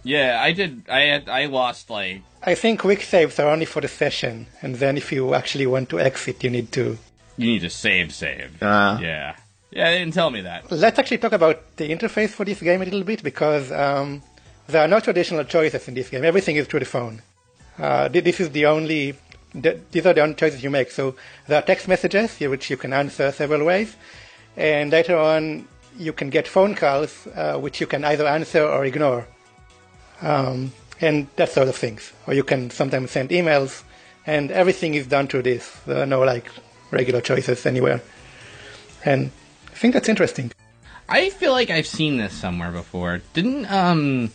[0.03, 0.83] Yeah, I did.
[0.89, 1.27] I had.
[1.27, 2.21] I lost like.
[2.41, 5.89] I think quick saves are only for the session, and then if you actually want
[5.89, 6.97] to exit, you need to.
[7.35, 8.57] You need to save, save.
[8.61, 8.99] Ah.
[8.99, 9.35] Yeah.
[9.69, 10.71] Yeah, they didn't tell me that.
[10.71, 14.23] Let's actually talk about the interface for this game a little bit because um,
[14.68, 16.26] there are no traditional choices in this game.
[16.26, 17.22] Everything is through the phone.
[17.80, 19.15] Uh, this is the only.
[19.53, 20.91] These are the only choices you make.
[20.91, 21.15] So
[21.47, 23.95] there are text messages which you can answer several ways,
[24.55, 28.86] and later on you can get phone calls uh, which you can either answer or
[28.86, 29.28] ignore,
[30.22, 32.11] um, and that sort of things.
[32.28, 33.84] Or you can sometimes send emails,
[34.26, 35.80] and everything is done through this.
[35.86, 36.51] There are no like
[36.91, 38.01] regular choices anywhere,
[39.05, 39.32] and
[39.72, 40.51] I think that's interesting.
[41.09, 43.22] I feel like I've seen this somewhere before.
[43.34, 44.32] Didn't um.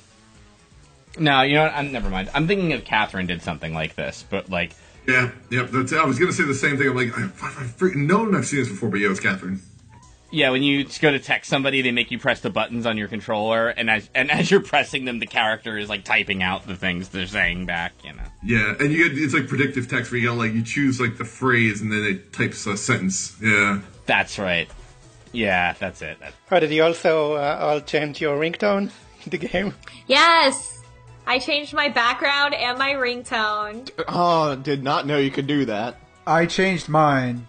[1.19, 1.75] No, you know what?
[1.75, 2.31] I'm never mind.
[2.35, 4.73] I'm thinking of Catherine did something like this, but like,
[5.07, 5.71] Yeah, yep.
[5.71, 5.93] That's.
[5.93, 6.89] I was gonna say the same thing.
[6.89, 9.21] I'm like, I, I, I freaking know I've seen this before, but yeah, it was
[9.21, 9.61] Catherine.
[10.31, 13.09] yeah, when you go to text somebody, they make you press the buttons on your
[13.09, 16.77] controller, and as and as you're pressing them, the character is like typing out the
[16.77, 17.93] things they're saying back.
[18.05, 18.23] You know.
[18.43, 21.19] Yeah, and you get it's like predictive text where you gotta like you choose like
[21.19, 23.37] the phrase and then it types a sentence.
[23.43, 23.81] Yeah.
[24.07, 24.69] That's right.
[25.33, 26.19] Yeah, that's it.
[26.21, 28.91] That- Oh, did you also uh, all change your ringtone
[29.25, 29.75] in the game?
[30.07, 30.82] Yes,
[31.27, 33.91] I changed my background and my ringtone.
[34.09, 35.97] Oh, did not know you could do that.
[36.27, 37.47] I changed mine.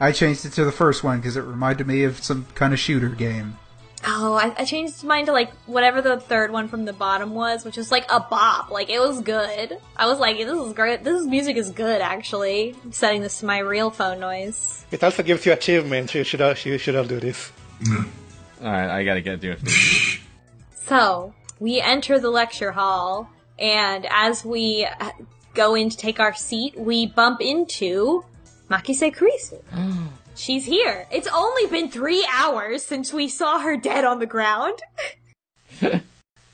[0.00, 2.78] I changed it to the first one because it reminded me of some kind of
[2.78, 3.58] shooter game.
[4.06, 7.64] Oh, I, I changed mine to like whatever the third one from the bottom was,
[7.64, 8.70] which was like a bop.
[8.70, 9.78] Like it was good.
[9.96, 11.04] I was like, this is great.
[11.04, 12.02] This music is good.
[12.02, 14.84] Actually, I'm setting this to my real phone noise.
[14.90, 16.14] It also gives you achievements.
[16.14, 17.50] You should all, you should all do this.
[18.62, 20.20] All right, I gotta get do it.
[20.86, 21.34] So
[21.64, 25.12] we enter the lecture hall, and as we uh,
[25.54, 28.22] go in to take our seat, we bump into
[28.70, 29.62] Makise Kurisu.
[30.36, 31.06] She's here.
[31.10, 34.78] It's only been three hours since we saw her dead on the ground.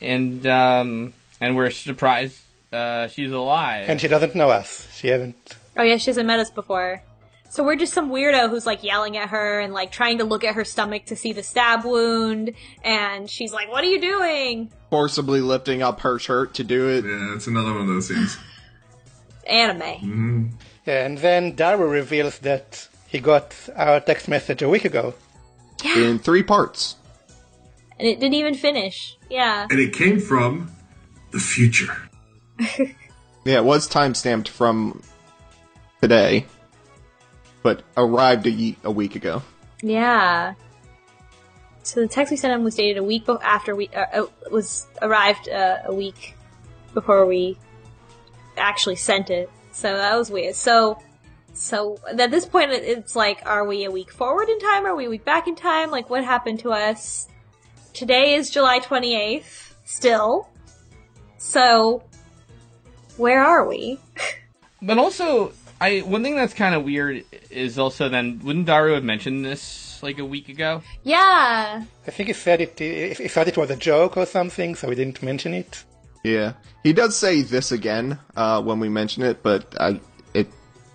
[0.01, 2.39] and um, and we're surprised
[2.73, 3.87] uh, she's alive.
[3.89, 4.87] And she doesn't know us.
[4.95, 5.57] She hasn't.
[5.77, 7.03] Oh yeah, she hasn't met us before.
[7.49, 10.45] So we're just some weirdo who's like yelling at her and like trying to look
[10.45, 12.53] at her stomach to see the stab wound,
[12.85, 17.05] and she's like, "What are you doing?" Forcibly lifting up her shirt to do it.
[17.05, 18.37] Yeah, it's another one of those scenes.
[19.47, 20.53] Anime.
[20.87, 25.15] Yeah, and then Daru reveals that he got our text message a week ago.
[25.83, 25.97] Yeah.
[25.99, 26.97] in three parts.
[27.99, 29.17] And it didn't even finish.
[29.31, 29.67] Yeah.
[29.71, 30.71] And it came from
[31.31, 31.97] the future.
[33.43, 35.03] Yeah, it was time stamped from
[36.03, 36.45] today,
[37.63, 39.43] but arrived a, ye- a week ago.
[39.81, 40.53] Yeah.
[41.91, 44.87] So the text we sent him was dated a week after we uh, uh, was
[45.03, 46.37] arrived uh, a week
[46.95, 47.59] before we
[48.57, 49.51] actually sent it.
[49.73, 50.55] So that was weird.
[50.55, 51.03] So
[51.53, 54.87] so at this point it's like are we a week forward in time?
[54.87, 55.91] Are we a week back in time?
[55.91, 57.27] Like what happened to us?
[57.93, 60.49] Today is July 28th still.
[61.39, 62.05] So
[63.17, 63.99] where are we?
[64.83, 69.05] But also, I one thing that's kind of weird is also then wouldn't Daru have
[69.05, 70.83] mentioned this like a week ago?
[71.03, 71.85] Yeah.
[72.07, 72.79] I think he said it.
[72.79, 75.85] He he thought it was a joke or something, so he didn't mention it.
[76.23, 76.53] Yeah,
[76.83, 80.01] he does say this again uh, when we mention it, but I,
[80.35, 80.49] it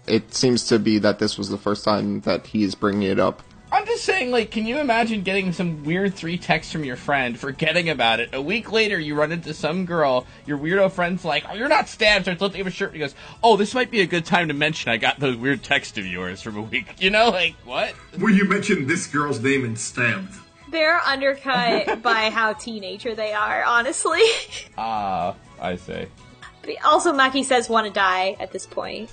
[0.08, 3.20] it seems to be that this was the first time that he is bringing it
[3.20, 3.42] up.
[3.76, 7.38] I'm just saying, like, can you imagine getting some weird three texts from your friend,
[7.38, 8.30] forgetting about it?
[8.34, 11.90] A week later, you run into some girl, your weirdo friend's like, oh, you're not
[11.90, 14.26] stabbed, starts lifting up a shirt, and he goes, oh, this might be a good
[14.26, 16.88] time to mention I got those weird texts of yours from a week.
[17.00, 17.92] You know, like, what?
[18.18, 20.34] Where you mentioned this girl's name and stabbed.
[20.70, 24.22] they're undercut by how teenager they are, honestly.
[24.78, 26.06] Ah, I see.
[26.62, 29.12] But also, Maki says want to die at this point.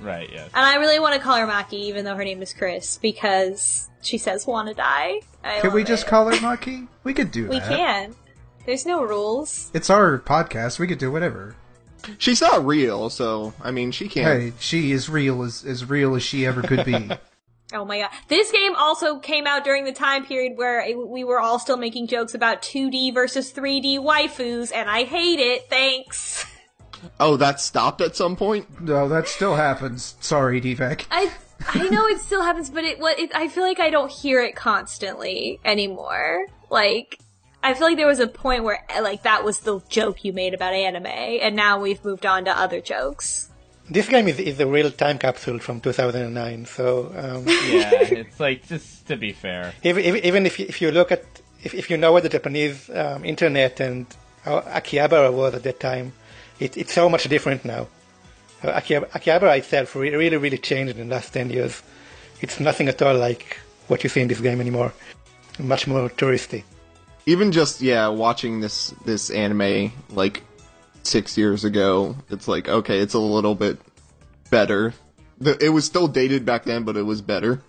[0.00, 0.50] Right, yes.
[0.54, 3.88] And I really want to call her Maki, even though her name is Chris, because
[4.02, 5.20] she says want to die.
[5.44, 6.10] I Can we just it.
[6.10, 6.88] call her Maki?
[7.04, 7.68] We could do We that.
[7.68, 8.14] can.
[8.66, 9.70] There's no rules.
[9.72, 10.78] It's our podcast.
[10.78, 11.56] We could do whatever.
[12.18, 14.40] She's not real, so I mean, she can't.
[14.40, 17.10] Hey, she is real as as real as she ever could be.
[17.74, 18.08] Oh my god.
[18.28, 21.76] This game also came out during the time period where it, we were all still
[21.76, 25.68] making jokes about 2D versus 3D waifus, and I hate it.
[25.68, 26.46] Thanks.
[27.20, 28.80] Oh, that stopped at some point.
[28.80, 30.16] no, that still happens.
[30.20, 31.04] Sorry, Devek.
[31.10, 31.30] I
[31.68, 34.40] I know it still happens, but it what it, I feel like I don't hear
[34.42, 36.46] it constantly anymore.
[36.70, 37.18] Like
[37.62, 40.54] I feel like there was a point where like that was the joke you made
[40.54, 43.50] about anime, and now we've moved on to other jokes.
[43.90, 47.90] This game is, is a real time capsule from 2009, so um, Yeah,
[48.20, 49.72] it's like, just to be fair.
[49.82, 51.24] even, even- even if you, if you look at
[51.64, 54.06] if, if you know what the Japanese um, internet and
[54.42, 56.12] how Akihabara was at that time,
[56.60, 57.86] it, it's so much different now.
[58.62, 61.82] Uh, Akihabara, itself really really changed in the last ten years.
[62.40, 64.92] It's nothing at all like what you see in this game anymore.
[65.58, 66.64] Much more touristy.
[67.26, 70.42] Even just yeah, watching this this anime like
[71.02, 73.78] six years ago, it's like okay, it's a little bit
[74.50, 74.94] better.
[75.40, 77.62] The, it was still dated back then, but it was better.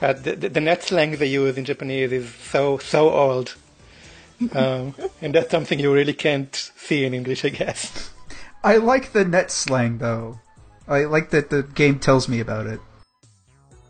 [0.00, 3.54] Uh, the, the, the net slang they use in Japanese is so so old,
[4.52, 8.10] um, and that's something you really can't see in English, I guess.
[8.64, 10.40] I like the net slang though.
[10.86, 12.80] I like that the game tells me about it.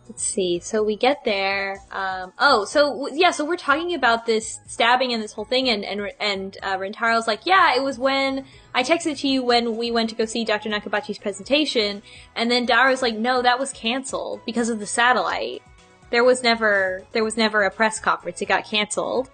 [0.09, 0.61] Let's see.
[0.61, 1.79] So we get there.
[1.91, 3.31] Um, oh, so yeah.
[3.31, 6.79] So we're talking about this stabbing and this whole thing, and and and uh,
[7.27, 8.45] like, yeah, it was when
[8.75, 10.69] I texted to you when we went to go see Dr.
[10.69, 12.03] Nakabachi's presentation,
[12.35, 15.63] and then Daru's like, no, that was canceled because of the satellite.
[16.11, 18.43] There was never there was never a press conference.
[18.43, 19.31] It got canceled,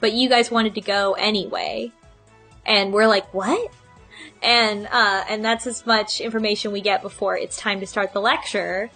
[0.00, 1.92] but you guys wanted to go anyway,
[2.64, 3.70] and we're like, what?
[4.42, 8.20] And uh, and that's as much information we get before it's time to start the
[8.20, 8.90] lecture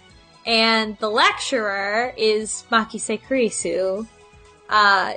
[0.45, 4.07] and the lecturer is Makise Kurisu.
[4.69, 5.13] Uh,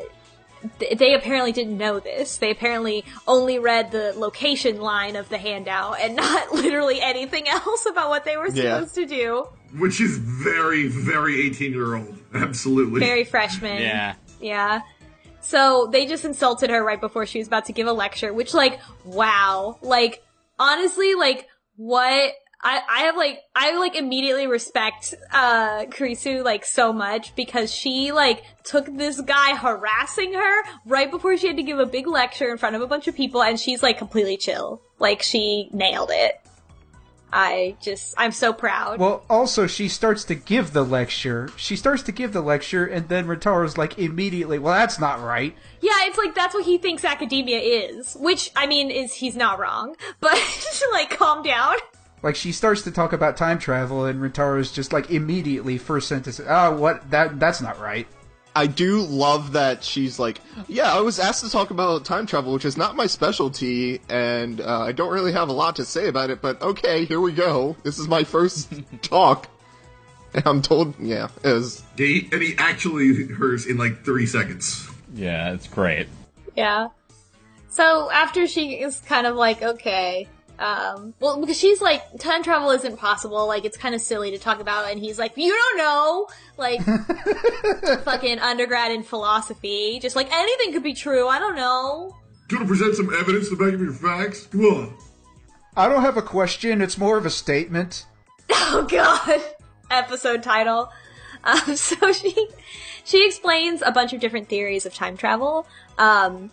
[0.78, 2.36] th- they apparently didn't know this.
[2.38, 7.86] They apparently only read the location line of the handout and not literally anything else
[7.86, 8.78] about what they were Yeah.
[8.80, 9.48] supposed to do.
[9.78, 12.18] Which is very, very 18 year old.
[12.34, 12.98] Absolutely.
[13.00, 13.80] Very freshman.
[13.82, 14.14] Yeah.
[14.40, 14.80] Yeah.
[15.50, 18.54] So they just insulted her right before she was about to give a lecture, which
[18.54, 19.78] like, wow.
[19.82, 20.22] Like,
[20.60, 22.32] honestly, like, what?
[22.62, 28.12] I, I have like, I like immediately respect, uh, Kurisu like so much because she
[28.12, 32.50] like took this guy harassing her right before she had to give a big lecture
[32.50, 34.82] in front of a bunch of people and she's like completely chill.
[34.98, 36.39] Like she nailed it.
[37.32, 38.98] I just, I'm so proud.
[38.98, 41.50] Well, also she starts to give the lecture.
[41.56, 45.56] She starts to give the lecture, and then Rintaro's like immediately, "Well, that's not right."
[45.80, 49.58] Yeah, it's like that's what he thinks academia is, which I mean is he's not
[49.58, 50.38] wrong, but
[50.92, 51.76] like calm down.
[52.22, 56.40] Like she starts to talk about time travel, and Rintaro's just like immediately first sentence,
[56.46, 57.10] "Oh, what?
[57.10, 58.06] That that's not right."
[58.54, 62.52] I do love that she's like, yeah, I was asked to talk about time travel,
[62.52, 66.08] which is not my specialty, and uh, I don't really have a lot to say
[66.08, 67.76] about it, but okay, here we go.
[67.84, 68.72] This is my first
[69.02, 69.48] talk.
[70.34, 74.26] And I'm told, yeah, it was, Yeah, he- and he actually hers in like 30
[74.26, 74.88] seconds.
[75.14, 76.08] Yeah, it's great.
[76.56, 76.88] Yeah.
[77.68, 80.28] So after she is kind of like, okay,
[80.60, 84.38] um, well, because she's like, time travel isn't possible, like, it's kind of silly to
[84.38, 86.28] talk about, and he's like, you don't know!
[86.58, 86.82] Like,
[88.04, 92.14] fucking undergrad in philosophy, just like, anything could be true, I don't know.
[92.48, 94.46] Do you want to present some evidence to back up your facts?
[94.46, 94.94] Come on.
[95.76, 96.82] I don't have a question.
[96.82, 98.06] It's more of a statement.
[98.52, 99.40] Oh god.
[99.90, 100.92] Episode title.
[101.42, 102.48] Um, so she,
[103.04, 105.66] she explains a bunch of different theories of time travel.
[105.98, 106.50] Um,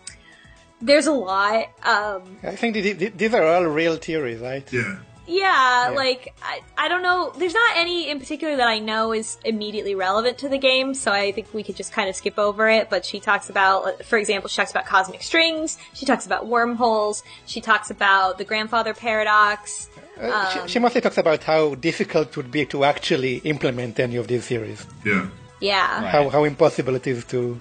[0.82, 1.70] there's a lot.
[1.84, 4.72] Um, I think th- th- these are all real theories, right?
[4.72, 4.98] Yeah.
[5.30, 7.34] Yeah, like I, I don't know.
[7.38, 11.12] There's not any in particular that I know is immediately relevant to the game, so
[11.12, 12.90] I think we could just kind of skip over it.
[12.90, 15.78] But she talks about, for example, she talks about cosmic strings.
[15.94, 17.24] She talks about wormholes.
[17.46, 19.90] She talks about the grandfather paradox.
[20.18, 24.16] Uh, she, she mostly talks about how difficult it would be to actually implement any
[24.16, 24.88] of these theories.
[25.06, 25.28] Yeah.
[25.60, 26.10] Yeah, Right.
[26.10, 27.60] How how impossible it is to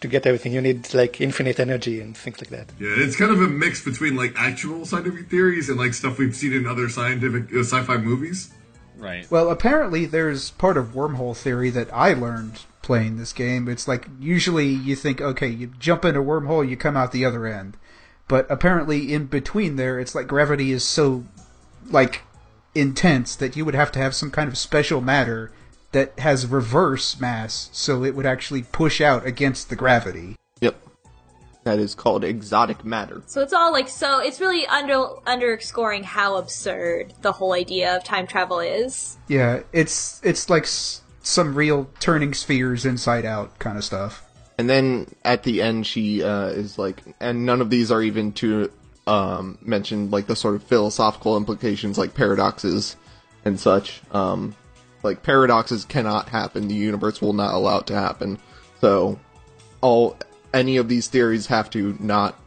[0.00, 0.52] to get everything.
[0.52, 2.72] You need like infinite energy and things like that.
[2.78, 6.36] Yeah, it's kind of a mix between like actual scientific theories and like stuff we've
[6.36, 8.52] seen in other scientific uh, sci-fi movies.
[8.96, 9.30] Right.
[9.30, 13.68] Well, apparently there's part of wormhole theory that I learned playing this game.
[13.68, 17.24] It's like usually you think, okay, you jump in a wormhole, you come out the
[17.24, 17.76] other end.
[18.28, 21.24] But apparently in between there, it's like gravity is so
[21.90, 22.22] like
[22.74, 25.52] intense that you would have to have some kind of special matter
[25.96, 30.36] that has reverse mass, so it would actually push out against the gravity.
[30.60, 30.76] Yep.
[31.64, 33.22] That is called exotic matter.
[33.24, 34.18] So it's all like so.
[34.20, 39.16] It's really under underscoring how absurd the whole idea of time travel is.
[39.26, 44.22] Yeah, it's it's like s- some real turning spheres inside out kind of stuff.
[44.58, 48.32] And then at the end, she uh, is like, and none of these are even
[48.34, 48.70] to
[49.06, 52.96] um, mention like the sort of philosophical implications, like paradoxes
[53.46, 54.02] and such.
[54.12, 54.54] Um,
[55.06, 58.38] like paradoxes cannot happen; the universe will not allow it to happen.
[58.80, 59.18] So,
[59.80, 60.18] all
[60.52, 62.38] any of these theories have to not.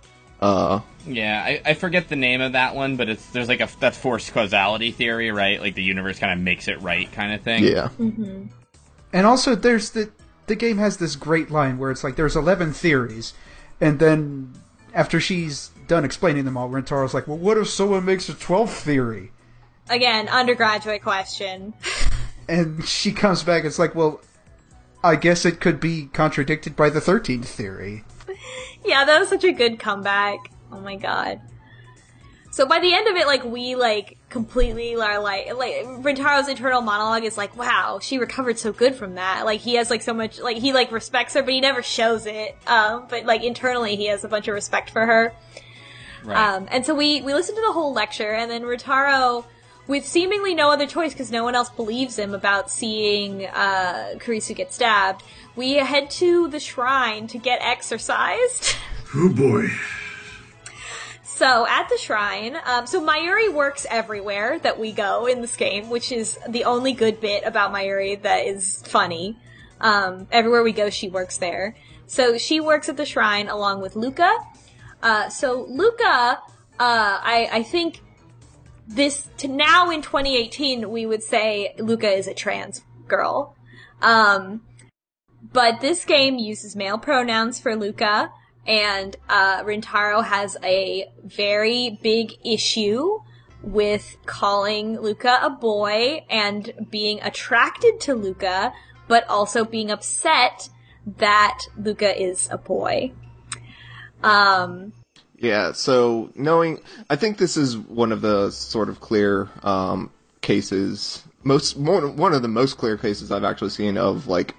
[0.41, 3.67] Uh, Yeah, I, I forget the name of that one, but it's there's like a
[3.79, 5.59] that's forced causality theory, right?
[5.59, 7.63] Like the universe kind of makes it right, kind of thing.
[7.63, 10.11] yeah, And also, there's the
[10.47, 13.33] the game has this great line where it's like there's 11 theories,
[13.81, 14.53] and then
[14.93, 18.69] after she's done explaining them all, Rintaro's like, "Well, what if someone makes a 12th
[18.81, 19.31] theory?"
[19.89, 21.73] Again, undergraduate question.
[22.49, 23.63] And she comes back.
[23.63, 24.21] It's like, well,
[25.03, 28.03] I guess it could be contradicted by the 13th theory.
[28.83, 30.39] yeah, that was such a good comeback.
[30.71, 31.41] Oh my god.
[32.51, 36.81] So by the end of it, like we like completely are like like Rintaro's internal
[36.81, 39.45] monologue is like, wow, she recovered so good from that.
[39.45, 42.25] Like he has like so much like he like respects her, but he never shows
[42.25, 42.57] it.
[42.65, 45.33] Um, but like internally, he has a bunch of respect for her.
[46.23, 46.55] Right.
[46.55, 49.45] Um, and so we we listened to the whole lecture, and then Rintaro,
[49.89, 54.55] with seemingly no other choice because no one else believes him about seeing uh, Kurisu
[54.55, 55.23] get stabbed,
[55.55, 58.75] we head to the shrine to get exercised.
[59.15, 59.69] Oh boy.
[61.23, 65.89] So at the shrine, um, so Mayuri works everywhere that we go in this game,
[65.89, 69.35] which is the only good bit about Mayuri that is funny.
[69.81, 71.75] Um, everywhere we go, she works there.
[72.05, 74.31] So she works at the shrine along with Luca.
[75.01, 76.37] Uh, so Luca, uh,
[76.77, 78.01] I, I think
[78.89, 83.55] this to now in 2018 we would say Luca is a trans girl.
[84.01, 84.61] Um,
[85.53, 88.31] but this game uses male pronouns for Luca,
[88.67, 93.19] and uh, Rintaro has a very big issue
[93.61, 98.73] with calling Luca a boy and being attracted to Luca,
[99.07, 100.69] but also being upset
[101.17, 103.11] that Luca is a boy.
[104.23, 104.93] Um,
[105.39, 105.71] yeah.
[105.71, 106.79] So knowing,
[107.09, 110.11] I think this is one of the sort of clear um,
[110.41, 111.23] cases.
[111.43, 114.55] Most one one of the most clear cases I've actually seen of like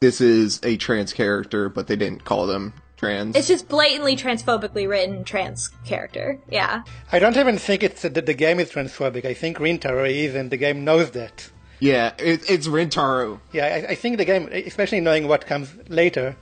[0.00, 3.36] this is a trans character, but they didn't call them trans.
[3.36, 6.38] it's just blatantly transphobically written trans character.
[6.50, 6.82] Yeah.
[7.12, 9.24] I don't even think it's that the game is transphobic.
[9.24, 11.50] I think Rintaro is, and the game knows that.
[11.80, 13.40] yeah, it, it's Rintaro.
[13.52, 16.36] Yeah, I, I think the game, especially knowing what comes later,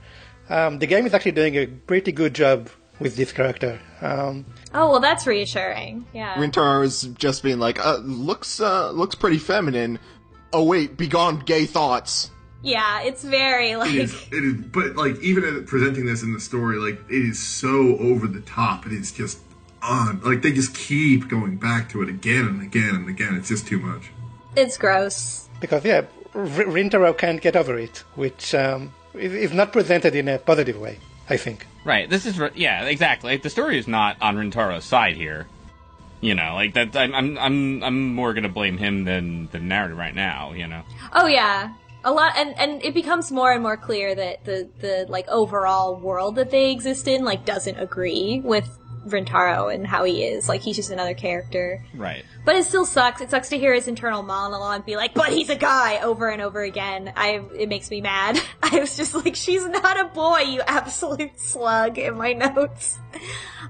[0.49, 2.69] um, the game is actually doing a pretty good job
[2.99, 3.79] with this character.
[4.01, 6.05] Um, Oh well, that's reassuring.
[6.13, 6.35] Yeah.
[6.35, 9.99] Rintaro is just being like, uh, looks uh, looks pretty feminine.
[10.51, 12.31] Oh wait, begone gay thoughts.
[12.61, 13.93] yeah, it's very like.
[13.93, 17.39] It is, it is, but like even presenting this in the story, like it is
[17.41, 18.85] so over the top.
[18.85, 19.39] It is just
[19.81, 20.21] on.
[20.21, 23.35] Like they just keep going back to it again and again and again.
[23.35, 24.11] It's just too much.
[24.55, 25.49] It's gross.
[25.59, 26.01] because, yeah,
[26.35, 30.79] R- Rintaro can't get over it, which um, is, is not presented in a positive
[30.79, 31.65] way, I think.
[31.85, 32.09] Right.
[32.09, 33.31] This is yeah, exactly.
[33.31, 35.47] Like the story is not on Rintaro's side here.
[36.21, 36.95] You know, like that.
[36.95, 40.53] I'm I'm I'm, I'm more gonna blame him than the narrative right now.
[40.53, 40.83] You know.
[41.11, 41.73] Oh yeah,
[42.05, 45.95] a lot, and and it becomes more and more clear that the the like overall
[45.95, 50.47] world that they exist in like doesn't agree with Rintaro and how he is.
[50.47, 51.83] Like he's just another character.
[51.93, 52.23] Right.
[52.45, 53.21] But it still sucks.
[53.21, 56.41] It sucks to hear his internal monologue be like, "But he's a guy," over and
[56.41, 57.13] over again.
[57.15, 58.39] I it makes me mad.
[58.63, 62.97] I was just like, "She's not a boy, you absolute slug." In my notes.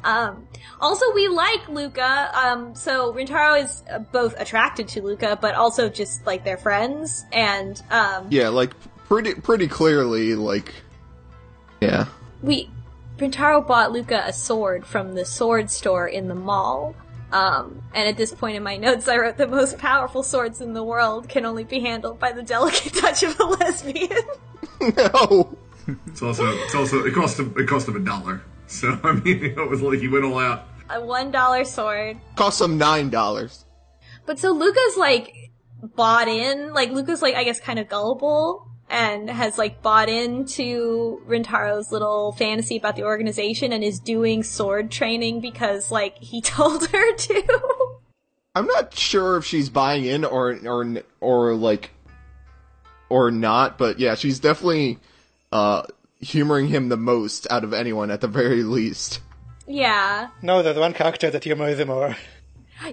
[0.03, 0.47] Um,
[0.79, 2.31] also, we like Luca.
[2.33, 7.25] Um, so Rintaro is uh, both attracted to Luca, but also just like they're friends.
[7.31, 8.73] And um, Yeah, like
[9.07, 10.73] pretty pretty clearly, like
[11.81, 12.05] yeah.
[12.41, 12.69] we
[13.23, 16.93] Rintaro bought Luca a sword from the sword store in the mall.
[17.31, 20.73] Um, and at this point in my notes, I wrote the most powerful swords in
[20.73, 24.23] the world can only be handled by the delicate touch of a lesbian.
[24.97, 25.57] no.
[26.07, 28.41] It's also it's also it cost him it cost him a dollar.
[28.67, 30.65] So I mean it was like he went all out.
[30.89, 32.17] a one dollar sword.
[32.35, 33.65] Cost them nine dollars.
[34.25, 35.33] But so Luca's like
[35.81, 41.19] bought in, like Luca's like I guess kind of gullible and has like bought into
[41.27, 46.87] Rintaro's little fantasy about the organization and is doing sword training because like he told
[46.87, 47.97] her to.
[48.55, 51.89] I'm not sure if she's buying in or or or like
[53.09, 54.99] or not, but yeah, she's definitely
[55.51, 55.83] uh
[56.19, 59.19] humoring him the most out of anyone at the very least.
[59.67, 60.29] yeah.
[60.43, 62.15] No, the one character that humors him more.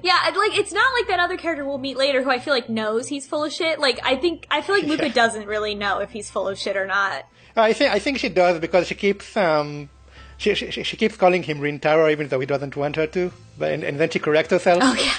[0.03, 2.69] Yeah, like it's not like that other character we'll meet later who I feel like
[2.69, 3.79] knows he's full of shit.
[3.79, 5.13] Like I think I feel like Luca Yeah.
[5.13, 7.27] doesn't really know if he's full of shit or not.
[7.57, 9.89] I think I think she does because she keeps um
[10.39, 13.73] she she, she keeps calling him Rintaro even though he doesn't want her to, but
[13.73, 15.15] and, and then she corrects herself Oh yeah.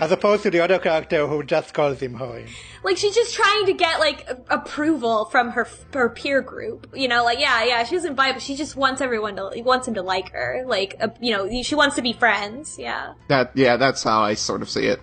[0.00, 2.46] As opposed to the other character who just calls him Hoy.
[2.82, 6.88] Like she's just trying to get like a- approval from her her peer group.
[6.94, 9.50] You know, like yeah, yeah, she doesn't buy, it, but she just wants everyone to
[9.62, 10.64] wants him to like her.
[10.66, 12.78] Like uh, you know, she wants to be friends.
[12.78, 13.14] Yeah.
[13.28, 15.00] That yeah, that's how I sort of see it.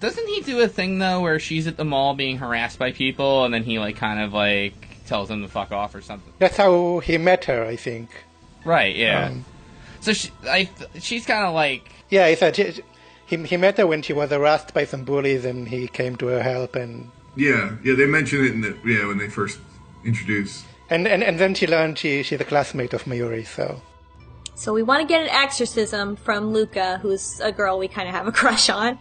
[0.00, 3.44] Doesn't he do a thing though where she's at the mall being harassed by people,
[3.44, 4.74] and then he like kind of like
[5.06, 6.32] tells them to fuck off or something?
[6.38, 8.10] That's how he met her, I think.
[8.64, 8.96] Right.
[8.96, 9.26] Yeah.
[9.26, 9.44] Um,
[10.00, 10.68] so she, I,
[10.98, 12.82] she's kind of like, Yeah, he said she,
[13.26, 16.26] he he met her when she was harassed by some bullies, and he came to
[16.26, 19.58] her help, and Yeah, yeah, they mention it in the yeah when they first
[20.04, 20.64] introduce.
[20.90, 23.80] and and, and then she learned she she's a classmate of Mayuri, so.
[24.56, 28.14] So we want to get an exorcism from Luca, who's a girl we kind of
[28.14, 28.98] have a crush on,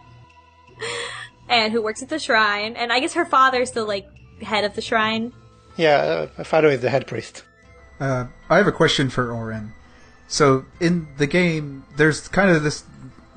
[1.47, 2.75] and who works at the shrine.
[2.75, 4.07] And I guess her father's the like
[4.41, 5.31] head of the shrine.
[5.77, 7.43] Yeah, uh, my father is the head priest.
[7.99, 9.73] Uh, I have a question for Oren.
[10.27, 12.83] So in the game, there's kind of this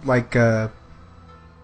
[0.06, 0.68] like uh,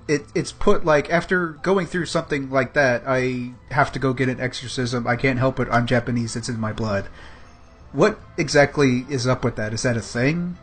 [0.09, 4.28] it it's put like after going through something like that, I have to go get
[4.28, 5.06] an exorcism.
[5.06, 5.69] I can't help it.
[5.70, 6.36] I'm Japanese.
[6.36, 7.06] It's in my blood.
[7.93, 9.73] What exactly is up with that?
[9.73, 10.56] Is that a thing?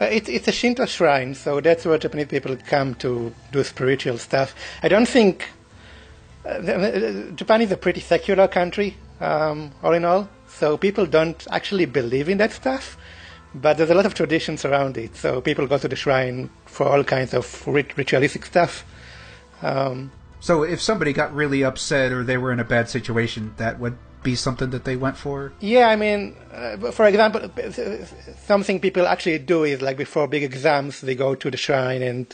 [0.00, 4.18] Uh, it's it's a Shinto shrine, so that's where Japanese people come to do spiritual
[4.18, 4.54] stuff.
[4.82, 5.48] I don't think
[6.44, 6.60] uh,
[7.34, 10.28] Japan is a pretty secular country, um, all in all.
[10.48, 12.96] So people don't actually believe in that stuff,
[13.60, 15.16] but there's a lot of traditions around it.
[15.16, 18.84] So people go to the shrine for all kinds of rit- ritualistic stuff.
[19.62, 20.10] Um,
[20.40, 23.96] So if somebody got really upset or they were in a bad situation, that would
[24.22, 25.52] be something that they went for.
[25.60, 28.06] Yeah, I mean, uh, for example, uh,
[28.46, 32.26] something people actually do is like before big exams, they go to the shrine and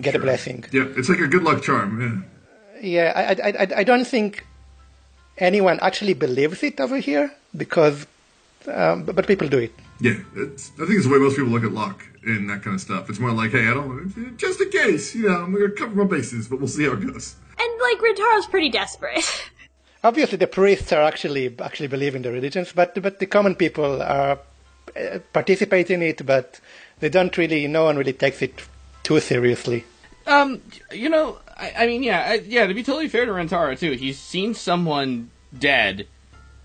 [0.00, 0.64] get a blessing.
[0.72, 2.24] Yeah, it's like a good luck charm.
[2.80, 4.44] Yeah, I, I, I, I don't think
[5.38, 8.06] anyone actually believes it over here because,
[8.68, 9.74] um, but, but people do it.
[10.00, 10.44] Yeah, yeah.
[10.44, 12.80] It's, I think it's the way most people look at luck and that kind of
[12.80, 13.08] stuff.
[13.08, 16.04] It's more like, hey, I don't just in case, you know, I'm gonna cover my
[16.04, 17.36] bases, but we'll see how it goes.
[17.58, 19.50] And like Rintaro's pretty desperate.
[20.04, 24.02] Obviously, the priests are actually actually believe in the religions, but but the common people
[24.02, 24.38] are
[24.96, 26.60] uh, participate in it, but
[27.00, 27.66] they don't really.
[27.66, 28.54] No one really takes it
[29.02, 29.84] too seriously.
[30.26, 30.60] um,
[30.92, 32.66] you know, I, I mean, yeah, I, yeah.
[32.66, 36.06] To be totally fair to Rintaro too, he's seen someone dead,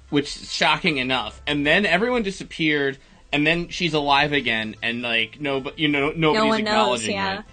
[0.09, 2.97] which is shocking enough, and then everyone disappeared,
[3.31, 6.59] and then she's alive again, and like no, but you know, nobody's no one knows,
[6.59, 7.39] acknowledging yeah.
[7.39, 7.45] it.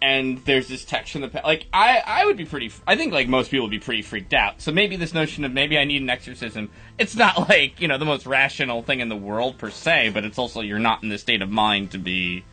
[0.00, 3.12] And there's this text from the pa- like I I would be pretty I think
[3.12, 4.60] like most people would be pretty freaked out.
[4.60, 6.70] So maybe this notion of maybe I need an exorcism.
[6.98, 10.24] It's not like you know the most rational thing in the world per se, but
[10.24, 12.44] it's also you're not in the state of mind to be.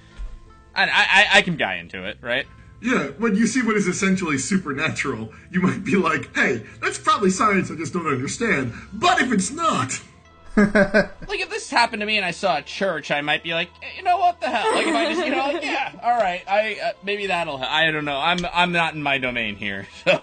[0.75, 2.45] I I, I can buy into it, right?
[2.81, 7.29] Yeah, when you see what is essentially supernatural, you might be like, hey, that's probably
[7.29, 8.73] science I just don't understand.
[8.93, 9.99] But if it's not,
[11.29, 13.69] Like if this happened to me and I saw a church, I might be like,
[13.83, 14.73] "Eh, you know what the hell?
[14.73, 17.57] Like if I just, you know, like, yeah, all right, I uh, maybe that'll.
[17.59, 17.71] help.
[17.71, 18.17] I don't know.
[18.17, 20.21] I'm I'm not in my domain here, so.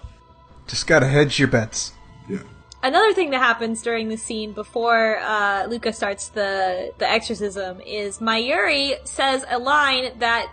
[0.67, 1.93] Just gotta hedge your bets.
[2.29, 2.39] yeah.
[2.87, 8.19] Another thing that happens during the scene before uh, Luca starts the the exorcism is
[8.19, 10.47] Mayuri says a line that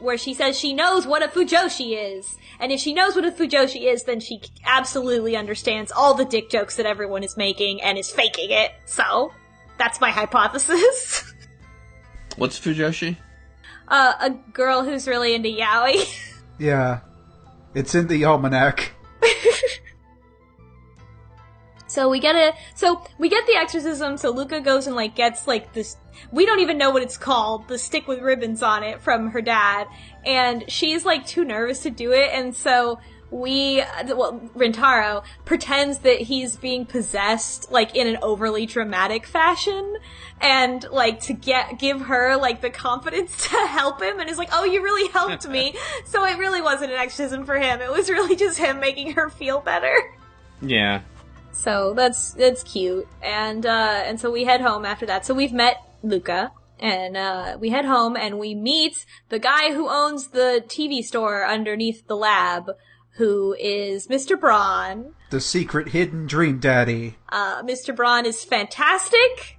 [0.00, 3.30] where she says she knows what a fujoshi is, and if she knows what a
[3.30, 7.98] fujoshi is, then she absolutely understands all the dick jokes that everyone is making and
[7.98, 8.72] is faking it.
[8.86, 9.34] So
[9.76, 11.30] that's my hypothesis.
[12.36, 13.18] What's Fujoshi?
[13.88, 16.06] uh, a girl who's really into yaoi.
[16.58, 17.00] Yeah,
[17.74, 18.94] it's in the almanac.
[21.96, 24.18] So we get a so we get the exorcism.
[24.18, 25.96] So Luca goes and like gets like this.
[26.30, 27.68] We don't even know what it's called.
[27.68, 29.86] The stick with ribbons on it from her dad,
[30.22, 33.00] and she's like too nervous to do it, and so
[33.30, 39.96] we uh, well Rintaro pretends that he's being possessed like in an overly dramatic fashion
[40.42, 44.50] and like to get give her like the confidence to help him and is like
[44.52, 45.74] oh you really helped me
[46.04, 49.30] so it really wasn't an exorcism for him it was really just him making her
[49.30, 49.96] feel better
[50.62, 51.02] Yeah.
[51.62, 55.26] So that's that's cute, and uh, and so we head home after that.
[55.26, 59.88] So we've met Luca, and uh, we head home and we meet the guy who
[59.88, 62.70] owns the TV store underneath the lab,
[63.12, 64.38] who is Mr.
[64.38, 65.14] Braun.
[65.30, 67.16] The secret hidden dream daddy.
[67.28, 67.94] Uh, Mr.
[67.94, 69.58] Braun is fantastic.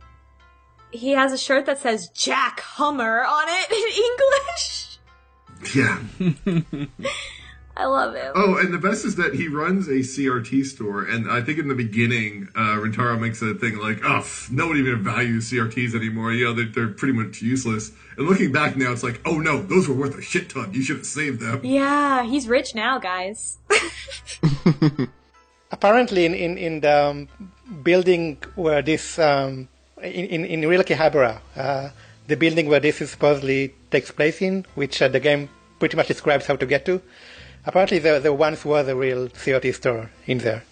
[0.92, 3.90] He has a shirt that says Jack Hummer on it in
[4.56, 5.00] English.
[5.76, 7.08] Yeah.
[7.80, 8.32] I love him.
[8.34, 11.68] Oh, and the best is that he runs a CRT store, and I think in
[11.68, 16.32] the beginning, uh, Rintaro makes a thing like, "Oh, pff, nobody even values CRTs anymore.
[16.32, 19.62] You know, they're, they're pretty much useless." And looking back now, it's like, "Oh no,
[19.62, 20.74] those were worth a shit ton.
[20.74, 23.60] You should have saved them." Yeah, he's rich now, guys.
[25.72, 27.28] Apparently, in in, in the um,
[27.84, 29.68] building where this um,
[30.02, 31.90] in in, in Real uh,
[32.26, 35.48] the building where this is supposedly takes place in, which uh, the game
[35.80, 37.02] pretty much describes how to get to.
[37.68, 40.64] Apparently, there, there once was a real CRT store in there.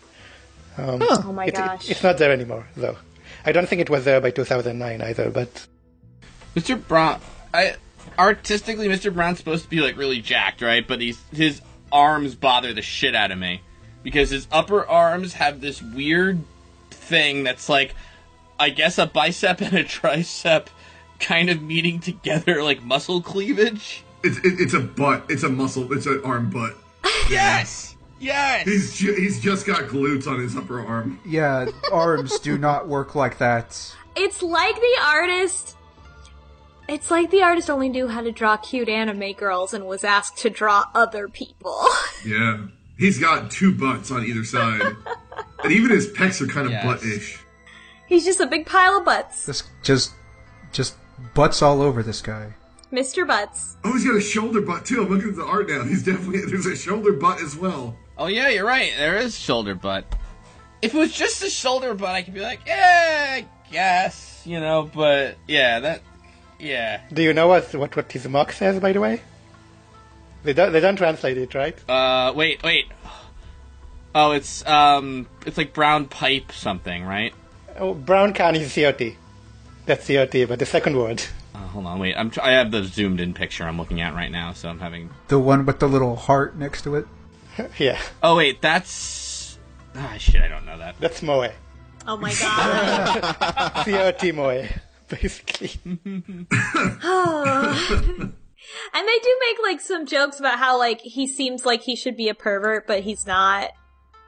[0.77, 1.89] Um, Oh my it- it- gosh.
[1.89, 2.97] it's not there anymore, though.
[3.45, 5.67] I don't think it was there by 2009 either, but
[6.55, 6.76] Mr.
[6.88, 7.19] Braun,
[7.53, 7.76] I
[8.17, 9.13] artistically, Mr.
[9.13, 10.85] Braun's supposed to be like really jacked, right?
[10.88, 11.61] But he's his
[11.91, 13.61] arms bother the shit out of me
[14.03, 16.39] because his upper arms have this weird
[16.91, 17.93] thing that's like,
[18.59, 20.67] I guess a bicep and a tricep
[21.19, 24.03] kind of meeting together, like muscle cleavage.
[24.23, 25.26] It's it, it's a butt.
[25.30, 25.91] It's a muscle.
[25.93, 26.76] It's an arm butt.
[27.30, 28.65] Yes, yes.
[28.68, 31.19] He's ju- he's just got glutes on his upper arm.
[31.26, 33.95] Yeah, arms do not work like that.
[34.15, 35.76] It's like the artist.
[36.88, 40.38] It's like the artist only knew how to draw cute anime girls and was asked
[40.40, 41.80] to draw other people.
[42.26, 42.65] Yeah,
[42.98, 44.82] he's got two butts on either side,
[45.64, 46.84] and even his pecs are kind of Yes.
[46.84, 47.40] butt-ish.
[48.07, 49.45] He's just a big pile of butts.
[49.45, 50.11] This just,
[50.72, 50.95] just
[51.36, 52.56] butts all over this guy.
[52.95, 53.27] Mr.
[53.27, 53.77] Butts.
[53.84, 55.03] Oh, he's got a shoulder butt too.
[55.03, 55.84] I'm looking at the art now.
[55.84, 57.97] He's definitely there's a shoulder butt as well.
[58.17, 58.93] Oh yeah, you're right.
[58.97, 60.05] There is shoulder butt.
[60.81, 64.59] If it was just a shoulder butt, I could be like, yeah, I guess, you
[64.59, 64.89] know.
[64.93, 66.01] But yeah, that,
[66.59, 67.01] yeah.
[67.11, 69.22] do you know what what, what his mock says, by the way?
[70.43, 71.89] They don't, they don't translate it, right?
[71.89, 72.85] Uh, wait, wait.
[74.13, 77.34] Oh, it's um, it's like brown pipe something, right?
[77.77, 79.15] Oh, brown can is CRT.
[79.85, 81.23] That's CRT, but the second word.
[81.76, 82.15] Hold on, wait.
[82.15, 84.80] I'm tr- I have the zoomed in picture I'm looking at right now, so I'm
[84.80, 85.10] having.
[85.27, 87.06] The one with the little heart next to it.
[87.77, 89.60] yeah, Oh wait, that's.
[89.93, 90.95] Ah, shit, I don't know that.
[91.02, 91.49] that's Moe.
[92.07, 93.22] Oh my god.
[93.85, 94.65] CRT Moe,
[95.10, 95.72] basically.
[98.93, 102.15] and they do make like some jokes about how like he seems like he should
[102.18, 103.69] be a pervert, but he's not.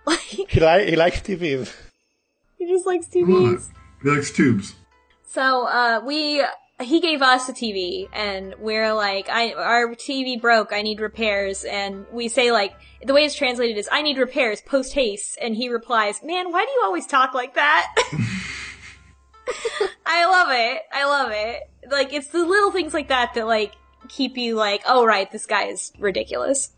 [0.06, 1.74] Like He, li- he likes TVs.
[2.57, 3.26] he just likes What?
[3.28, 3.69] TVs.
[4.03, 4.76] He likes tubes.
[5.26, 6.41] So uh we
[6.82, 11.64] he gave us a TV and we're like I our TV broke, I need repairs
[11.64, 15.56] and we say like the way it's translated is I need repairs post haste and
[15.56, 17.94] he replies, "Man, why do you always talk like that?"
[20.06, 20.82] I love it.
[20.91, 21.70] I love it.
[21.90, 23.76] Like it's the little things like that that like
[24.10, 26.72] keep you like, "Oh right, this guy is ridiculous."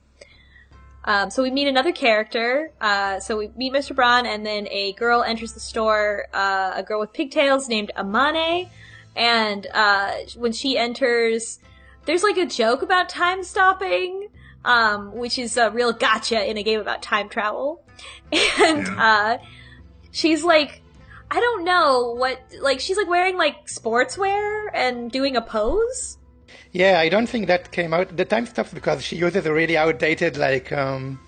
[1.06, 2.72] Um, so we meet another character.
[2.80, 3.96] Uh, so we meet Mr.
[3.96, 6.28] Braun, and then a girl enters the store.
[6.34, 8.70] Uh, a girl with pigtails named Amane,
[9.16, 11.60] and uh, when she enters,
[12.06, 14.30] there's like a joke about time stopping,
[14.66, 17.84] um, which is a real gotcha in a game about time travel.
[18.62, 19.38] And uh,
[20.12, 20.82] she's like,
[21.32, 26.18] I don't know what, like she's like wearing like sportswear and doing a pose.
[26.72, 28.16] Yeah, I don't think that came out.
[28.16, 31.20] The time stops because she uses a really outdated like um,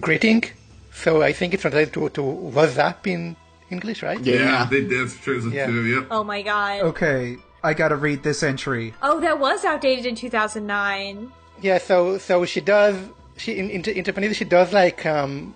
[0.00, 0.44] greeting.
[0.92, 3.36] So I think it's translated to, to WhatsApp in
[3.70, 4.20] English, right?
[4.20, 4.66] Yeah.
[4.70, 5.66] they did translate Yeah.
[5.66, 5.84] too.
[5.86, 6.06] Yep.
[6.10, 6.80] Oh my god.
[6.82, 8.94] Okay, I gotta read this entry.
[9.02, 11.32] Oh, that was outdated in 2009.
[11.62, 12.96] Yeah, so so she does
[13.36, 15.54] she in, in, in Japanese she does like um,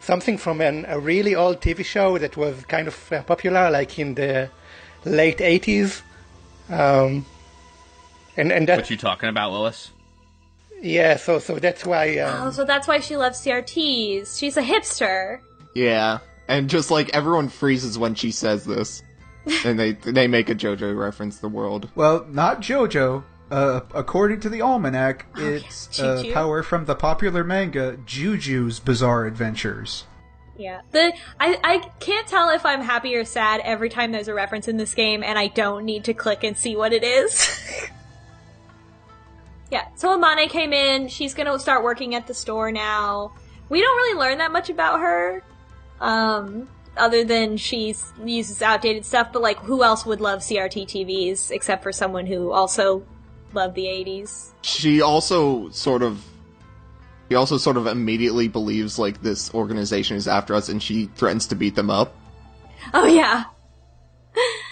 [0.00, 3.98] something from an, a really old TV show that was kind of uh, popular, like
[3.98, 4.50] in the
[5.04, 6.02] late eighties.
[6.68, 7.24] Um,
[8.36, 9.92] and and that What you talking about, Willis?
[10.82, 14.38] yeah, so so that's why Oh, um, so that's why she loves CRTs.
[14.38, 15.40] She's a hipster.
[15.74, 16.18] Yeah,
[16.48, 19.02] and just like everyone freezes when she says this,
[19.64, 21.38] and they they make a JoJo reference.
[21.38, 21.90] The world.
[21.94, 23.24] Well, not JoJo.
[23.48, 29.24] Uh, according to the almanac, it's yes, uh, power from the popular manga Juju's Bizarre
[29.24, 30.04] Adventures.
[30.58, 30.80] Yeah.
[30.90, 34.68] The I I can't tell if I'm happy or sad every time there's a reference
[34.68, 37.60] in this game, and I don't need to click and see what it is.
[39.70, 39.86] yeah.
[39.94, 41.08] So Amane came in.
[41.08, 43.32] She's gonna start working at the store now.
[43.68, 45.42] We don't really learn that much about her,
[46.00, 47.94] um, other than she
[48.24, 49.32] uses outdated stuff.
[49.32, 53.04] But like, who else would love CRT TVs except for someone who also
[53.52, 54.52] loved the 80s?
[54.62, 56.24] She also sort of.
[57.28, 61.48] She also sort of immediately believes like this organization is after us, and she threatens
[61.48, 62.14] to beat them up.
[62.94, 63.44] Oh yeah.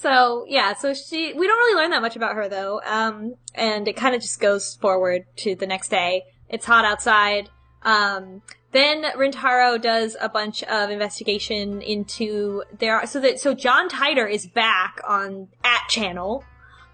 [0.00, 2.80] So yeah, so she we don't really learn that much about her though.
[2.86, 6.22] Um and it kind of just goes forward to the next day.
[6.48, 7.50] It's hot outside.
[7.82, 8.40] Um
[8.72, 14.46] then Rintaro does a bunch of investigation into there so that so John Titor is
[14.46, 16.44] back on at channel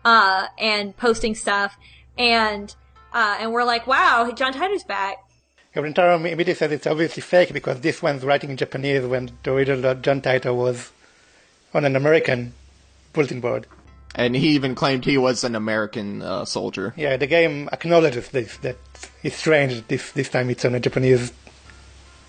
[0.04, 1.76] uh and posting stuff
[2.16, 2.74] and
[3.16, 5.16] Uh, and we're like, wow, John Titor's back.
[5.74, 9.94] Rintaro immediately says it's obviously fake because this one's writing in Japanese when the original
[9.94, 10.92] John Titor was
[11.72, 12.52] on an American
[13.14, 13.66] bulletin board.
[14.14, 16.92] And he even claimed he was an American uh, soldier.
[16.94, 18.76] Yeah, the game acknowledges this, that
[19.22, 21.32] it's strange that this, this time it's on a Japanese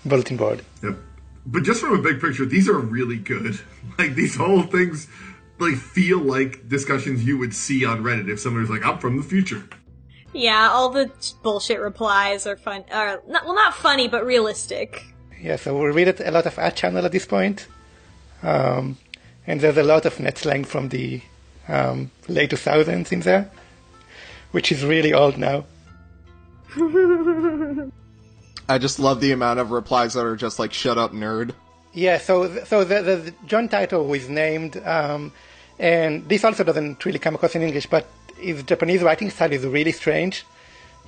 [0.04, 0.62] bulletin board.
[0.82, 0.96] Yep.
[1.46, 3.60] But just from a big picture, these are really good.
[3.98, 5.08] Like these whole things,
[5.58, 9.16] like feel like discussions you would see on Reddit if somebody was like, "I'm from
[9.16, 9.64] the future."
[10.32, 11.10] Yeah, all the
[11.42, 12.84] bullshit replies are fun.
[12.92, 15.02] Are not, well, not funny, but realistic.
[15.40, 17.66] Yeah, so we read it a lot of ad channel at this point.
[18.42, 18.98] Um,
[19.48, 21.22] and there's a lot of net slang from the
[21.66, 23.50] um, late 2000s in there,
[24.52, 25.64] which is really old now.
[28.68, 31.52] I just love the amount of replies that are just like "shut up, nerd."
[31.92, 35.32] Yeah, so so the, the John Titor who is named, um,
[35.78, 39.64] and this also doesn't really come across in English, but his Japanese writing style is
[39.66, 40.44] really strange.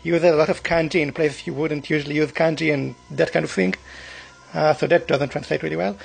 [0.03, 3.33] He uses a lot of kanji in places you wouldn't usually use kanji and that
[3.33, 3.75] kind of thing.
[4.55, 5.97] Uh, so that doesn't translate really well.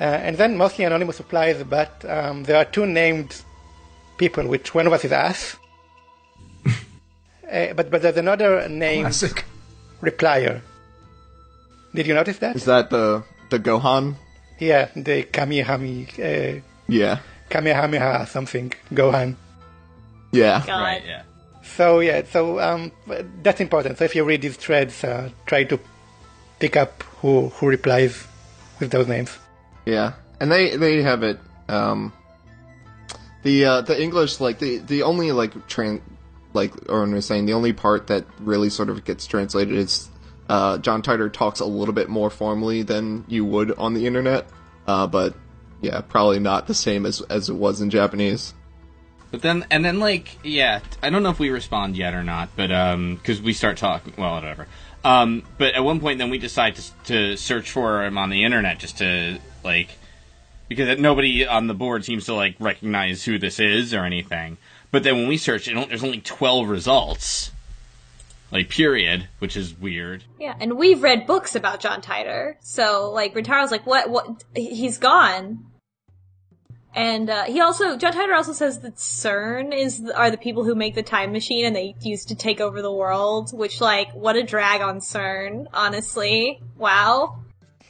[0.00, 3.42] Uh, and then mostly anonymous replies, but um, there are two named
[4.16, 5.56] people, which one of us is Ass.
[6.66, 9.44] uh, but but there's another named Classic.
[10.00, 10.62] replier.
[11.94, 12.56] Did you notice that?
[12.56, 14.14] Is that the the Gohan?
[14.58, 17.18] Yeah, the Kamihami, uh, Yeah,
[17.50, 19.36] Kamehameha something, Gohan.
[20.32, 20.62] yeah.
[20.66, 20.80] God.
[20.80, 21.22] Right, yeah.
[21.62, 22.92] So yeah, so um,
[23.42, 23.98] that's important.
[23.98, 25.78] So if you read these threads, uh, try to
[26.58, 28.26] pick up who who replies
[28.80, 29.36] with those names.
[29.86, 31.38] Yeah, and they they have it.
[31.68, 32.12] Um,
[33.42, 36.00] the uh, the English like the the only like tran
[36.52, 40.08] like Owen was saying the only part that really sort of gets translated is
[40.48, 44.46] uh, John Titor talks a little bit more formally than you would on the internet,
[44.86, 45.34] uh, but
[45.80, 48.54] yeah, probably not the same as as it was in Japanese.
[49.30, 52.50] But then, and then, like, yeah, I don't know if we respond yet or not,
[52.54, 54.66] but um, because we start talking, well, whatever.
[55.04, 58.44] Um, but at one point, then we decide to to search for him on the
[58.44, 59.88] internet just to like,
[60.68, 64.58] because nobody on the board seems to like recognize who this is or anything.
[64.90, 67.51] But then when we search, there's only twelve results,
[68.52, 70.24] like period, which is weird.
[70.38, 74.10] Yeah, and we've read books about John Titor, so like Rintaro's like, what?
[74.10, 74.44] What?
[74.54, 75.66] He's gone.
[76.94, 80.74] And uh, he also, John Titor also says that CERN is are the people who
[80.74, 83.50] make the time machine, and they used to take over the world.
[83.56, 85.68] Which, like, what a drag on CERN.
[85.72, 87.42] Honestly, wow.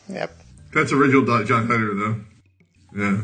[0.09, 0.30] Yep.
[0.72, 3.01] That's original John Titor, though.
[3.02, 3.22] Yeah.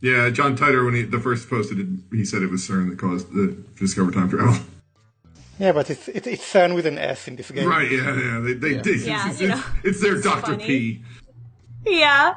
[0.00, 2.98] Yeah, John Titor, when he the first posted it, he said it was CERN that
[2.98, 4.60] caused the discover time travel.
[5.58, 7.68] Yeah, but it's it's, it's CERN with an S in this game.
[7.68, 8.40] Right, yeah, yeah.
[8.40, 10.52] They, they, they, Yeah, it's, you know, it's their Dr.
[10.52, 10.64] funny.
[10.66, 11.04] P.
[11.86, 12.34] Yeah.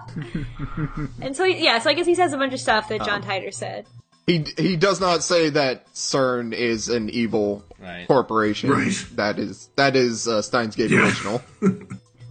[1.22, 3.53] and so yeah, so I guess he says a bunch of stuff that John Titor
[3.53, 3.85] said.
[4.27, 8.07] He he does not say that CERN is an evil Right.
[8.07, 8.69] corporation.
[8.72, 9.06] Right.
[9.15, 11.06] That is that is uh, Steins Gate Yeah.
[11.06, 11.41] original.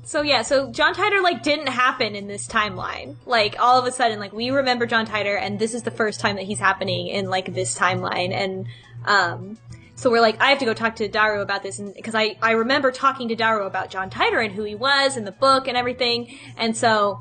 [0.07, 3.17] So yeah, so John Titor like didn't happen in this timeline.
[3.27, 6.21] Like all of a sudden, like we remember John Titor, and this is the first
[6.21, 8.67] time that he's happening in like this timeline, and
[9.05, 9.59] um,
[9.97, 12.37] so we're like, I have to go talk to Daru about this, and because I
[12.41, 15.67] I remember talking to Daru about John Titor and who he was and the book
[15.69, 17.21] and everything, and so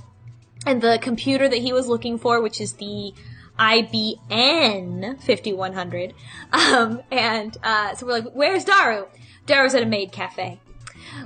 [0.65, 3.14] and the computer that he was looking for, which is the
[3.57, 6.14] IBN 5100.
[6.52, 9.07] Um, and uh, so we're like, where's Daru?
[9.45, 10.60] Daru's at a maid cafe.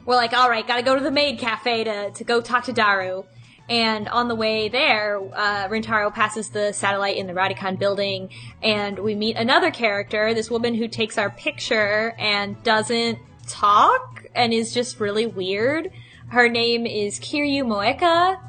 [0.06, 2.74] We're like, all right, gotta go to the maid cafe to, to go talk to
[2.74, 3.24] Daru.
[3.70, 8.32] And on the way there, uh, Rintaro passes the satellite in the Radicon building,
[8.64, 14.54] and we meet another character, this woman who takes our picture and doesn't talk and
[14.54, 15.92] is just really weird.
[16.30, 18.40] Her name is Kiryu Moeka.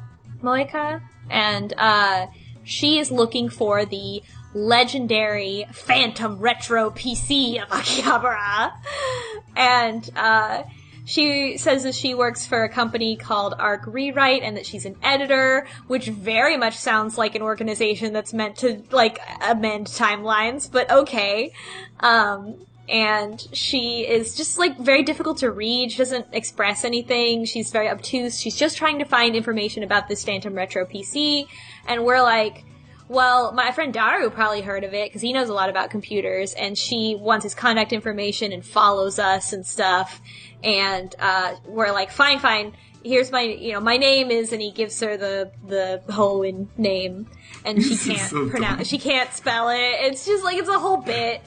[0.41, 1.01] Moeka.
[1.29, 2.27] And, uh,
[2.63, 4.23] she is looking for the
[4.53, 8.71] legendary Phantom Retro PC of Akihabara.
[9.55, 10.63] And, uh,
[11.05, 14.95] she says that she works for a company called Arc Rewrite and that she's an
[15.01, 20.89] editor, which very much sounds like an organization that's meant to, like, amend timelines, but
[20.91, 21.53] okay.
[21.99, 22.55] Um,
[22.87, 25.91] and she is just, like, very difficult to read.
[25.91, 27.45] She doesn't express anything.
[27.45, 28.39] She's very obtuse.
[28.39, 31.47] She's just trying to find information about this Phantom Retro PC.
[31.87, 32.65] And we're like,
[33.11, 36.53] well, my friend Daru probably heard of it because he knows a lot about computers,
[36.53, 40.21] and she wants his contact information and follows us and stuff.
[40.63, 42.73] And uh, we're like, fine, fine.
[43.03, 47.27] Here's my, you know, my name is, and he gives her the the Hououin name,
[47.65, 49.77] and she can't so pronounce, she can't spell it.
[49.77, 51.41] It's just like it's a whole bit.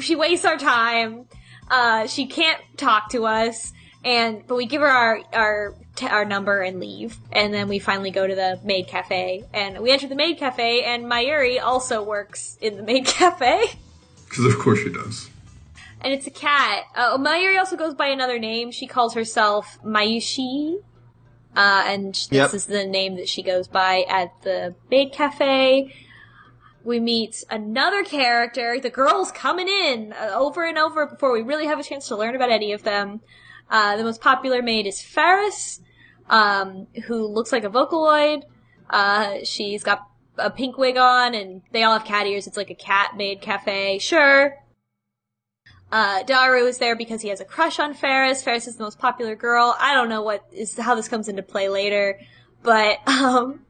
[0.00, 1.26] she wastes our time.
[1.70, 6.24] Uh, she can't talk to us, and but we give her our our t- our
[6.24, 10.06] number and leave, and then we finally go to the maid cafe, and we enter
[10.08, 13.64] the maid cafe, and Mayuri also works in the maid cafe.
[14.28, 15.28] Because of course she does.
[16.00, 16.84] and it's a cat.
[16.96, 18.70] Uh, Mayuri also goes by another name.
[18.70, 20.78] She calls herself Mayushii,
[21.54, 22.54] uh, and this Yep.
[22.54, 25.94] is the name that she goes by at the Maid Cafe.
[26.84, 28.80] We meet another character.
[28.80, 32.16] The girls coming in uh, over and over before we really have a chance to
[32.16, 33.20] learn about any of them.
[33.72, 35.80] Uh, the most popular maid is Faris,
[36.28, 38.42] um, who looks like a Vocaloid.
[38.90, 42.46] Uh, she's got a pink wig on, and they all have cat ears.
[42.46, 43.98] It's like a cat maid cafe.
[43.98, 44.58] Sure.
[45.90, 48.42] Uh, Daru is there because he has a crush on Faris.
[48.42, 49.74] Faris is the most popular girl.
[49.78, 52.20] I don't know what is how this comes into play later,
[52.62, 53.60] but um,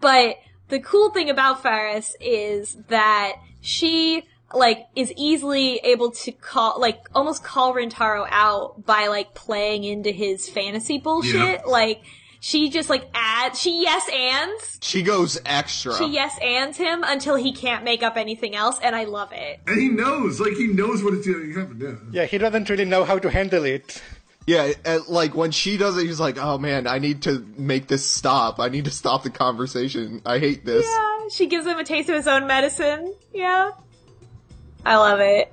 [0.00, 0.36] but
[0.68, 4.22] the cool thing about Faris is that she
[4.54, 10.10] like is easily able to call like almost call Rintaro out by like playing into
[10.10, 11.34] his fantasy bullshit.
[11.34, 11.62] Yeah.
[11.66, 12.02] Like
[12.40, 15.94] she just like add she yes ands She goes extra.
[15.96, 19.60] she yes ands him until he can't make up anything else, and I love it.
[19.66, 21.80] And he knows, like he knows what it's going to happen.
[22.12, 22.22] Yeah.
[22.22, 24.00] Yeah, he doesn't really know how to handle it.
[24.46, 27.88] Yeah, and, like when she does it, he's like, "Oh man, I need to make
[27.88, 28.60] this stop.
[28.60, 30.22] I need to stop the conversation.
[30.24, 33.12] I hate this." Yeah, she gives him a taste of his own medicine.
[33.34, 33.72] Yeah.
[34.86, 35.52] I love it.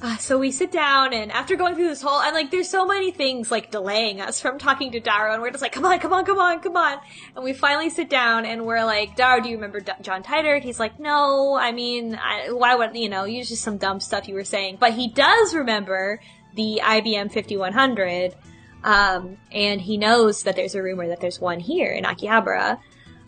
[0.00, 2.86] Uh, so we sit down, and after going through this whole, and like, there's so
[2.86, 5.98] many things like delaying us from talking to Daru, and we're just like, come on,
[5.98, 6.98] come on, come on, come on.
[7.34, 10.60] And we finally sit down, and we're like, Daru, do you remember D- John Titor?
[10.60, 14.28] He's like, no, I mean, I, why would, you know, it's just some dumb stuff
[14.28, 14.76] you were saying.
[14.78, 16.20] But he does remember
[16.54, 18.36] the IBM 5100,
[18.84, 22.78] um, and he knows that there's a rumor that there's one here in Akihabara.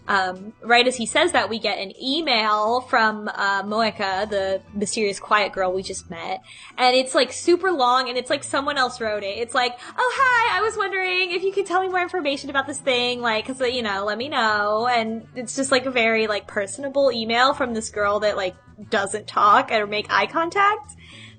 [0.09, 5.19] Um, right as he says that, we get an email from uh, Moeka, the mysterious
[5.19, 6.43] quiet girl we just met,
[6.79, 9.39] and it's like super long, and it's like someone else wrote it.
[9.39, 12.67] It's like, "Oh hi, I was wondering if you could tell me more information about
[12.67, 16.27] this thing, like, cause you know, let me know." And it's just like a very
[16.29, 18.55] like personable email from this girl that like
[18.91, 20.95] doesn't talk or make eye contact.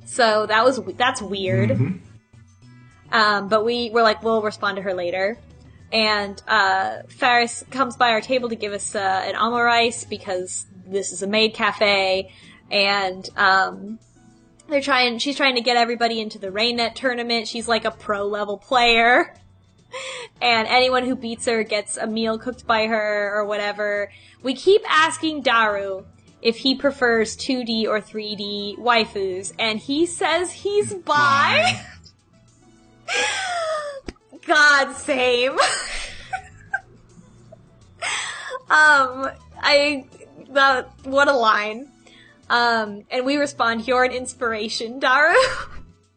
[0.06, 2.02] So that was that's weird.
[3.11, 5.38] Um, but we were like, we'll respond to her later.
[5.91, 11.11] And uh, Faris comes by our table to give us uh, an rice because this
[11.11, 12.31] is a maid cafe,
[12.69, 13.99] and um,
[14.68, 15.19] they're trying.
[15.19, 17.47] She's trying to get everybody into the Rai-Net tournament.
[17.47, 19.34] She's like a pro level player,
[20.41, 24.11] and anyone who beats her gets a meal cooked by her or whatever.
[24.43, 26.05] We keep asking Daru
[26.41, 31.81] if he prefers 2D or 3D waifus, and he says he's bi.
[34.47, 35.51] God same.
[38.69, 39.29] um,
[39.59, 40.05] I
[40.49, 41.91] that what a line.
[42.49, 45.35] Um, and we respond, "You're an inspiration, Daru."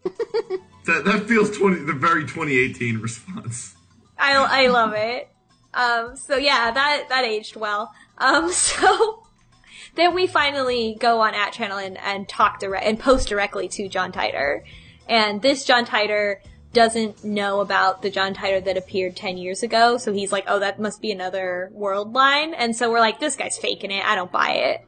[0.87, 3.75] That that feels twenty the very 2018 response.
[4.19, 5.29] I I love it.
[5.75, 7.93] Um, so yeah, that that aged well.
[8.19, 9.23] Um, so
[9.95, 13.89] then we finally go on at channel and, and talk direct and post directly to
[13.89, 14.63] John Titor,
[15.09, 16.37] and this John Titor
[16.73, 20.61] doesn't know about the John Titor that appeared 10 years ago, so he's like, oh,
[20.61, 22.55] that must be another world line.
[22.55, 24.05] And so we're like, this guy's faking it.
[24.05, 24.87] I don't buy it.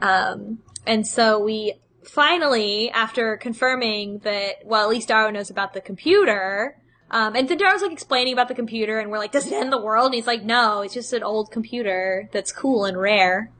[0.00, 5.80] Um, and so we finally, after confirming that, well, at least Daru knows about the
[5.80, 6.76] computer,
[7.10, 9.72] um, and then Daru's like explaining about the computer, and we're like, does it end
[9.72, 10.06] the world?
[10.06, 13.52] And he's like, no, it's just an old computer that's cool and rare.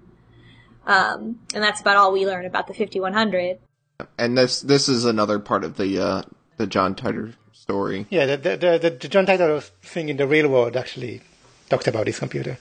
[0.87, 3.59] Um, and that's about all we learn about the 5100.
[4.19, 6.23] And this this is another part of the uh,
[6.63, 8.07] the John Titor story.
[8.09, 11.21] Yeah, the, the, the, the John Titor thing in the real world actually
[11.69, 12.57] talked about his computer.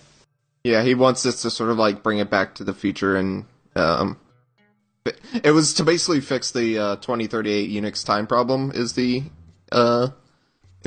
[0.63, 3.45] Yeah, he wants us to sort of like bring it back to the future, and
[3.75, 4.17] um,
[5.43, 8.71] it was to basically fix the uh, 2038 Unix time problem.
[8.73, 9.23] Is the
[9.71, 10.09] uh,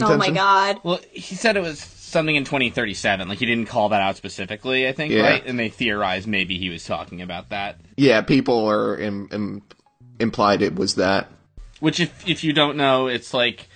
[0.00, 0.80] Oh my god.
[0.82, 3.28] Well, he said it was something in 2037.
[3.28, 5.22] Like he didn't call that out specifically, I think, Yeah.
[5.22, 5.46] right?
[5.46, 7.80] And they theorized maybe he was talking about that.
[7.96, 9.62] Yeah, people are Im- Im-
[10.20, 11.28] implied it was that.
[11.84, 13.68] Which, if if you don't know, it's like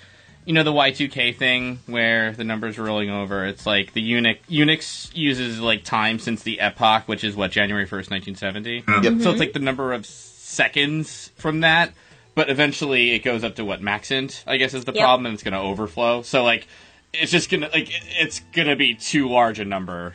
[0.47, 3.45] you know the Y2K thing where the numbers are rolling over.
[3.45, 7.85] It's like the Unix Unix uses like time since the epoch, which is what January
[7.87, 8.75] 1st, 1970.
[8.77, 8.85] Yep.
[8.87, 9.21] Mm-hmm.
[9.23, 11.93] So it's like the number of seconds from that,
[12.35, 15.03] but eventually it goes up to what maxint, I guess is the Yep.
[15.03, 16.23] problem, and it's going to overflow.
[16.23, 16.67] So like
[17.13, 20.15] it's just gonna like it- it's gonna be too large a number.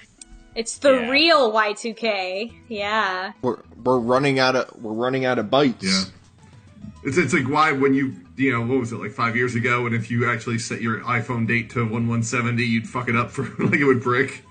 [0.55, 1.09] It's the Yeah.
[1.09, 2.51] real Y2K.
[2.69, 3.33] Yeah.
[3.41, 5.81] We're we're running out of we're running out of bytes.
[5.83, 6.03] Yeah.
[7.03, 9.85] It's it's like why when you you know what was it like five years ago
[9.85, 13.15] and if you actually set your iPhone date to one one seventy you'd fuck it
[13.15, 14.43] up for like it would brick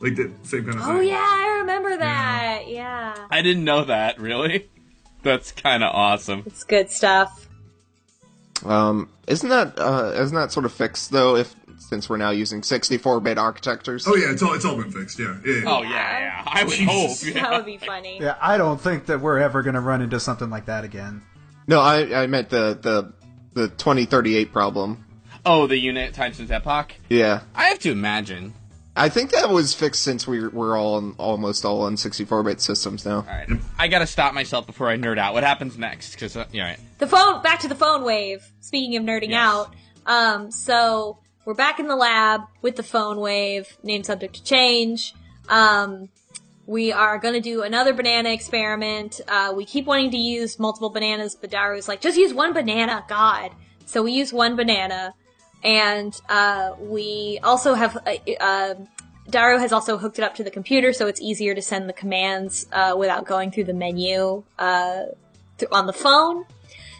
[0.00, 0.96] like the same kind of thing.
[0.96, 2.68] Oh yeah, I remember that.
[2.68, 3.14] Yeah.
[3.30, 4.68] I didn't know that really.
[5.22, 6.44] That's kind of awesome.
[6.46, 7.48] It's good stuff.
[8.64, 11.36] Um, isn't that uh, isn't that sort of fixed though?
[11.36, 14.06] If since we're now using 64-bit architectures.
[14.06, 15.18] Oh yeah, it's all it's all been fixed.
[15.18, 15.36] Yeah.
[15.44, 15.62] yeah, yeah.
[15.66, 16.42] Oh yeah, yeah.
[16.46, 17.16] I would hope.
[17.22, 17.32] Yeah.
[17.34, 18.18] That would be funny.
[18.20, 21.22] Yeah, I don't think that we're ever going to run into something like that again.
[21.70, 23.12] No, I I meant the the
[23.52, 25.04] the 2038 problem.
[25.46, 26.92] Oh, the Unix time since Epoch.
[27.08, 27.42] Yeah.
[27.54, 28.54] I have to imagine.
[28.96, 33.06] I think that was fixed since we we're all on, almost all on 64-bit systems
[33.06, 33.18] now.
[33.18, 33.48] All right,
[33.78, 35.32] I gotta stop myself before I nerd out.
[35.32, 36.10] What happens next?
[36.10, 36.80] Because uh, yeah, right.
[36.98, 38.44] The phone, back to the phone wave.
[38.60, 39.38] Speaking of nerding Yes.
[39.38, 39.74] out,
[40.06, 45.14] um, so we're back in the lab with the phone wave, name subject to change.
[45.48, 46.08] Um,
[46.70, 49.20] we are gonna do another banana experiment.
[49.26, 53.04] Uh, we keep wanting to use multiple bananas, but Daru's like, just use one banana,
[53.08, 53.50] God.
[53.86, 55.14] So we use one banana,
[55.64, 58.74] and, uh, we also have, uh, uh,
[59.28, 61.92] Daru has also hooked it up to the computer, so it's easier to send the
[61.92, 65.06] commands, uh, without going through the menu, uh,
[65.58, 66.44] th- on the phone.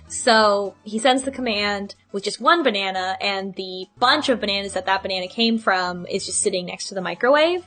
[0.09, 4.87] So he sends the command with just one banana, and the bunch of bananas that
[4.87, 7.65] that banana came from is just sitting next to the microwave.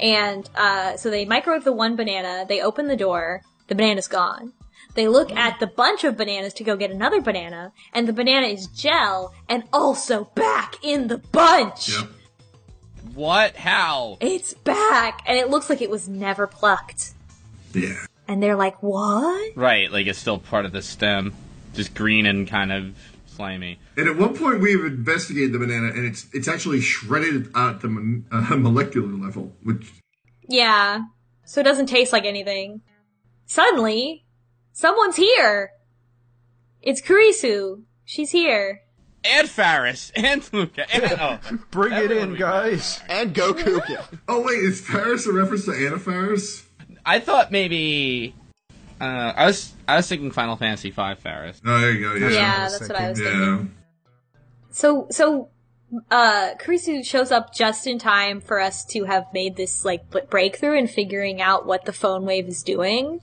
[0.00, 4.52] And uh, so they microwave the one banana, they open the door, the banana's gone.
[4.94, 8.46] They look at the bunch of bananas to go get another banana, and the banana
[8.46, 11.88] is gel and also back in the bunch.
[11.88, 12.08] Yep.
[13.14, 13.56] What?
[13.56, 14.18] How?
[14.20, 17.12] It's back, and it looks like it was never plucked.
[17.72, 18.06] Yeah.
[18.28, 19.56] And they're like, what?
[19.56, 21.34] Right, like it's still part of the stem,
[21.74, 22.96] just green and kind of
[23.34, 23.78] slimy.
[23.96, 27.88] And at one point, we've investigated the banana, and it's it's actually shredded at the
[28.32, 29.92] uh, molecular level, which
[30.48, 31.02] Yeah.
[31.44, 32.80] So it doesn't taste like anything.
[33.46, 34.24] Suddenly,
[34.72, 35.70] someone's here.
[36.80, 37.82] It's Kurisu.
[38.04, 38.80] She's here.
[39.24, 40.84] And Faris and Luka.
[40.94, 41.38] And, oh,
[41.70, 43.00] Bring it in, we- guys.
[43.08, 43.80] And Goku.
[44.28, 46.64] Oh wait, is Faris a reference to Anna Faris?
[47.06, 48.34] I thought maybe.
[49.00, 51.60] Uh, I was I was thinking Final Fantasy V Faris.
[51.64, 52.14] Oh, there you go.
[52.14, 52.28] Yeah.
[52.30, 53.26] Yeah, was that's what I was Yeah.
[53.30, 53.74] thinking.
[54.70, 55.50] So, so,
[56.10, 60.20] uh, Kurisu shows up just in time for us to have made this, like, b-
[60.28, 63.20] breakthrough in figuring out what the phone wave is doing.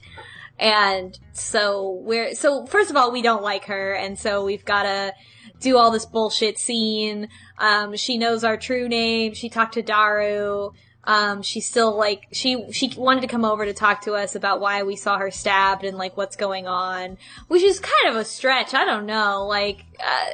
[0.58, 5.12] And so we're, so first of all, we don't like her, and so we've gotta
[5.60, 7.28] do all this bullshit scene.
[7.58, 10.70] Um, she knows our true name, she talked to Daru,
[11.04, 14.60] um, she's still like, she, she wanted to come over to talk to us about
[14.60, 17.16] why we saw her stabbed and like what's going on,
[17.48, 20.30] which is kind of a stretch, I don't know, like, uh,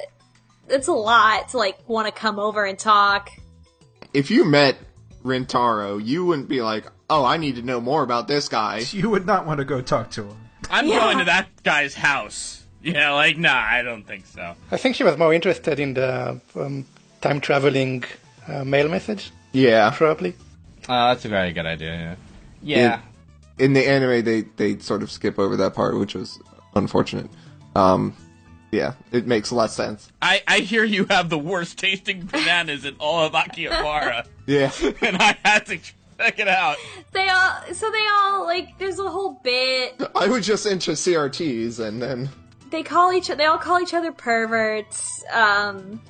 [0.68, 3.30] it's a lot to like want to come over and talk.
[4.12, 4.76] If you met
[5.24, 9.10] Rintaro, you wouldn't be like, "Oh, I need to know more about this guy." You
[9.10, 10.36] would not want to go talk to him.
[10.70, 10.98] I'm Yeah.
[11.00, 12.64] going to that guy's house.
[12.82, 14.54] Yeah, like nah, I don't think so.
[14.70, 16.84] I think she was more interested in the um,
[17.20, 18.04] time traveling
[18.46, 19.90] uh, mail message, Yeah.
[19.90, 20.34] probably.
[20.88, 22.16] Uh, that's a very good idea.
[22.62, 22.78] Yeah.
[22.78, 23.00] Yeah.
[23.58, 26.38] In the anime, they they sort of skip over that part, which was
[26.74, 27.28] unfortunate.
[27.74, 28.14] Um,
[28.70, 30.12] yeah, it makes less sense.
[30.20, 34.70] I, I hear you have the worst tasting bananas in all of Akihabara, Yeah.
[35.02, 35.78] and I had to
[36.18, 36.76] check it out.
[37.12, 40.00] They all, so they all like, there's a whole bit.
[40.14, 42.28] I was just into CRTs, and then
[42.70, 45.24] They call each, they all call each other perverts.
[45.32, 46.00] Um,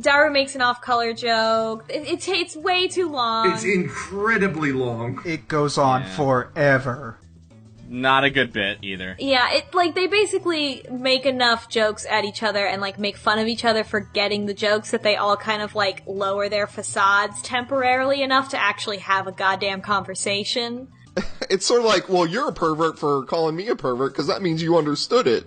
[0.00, 1.84] Daru makes an off-color joke.
[1.88, 3.52] It, it takes way too long.
[3.52, 5.20] It's incredibly long.
[5.24, 6.16] It goes on Yeah.
[6.16, 7.18] forever.
[7.88, 9.14] Not a good bit either.
[9.18, 13.38] Yeah, it like they basically make enough jokes at each other and like make fun
[13.38, 16.66] of each other for getting the jokes that they all kind of like lower their
[16.66, 20.88] facades temporarily enough to actually have a goddamn conversation.
[21.50, 24.42] it's sort of like, well, you're a pervert for calling me a pervert because that
[24.42, 25.44] means you understood it.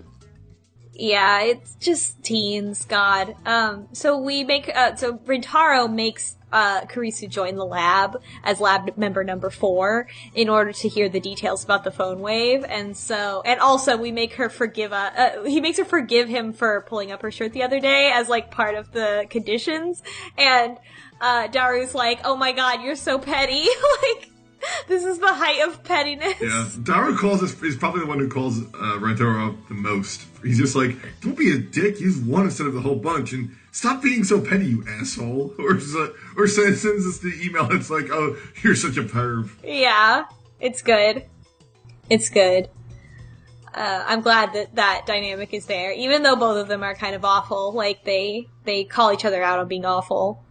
[0.99, 3.35] Yeah, it's just teens, God.
[3.45, 8.97] Um, so we make, uh, so Rintaro makes, uh, Kurisu join the lab as lab
[8.97, 12.65] member number four in order to hear the details about the phone wave.
[12.67, 16.51] And so, and also we make her forgive, uh, uh, he makes her forgive him
[16.51, 20.01] for pulling up her shirt the other day as like part of the conditions.
[20.35, 20.79] And,
[21.21, 23.67] uh, Daru's like, oh my god, you're so petty.
[24.01, 24.31] like,
[24.87, 26.35] this is the height of pettiness.
[26.41, 30.25] Yeah, Daru calls us is probably the one who calls uh, Rintaro up the most.
[30.43, 31.99] He's just like, "Don't be a dick.
[31.99, 35.75] Use one instead of the whole bunch, and stop being so petty, you asshole." Or
[35.75, 36.07] uh,
[36.37, 37.71] or sends, sends us the email.
[37.71, 40.25] It's like, "Oh, you're such a perv." Yeah,
[40.59, 41.25] it's good.
[42.09, 42.69] It's good.
[43.73, 47.15] Uh, I'm glad that that dynamic is there, even though both of them are kind
[47.15, 47.73] of awful.
[47.73, 50.43] Like they they call each other out on being awful.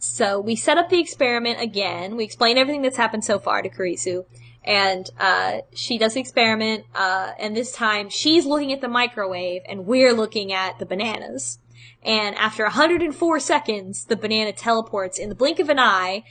[0.00, 2.16] So we set up the experiment again.
[2.16, 4.24] We explain everything that's happened so far to Kurisu,
[4.64, 6.86] and uh, she does the experiment.
[6.94, 11.58] Uh, and this time she's looking at the microwave, and we're looking at the bananas.
[12.02, 16.24] And after 104 seconds, the banana teleports in the blink of an eye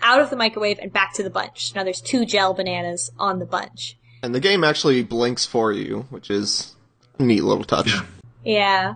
[0.00, 1.74] out of the microwave and back to the bunch.
[1.74, 3.98] Now there's two gel bananas on the bunch.
[4.22, 6.76] And the game actually blinks for you, which is
[7.18, 7.88] a neat little touch.
[7.88, 8.02] Yeah.
[8.44, 8.94] Yeah.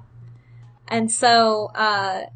[0.86, 2.26] And so, uh,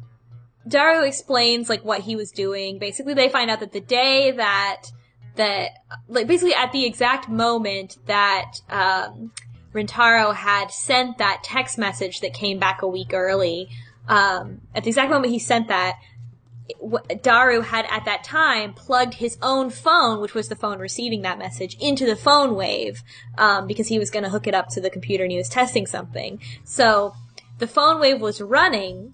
[0.67, 2.79] Daru explains, like, what he was doing.
[2.79, 4.83] Basically, they find out that the day that,
[5.35, 5.71] that,
[6.07, 9.31] like, basically at the exact moment that, um,
[9.73, 13.69] Rintaro had sent that text message that came back a week early.
[14.07, 15.99] Um, at the exact moment he sent that,
[17.21, 21.37] Daru had at that time plugged his own phone, which was the phone receiving that
[21.37, 23.03] message, into the phone wave
[23.37, 25.49] um, because he was going to hook it up to the computer and he was
[25.49, 26.39] testing something.
[26.63, 27.13] So
[27.59, 29.13] the phone wave was running,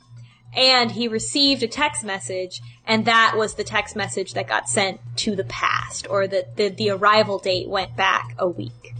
[0.56, 5.00] and he received a text message, and that was the text message that got sent
[5.18, 8.94] to the past, or that the, the arrival date went back a week.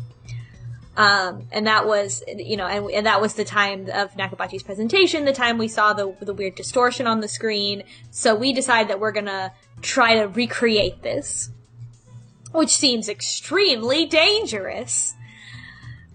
[0.98, 5.26] Um, and that was, you know, and, and that was the time of Nakabachi's presentation,
[5.26, 7.84] the time we saw the, the weird distortion on the screen.
[8.12, 11.50] So we decide that we're gonna try to recreate this.
[12.52, 15.16] Which seems extremely dangerous.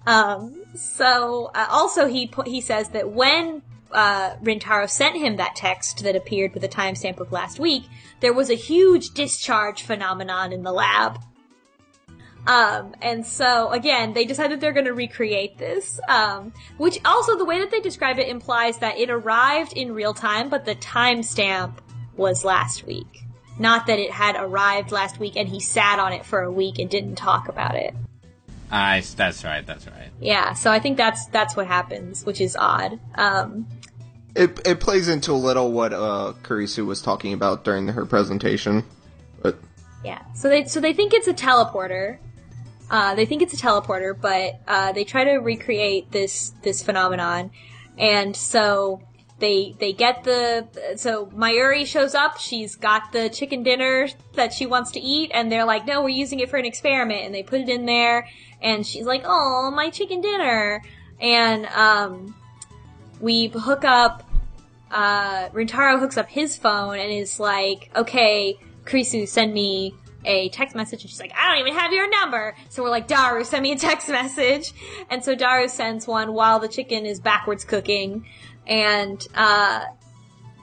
[0.06, 6.02] Um, so, uh, also he, he says that when, uh, Rintaro sent him that text
[6.04, 7.84] that appeared with a timestamp of last week,
[8.20, 11.20] there was a huge discharge phenomenon in the lab.
[12.46, 15.98] Um, and so again, they decided they're going to recreate this.
[16.08, 20.14] Um, which also the way that they describe it implies that it arrived in real
[20.14, 21.78] time, but the timestamp
[22.16, 23.24] was last week.
[23.58, 26.78] Not that it had arrived last week and he sat on it for a week
[26.78, 27.94] and didn't talk about it.
[28.70, 29.64] I, that's right.
[29.66, 30.10] That's right.
[30.20, 32.98] Yeah, so I think that's that's what happens, which is odd.
[33.14, 33.66] Um,
[34.34, 38.84] It it plays into a little what uh Kurisu was talking about during her presentation.
[39.43, 39.59] But
[40.05, 40.20] Yeah.
[40.34, 42.18] So they so they think it's a teleporter.
[42.90, 47.51] Uh, they think it's a teleporter, but uh, they try to recreate this this phenomenon,
[47.98, 49.01] and so
[49.40, 52.38] they they get the so Mayuri shows up.
[52.38, 56.10] She's got the chicken dinner that she wants to eat, and they're like, "No, we're
[56.10, 58.28] using it for an experiment." And they put it in there,
[58.66, 60.82] and she's like, "Oh, my chicken dinner!"
[61.20, 62.34] And um,
[63.20, 64.26] we hook up
[64.90, 69.94] uh, Rintaro hooks up his phone and is like, okay, Kurisu, send me
[70.24, 71.02] a text message.
[71.02, 72.55] And she's like, I don't even have your number.
[72.68, 74.72] So we're like, Daru, send me a text message.
[75.10, 78.26] And so Daru sends one while the chicken is backwards cooking.
[78.66, 79.84] And, uh,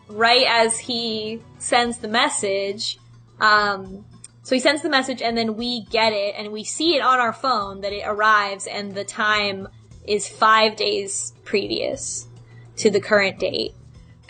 [0.09, 2.97] right as he sends the message,
[3.39, 4.05] um,
[4.44, 7.20] so he sends the message and then we get it and we see it on
[7.20, 9.68] our phone that it arrives and the time
[10.06, 12.28] is five days previous
[12.76, 13.74] to the current date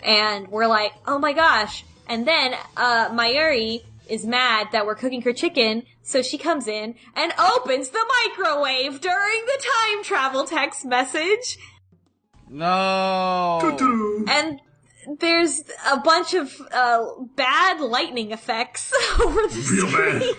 [0.04, 1.84] and we're like, oh my gosh.
[2.08, 6.94] And then, uh, Mayuri is mad that we're cooking her chicken, so she comes in
[7.16, 11.58] and opens the microwave during the time travel text message.
[12.50, 13.60] No.
[14.28, 14.60] And
[15.18, 17.06] there's a bunch of, uh,
[17.36, 20.36] bad lightning effects over the Real bad.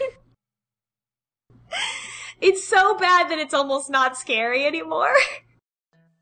[2.42, 5.14] it's so bad that it's almost not scary anymore.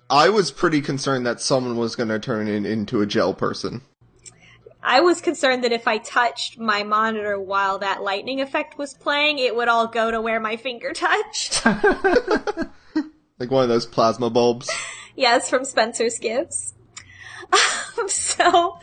[0.10, 3.82] I was pretty concerned that someone was going to turn in, into a gel person.
[4.82, 9.40] I was concerned that if I touched my monitor while that lightning effect was playing,
[9.40, 11.66] it would all go to where my finger touched.
[13.40, 14.70] Like one of those plasma bulbs.
[15.18, 16.76] yes, from Spencer's Gifts.
[18.10, 18.80] So,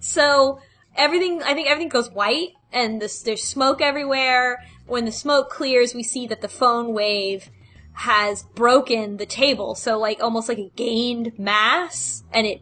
[0.00, 0.60] so
[0.96, 4.64] everything, I think everything goes white and this, there's smoke everywhere.
[4.86, 7.50] When the smoke clears, we see that the phone wave
[7.92, 9.74] has broken the table.
[9.74, 12.60] So like almost like it gained mass and it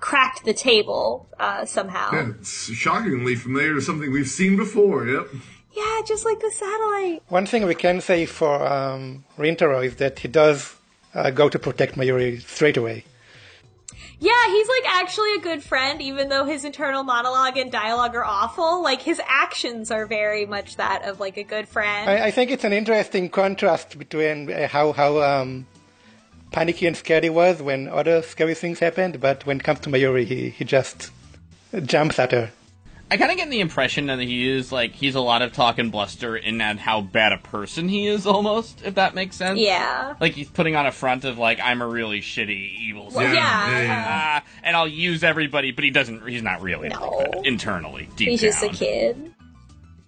[0.00, 2.10] cracked the table, uh, somehow.
[2.12, 5.06] Yeah, it's shockingly familiar to something we've seen before.
[5.06, 5.28] Yep.
[5.72, 7.22] yeah, just like the satellite.
[7.28, 10.74] One thing we can say for um, Rintaro is that he does
[11.14, 13.04] uh, go to protect Mayuri straight away.
[14.22, 18.24] Yeah, he's like actually a good friend, even though his internal monologue and dialogue are
[18.24, 18.82] awful.
[18.82, 22.08] Like his actions are very much that of like a good friend.
[22.08, 25.66] I, I think it's an interesting contrast between uh, how how um,
[26.52, 29.90] panicky and scared he was when other scary things happened, but when it comes to
[29.90, 31.10] Mayuri, he, he just
[31.84, 32.50] jumps at her.
[33.12, 35.78] I kind of get the impression that he is like he's a lot of talk
[35.78, 39.58] and bluster in that how bad a person he is, almost if that makes sense.
[39.58, 40.14] yeah.
[40.20, 43.10] Like he's putting on a front of like I'm a really shitty evil.
[43.12, 43.80] Well, yeah.
[43.82, 44.04] yeah.
[44.08, 46.26] Ah, and I'll use everybody, but he doesn't.
[46.28, 47.00] He's not really No.
[47.10, 48.50] like that internally, deep He's down.
[48.52, 49.34] just a kid.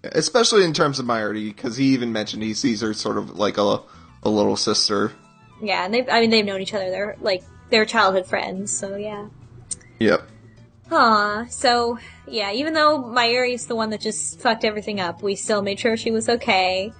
[0.04, 3.56] Especially in terms of Mayuri, because he even mentioned he sees her sort of like
[3.58, 3.80] a,
[4.24, 5.12] a little sister.
[5.62, 6.90] Yeah, and they I mean they've known each other.
[6.90, 9.28] They're like they're childhood friends, so yeah.
[10.00, 10.28] Yep.
[10.94, 11.98] Aw, so
[12.28, 15.96] yeah, even though Mayuri's the one that just fucked everything up, we still made sure
[15.96, 16.92] she was okay.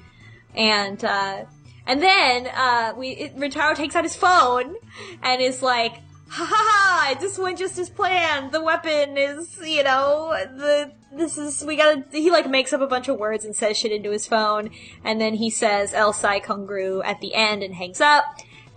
[0.54, 1.44] And uh
[1.86, 4.76] and then uh we it, Rintaro takes out his phone
[5.22, 5.96] and is like,
[6.28, 8.50] ha ha ha, this went just as planned.
[8.52, 12.86] The weapon is, you know, the this is we gotta he like makes up a
[12.86, 14.70] bunch of words and says shit into his phone,
[15.04, 18.24] and then he says El Psy Kongroo at the end and hangs up.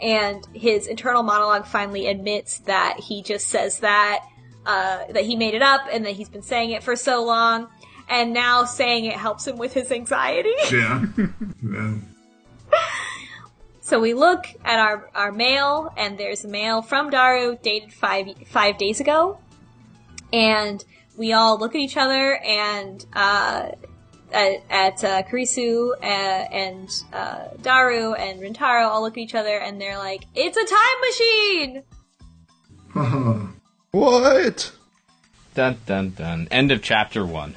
[0.01, 4.25] And his internal monologue finally admits that he just says that
[4.65, 7.67] uh, that he made it up and that he's been saying it for so long,
[8.09, 10.53] and now saying it helps him with his anxiety.
[10.71, 11.05] Yeah.
[11.63, 11.97] yeah.
[13.81, 18.25] So we look at our, our mail, and there's a mail from Daru dated five
[18.47, 19.37] five days ago,
[20.33, 20.83] and
[21.17, 23.69] we all look at each other and uh,
[24.31, 29.57] at, at uh, Kurisu uh, and uh, Daru and Rintaro all look at each other
[29.59, 31.83] and they're like, "It's a time
[32.95, 33.51] machine!"
[33.95, 34.33] Haha.
[34.33, 34.71] What?
[35.53, 36.47] Dun dun dun.
[36.51, 37.55] End of chapter one.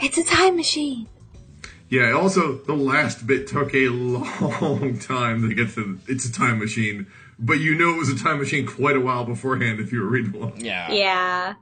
[0.00, 1.06] It's a time machine.
[1.88, 6.60] Yeah, also, the last bit took a long time to get to It's a Time
[6.60, 10.00] Machine, but you knew it was a time machine quite a while beforehand if you
[10.00, 10.52] were reading along.
[10.58, 10.92] Yeah.
[10.92, 11.54] Yeah.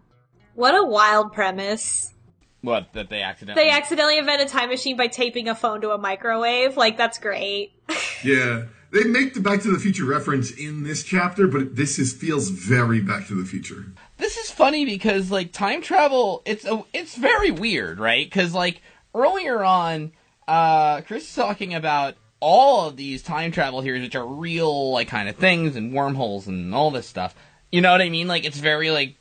[0.55, 2.13] What a wild premise.
[2.61, 3.65] What that they accidentally.
[3.65, 6.77] They accidentally invent a time machine by taping a phone to a microwave.
[6.77, 7.73] Like, that's great.
[8.25, 8.65] Yeah.
[8.91, 12.49] They make the Back to the Future reference in this chapter, but this is feels
[12.49, 13.87] very Back to the Future.
[14.17, 18.27] this is funny because like time travel it's a, it's very weird right?
[18.27, 18.81] Because like
[19.15, 20.13] earlier on
[20.47, 25.09] uh chris is talking about all of these time travel theories which are real like
[25.09, 27.35] kind of things and wormholes and all this stuff.
[27.71, 28.27] You know what i mean?
[28.29, 29.17] Like it's very like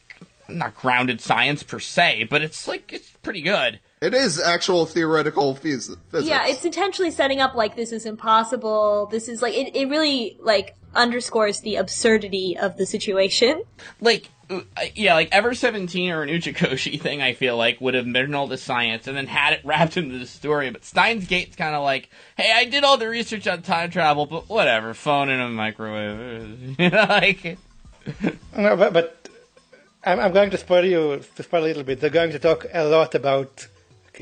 [0.48, 5.56] not grounded science per se but it's like it's pretty good It is actual theoretical
[5.56, 6.30] phys- physics.
[6.30, 9.08] yeah, it's intentionally setting up like this is impossible.
[9.08, 13.64] This is like, it, it really, like, underscores the absurdity of the situation.
[14.02, 14.62] like uh,
[14.96, 18.48] yeah, like Ever Seventeen or an Uchikoshi thing, I feel like would have been all
[18.48, 20.70] the science and then had it wrapped into the story.
[20.70, 24.26] But Steins Gate's kind of like, hey, I did all the research on time travel,
[24.26, 27.58] but whatever, phone in a microwave, you know, like
[28.58, 29.30] No, but, but
[30.06, 32.00] I'm, I'm going to spoil you to spoil a little bit.
[32.00, 33.68] They're going to talk a lot about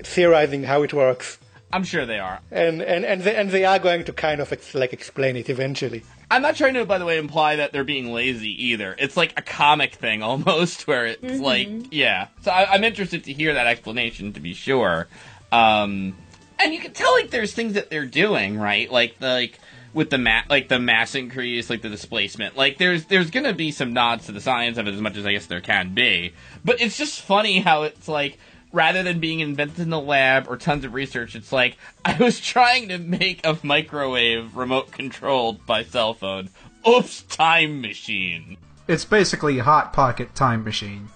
[0.04, 1.40] theorizing how it works,
[1.72, 2.40] I'm sure they are.
[2.52, 5.50] and and and they, and they are going to kind of ex- like explain it
[5.50, 6.04] eventually.
[6.32, 8.96] I'm not trying to, by the way, imply that they're being lazy either.
[8.98, 12.28] It's like a comic thing almost, where it's like, yeah.
[12.42, 15.08] So I, I'm interested to hear that explanation to be sure.
[15.52, 16.16] Um,
[16.60, 19.60] and you can tell like there's things that they're doing right, like the like
[19.94, 22.56] with the ma- like the mass increase, like the displacement.
[22.58, 25.26] Like there's there's gonna be some nods to the science of it as much as
[25.26, 26.34] I guess there can be.
[26.64, 28.38] But it's just funny how it's like
[28.76, 32.39] rather than being invented in the lab or tons of research, it's like I was
[32.39, 36.49] trying to make a microwave remote controlled by cell phone.
[36.88, 38.57] Oops, time machine.
[38.88, 41.07] It's basically Hot Pocket Time Machine.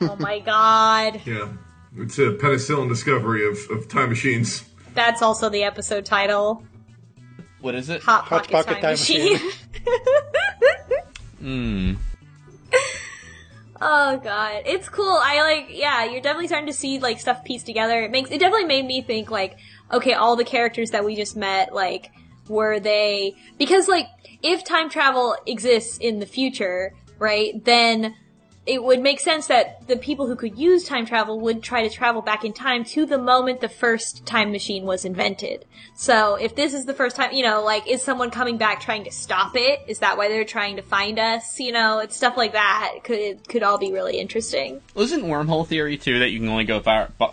[0.00, 1.20] oh my god.
[1.26, 1.48] Yeah.
[1.98, 4.64] It's a penicillin discovery of, of time machines.
[4.94, 6.64] That's also the episode title.
[7.60, 8.02] What is it?
[8.04, 9.40] Hot Hot Pocket, Pocket Time, Time Machine.
[11.42, 11.94] Hmm.
[13.84, 15.18] Oh god, it's cool.
[15.20, 18.04] I like, yeah, you're definitely starting to see like stuff pieced together.
[18.04, 19.58] It makes it definitely made me think like,
[19.92, 22.12] okay, all the characters that we just met, like,
[22.48, 24.06] were they because like
[24.40, 27.64] if time travel exists in the future, right?
[27.64, 28.14] Then
[28.64, 31.92] it would make sense that the people who could use time travel would try to
[31.92, 35.64] travel back in time to the moment the first time machine was invented.
[35.96, 39.04] So if this is the first time, you know, like, is someone coming back trying
[39.04, 39.80] to stop it?
[39.88, 41.58] Is that why they're trying to find us?
[41.58, 44.80] You know, it's stuff like that could it could all be really interesting.
[44.94, 47.26] Wasn't wormhole theory too that you can only go far, bu-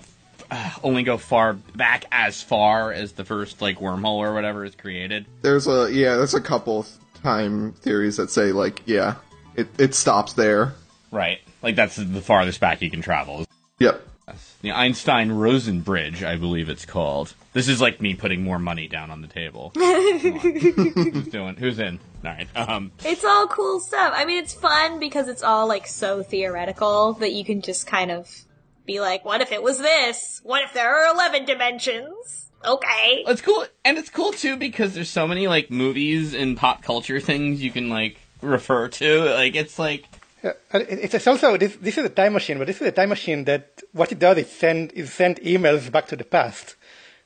[0.50, 4.74] uh, only go far back as far as the first like wormhole or whatever is
[4.74, 5.28] created?
[5.44, 6.88] There's a yeah, there's a couple
[7.22, 9.16] time theories that say like yeah,
[9.56, 10.74] it it stops there.
[11.12, 11.40] Right.
[11.62, 13.46] Like that's the farthest back you can travel.
[13.80, 14.06] Yep.
[14.62, 17.34] The Einstein Rosen Bridge, I believe it's called.
[17.54, 19.72] This is like me putting more money down on the table.
[19.78, 19.82] On.
[19.82, 21.56] Who's doing?
[21.56, 22.00] Who's in?
[22.24, 22.48] All right.
[22.56, 22.92] Um.
[23.04, 24.14] It's all cool stuff.
[24.16, 28.12] I mean, it's fun because it's all like so theoretical that you can just kind
[28.12, 28.30] of
[28.86, 30.42] be like, what if it was this?
[30.44, 32.50] What if there are 11 dimensions?
[32.66, 33.24] Okay.
[33.26, 37.20] It's cool, and it's cool too because there's so many like movies and pop culture
[37.20, 39.34] things you can like refer to.
[39.34, 40.06] Like it's like
[40.44, 41.76] Uh, yeah, It's also this.
[41.76, 44.38] This is a time machine, but this is a time machine that what it does
[44.38, 46.76] is send is send emails back to the past,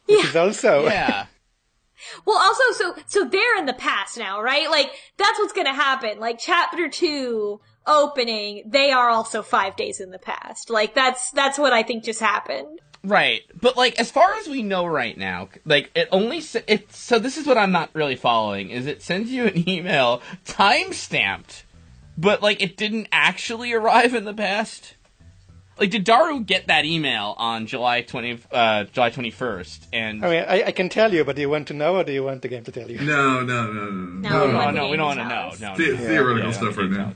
[0.05, 1.27] which is also yeah.
[2.25, 4.69] Well, also, so, so they're in the past now, right?
[4.69, 6.19] Like, that's what's gonna happen.
[6.19, 10.69] Like, chapter two, opening, they are also five days in the past.
[10.69, 12.79] Like, that's, that's what I think just happened.
[13.05, 16.93] Right, but like as far as we know right now, like it only s- it.
[16.93, 20.93] So this is what I'm not really following: is it sends you an email time
[20.93, 21.65] stamped,
[22.17, 24.95] but like it didn't actually arrive in the past.
[25.79, 29.87] Like, did Daru get that email on July twenty, uh, July twenty first?
[29.91, 32.03] And I mean, I, I can tell you, but do you want to know, or
[32.03, 32.99] do you want the game to tell you?
[32.99, 34.29] No, no, no, no, no.
[34.29, 35.71] No, we no, no, we don't want to to know.
[35.71, 35.75] No.
[35.75, 36.97] The- no, theoretical yeah, stuff right yeah.
[36.97, 37.13] now.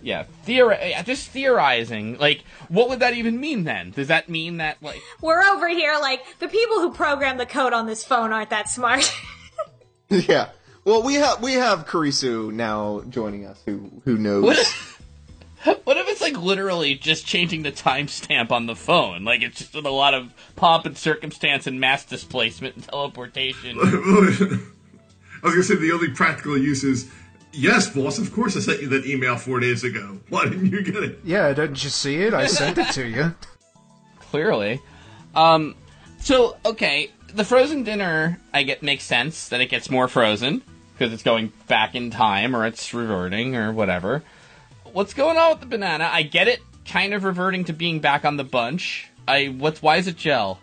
[0.00, 2.18] Yeah, theori- yeah, just theorizing.
[2.18, 3.90] Like, what would that even mean then?
[3.90, 5.00] Does that mean that like?
[5.20, 8.68] We're over here, like, the people who program the code on this phone aren't that
[8.68, 9.10] smart.
[10.10, 10.50] Yeah.
[10.84, 14.44] Well, we have we have Kurisu now joining us, who who knows.
[14.44, 15.02] What if,
[15.84, 19.24] what if it's like literally just changing the timestamp on the phone?
[19.24, 23.78] Like it's just with a lot of pomp and circumstance and mass displacement and teleportation.
[23.80, 27.10] I was gonna say the only practical use is,
[27.52, 28.18] yes, boss.
[28.18, 30.20] Of course, I sent you that email four days ago.
[30.28, 31.18] Why didn't you get it?
[31.24, 32.34] Yeah, didn't you see it?
[32.34, 33.34] I sent it to you.
[34.20, 34.82] Clearly.
[35.34, 35.76] Um,
[36.18, 40.62] so, okay, the frozen dinner, I get makes sense that it gets more frozen
[40.96, 44.22] because it's going back in time or it's reverting or whatever.
[44.92, 46.08] What's going on with the banana?
[46.10, 49.08] I get it, kind of reverting to being back on the bunch.
[49.26, 50.60] I what's why is it gel?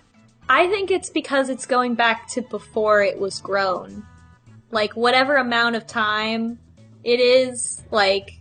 [0.48, 4.06] I think it's because it's going back to before it was grown.
[4.70, 6.60] Like whatever amount of time
[7.04, 8.40] it is, like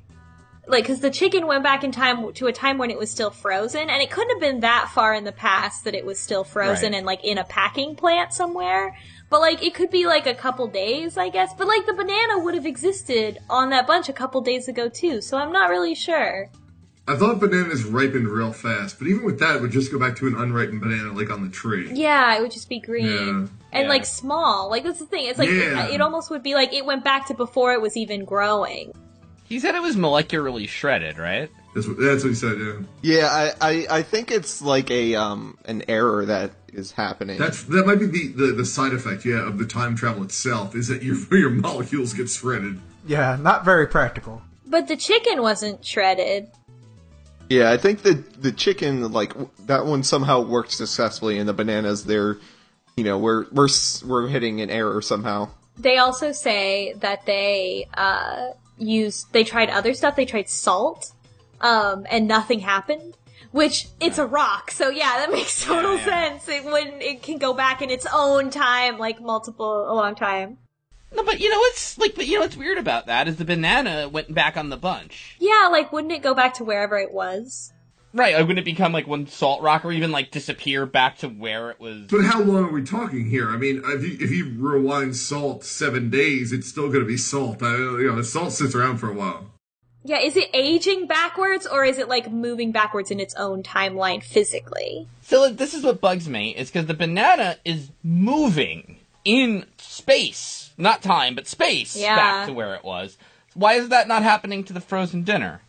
[0.68, 3.30] like cuz the chicken went back in time to a time when it was still
[3.30, 6.44] frozen and it couldn't have been that far in the past that it was still
[6.44, 6.98] frozen Right.
[6.98, 8.96] and like in a packing plant somewhere.
[9.30, 11.54] But like it could be like a couple days, I guess.
[11.56, 15.20] But like the banana would have existed on that bunch a couple days ago too.
[15.22, 16.48] So I'm not really sure.
[17.08, 20.14] I thought bananas ripened real fast, but even with that, it would just go back
[20.16, 21.90] to an unripened banana, like on the tree.
[21.92, 23.46] Yeah, it would just be green Yeah.
[23.72, 23.88] and Yeah.
[23.88, 24.68] like small.
[24.68, 25.26] Like that's the thing.
[25.26, 25.86] It's like Yeah.
[25.86, 28.92] it, it almost would be like it went back to before it was even growing.
[29.44, 31.50] He said it was molecularly shredded, right?
[31.74, 32.58] That's what, that's what he said.
[32.58, 33.26] Yeah, Yeah,
[33.60, 37.38] I, I, I think it's like a um an error that is happening.
[37.38, 39.24] that's that might be the, the, the side effect.
[39.24, 42.80] Yeah, of the time travel itself is that your your molecules get shredded.
[43.06, 44.42] Yeah, not very practical.
[44.66, 46.48] But the chicken wasn't shredded.
[47.48, 49.32] yeah, I think the the chicken like
[49.66, 52.38] that one somehow worked successfully, and the bananas they're,
[52.96, 53.68] you know, we're we're
[54.04, 55.48] we're hitting an error somehow.
[55.78, 60.14] They also say that they uh used they tried other stuff.
[60.14, 61.12] They tried salt,
[61.60, 63.16] um, and nothing happened.
[63.52, 66.04] Which it's a rock, so yeah, that makes total yeah.
[66.04, 66.48] sense.
[66.48, 70.58] It when it can go back in its own time, like multiple a long time.
[71.12, 73.44] No, but you know what's like, but you know what's weird about that is the
[73.44, 75.36] banana went back on the bunch.
[75.40, 77.72] Yeah, like wouldn't it go back to wherever it was?
[78.12, 81.28] Right, like, wouldn't it become like one salt rock or even like disappear back to
[81.28, 82.06] where it was?
[82.10, 83.48] But how long are we talking here?
[83.50, 87.16] I mean, if you, if you rewind salt seven days, it's still going to be
[87.16, 87.62] salt.
[87.62, 89.46] I, you know, salt sits around for a while.
[90.02, 94.22] Yeah, is it aging backwards or is it like moving backwards in its own timeline
[94.22, 95.06] physically?
[95.22, 96.50] So like, this is what bugs me.
[96.56, 102.16] Is because the banana is moving in space, not time, but space, Yeah.
[102.16, 103.18] back to where it was.
[103.54, 105.60] Why is that not happening to the frozen dinner?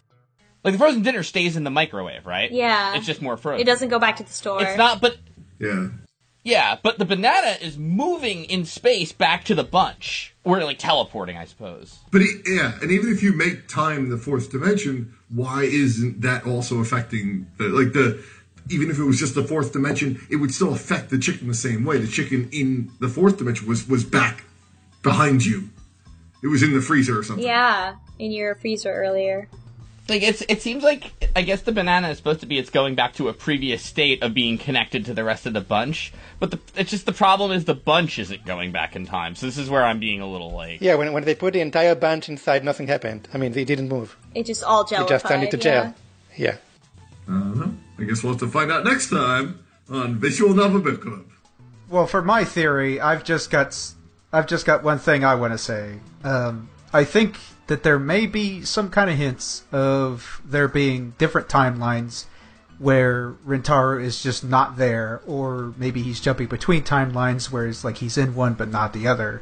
[0.63, 2.51] Like the frozen dinner stays in the microwave, right?
[2.51, 2.95] Yeah.
[2.95, 3.61] It's just more frozen.
[3.61, 4.61] It doesn't go back to the store.
[4.63, 5.17] It's not, but
[5.59, 5.89] Yeah.
[6.43, 10.33] Yeah, but the banana is moving in space back to the bunch.
[10.43, 11.99] Or like teleporting, I suppose.
[12.11, 16.47] But it, yeah, and even if you make time the fourth dimension, why isn't that
[16.47, 18.23] also affecting the like the
[18.69, 21.53] even if it was just the fourth dimension, it would still affect the chicken the
[21.53, 21.97] same way.
[21.99, 24.43] The chicken in the fourth dimension was was back
[25.03, 25.69] behind you.
[26.43, 27.45] It was in the freezer or something.
[27.45, 29.47] Yeah, in your freezer earlier.
[30.09, 32.95] Like it's it seems like I guess the banana is supposed to be it's going
[32.95, 36.51] back to a previous state of being connected to the rest of the bunch, but
[36.51, 39.35] the, it's just the problem is the bunch isn't going back in time.
[39.35, 41.61] So this is where I'm being a little like Yeah, when, when they put the
[41.61, 43.27] entire bunch inside, nothing happened.
[43.33, 44.17] I mean, they didn't move.
[44.33, 45.07] It just all jellified.
[45.07, 45.83] They just turned into yeah.
[45.83, 45.95] gel.
[46.35, 46.55] Yeah.
[47.27, 47.73] I don't know.
[47.99, 51.25] I guess we'll have to find out next time on Visual Novel Book Club.
[51.89, 53.77] Well, for my theory, I've just got
[54.33, 55.99] I've just got one thing I want to say.
[56.23, 57.37] Um, I think
[57.71, 62.25] that there may be some kind of hints of there being different timelines
[62.79, 67.99] where Rintaro is just not there, or maybe he's jumping between timelines where it's like
[67.99, 69.41] he's in one but not the other.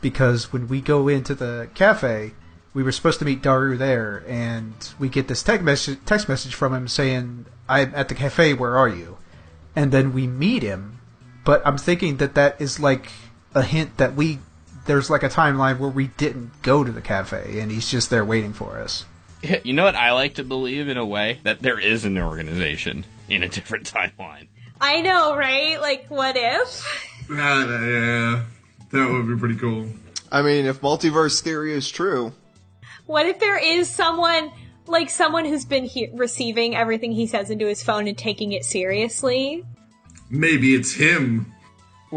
[0.00, 2.32] Because when we go into the cafe,
[2.72, 6.72] we were supposed to meet Daru there, and we get this text text message from
[6.72, 8.54] him saying, "I'm at the cafe.
[8.54, 9.18] Where are you?"
[9.74, 11.00] And then we meet him,
[11.44, 13.10] but I'm thinking that that is like
[13.54, 14.38] a hint that we
[14.86, 18.24] there's like a timeline where we didn't go to the cafe, and he's just there
[18.24, 19.04] waiting for us.
[19.64, 23.04] you know what I like to believe in a way that there is an organization
[23.28, 24.48] in a different timeline.
[24.80, 25.80] I know, right?
[25.80, 27.02] Like, what if?
[27.28, 28.44] Ah, yeah,
[28.92, 29.88] that would be pretty cool.
[30.30, 32.32] I mean, if multiverse theory is true,
[33.06, 34.52] What if there is someone,
[34.86, 38.64] like someone who's been he- receiving everything he says into his phone and taking it
[38.64, 39.64] seriously?
[40.30, 41.52] Maybe it's him.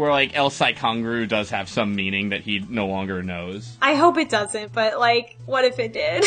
[0.00, 3.76] Where like El Psy Kongroo does have some meaning that he no longer knows.
[3.82, 6.24] I hope it doesn't, but like, what if it did?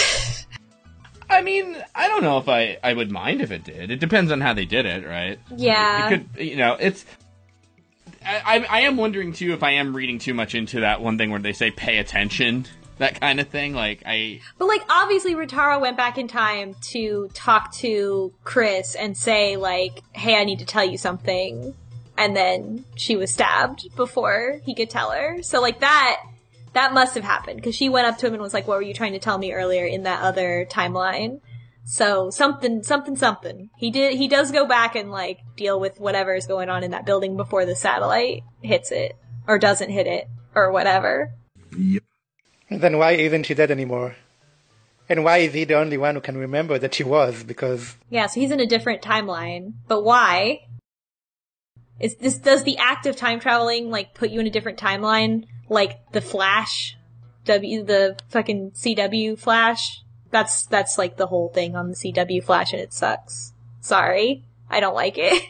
[1.28, 3.90] I mean, I don't know if I, I would mind if it did.
[3.90, 5.40] It depends on how they did it, right?
[5.56, 6.06] yeah.
[6.06, 7.04] It could, you know, it's.
[8.24, 11.32] I, I, am wondering too if I am reading too much into that one thing
[11.32, 12.68] where they say pay attention,
[13.00, 13.74] that kind of thing.
[13.74, 19.18] Like I, But like obviously Rintaro went back in time to talk to Chris and
[19.18, 21.74] say like, "Hey, I need to tell you something."
[22.18, 25.42] And then she was stabbed before he could tell her.
[25.42, 26.22] So like that
[26.74, 28.84] that must have happened because she went up to him and was like, "What were
[28.84, 31.40] you trying to tell me earlier in that other timeline?"
[31.86, 33.70] So something something something.
[33.78, 36.92] He did he does go back and like deal with whatever is going on in
[36.92, 39.16] that building before the satellite hits it
[39.48, 41.32] or doesn't hit it or whatever.
[41.78, 42.04] Yep.
[42.70, 44.16] Then why isn't she dead anymore?
[45.10, 47.44] And why is he the only one who can remember that she was?
[47.44, 49.74] Because Yeah, so he's in a different timeline.
[49.88, 50.62] But why?
[52.00, 55.46] Is this does the act of time traveling like put you in a different timeline,
[55.70, 56.98] like the Flash,
[57.46, 60.02] W the fucking CW Flash?
[60.32, 63.54] That's that's like the whole thing on the CW Flash, and it sucks.
[63.82, 65.44] Sorry, I don't like it.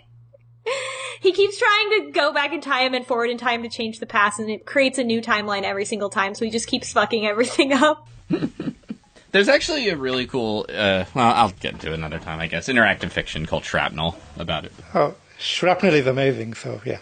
[1.21, 4.05] he keeps trying to go back in time and forward in time to change the
[4.05, 6.35] past, and it creates a new timeline every single time.
[6.35, 8.07] So he just keeps fucking everything up.
[9.31, 10.65] There's actually a really cool.
[10.69, 12.67] Uh, well, I'll get into it another time, I guess.
[12.67, 14.73] Interactive fiction called Shrapnel about it.
[14.93, 16.53] oh, shrapnel is amazing.
[16.53, 16.99] So yeah.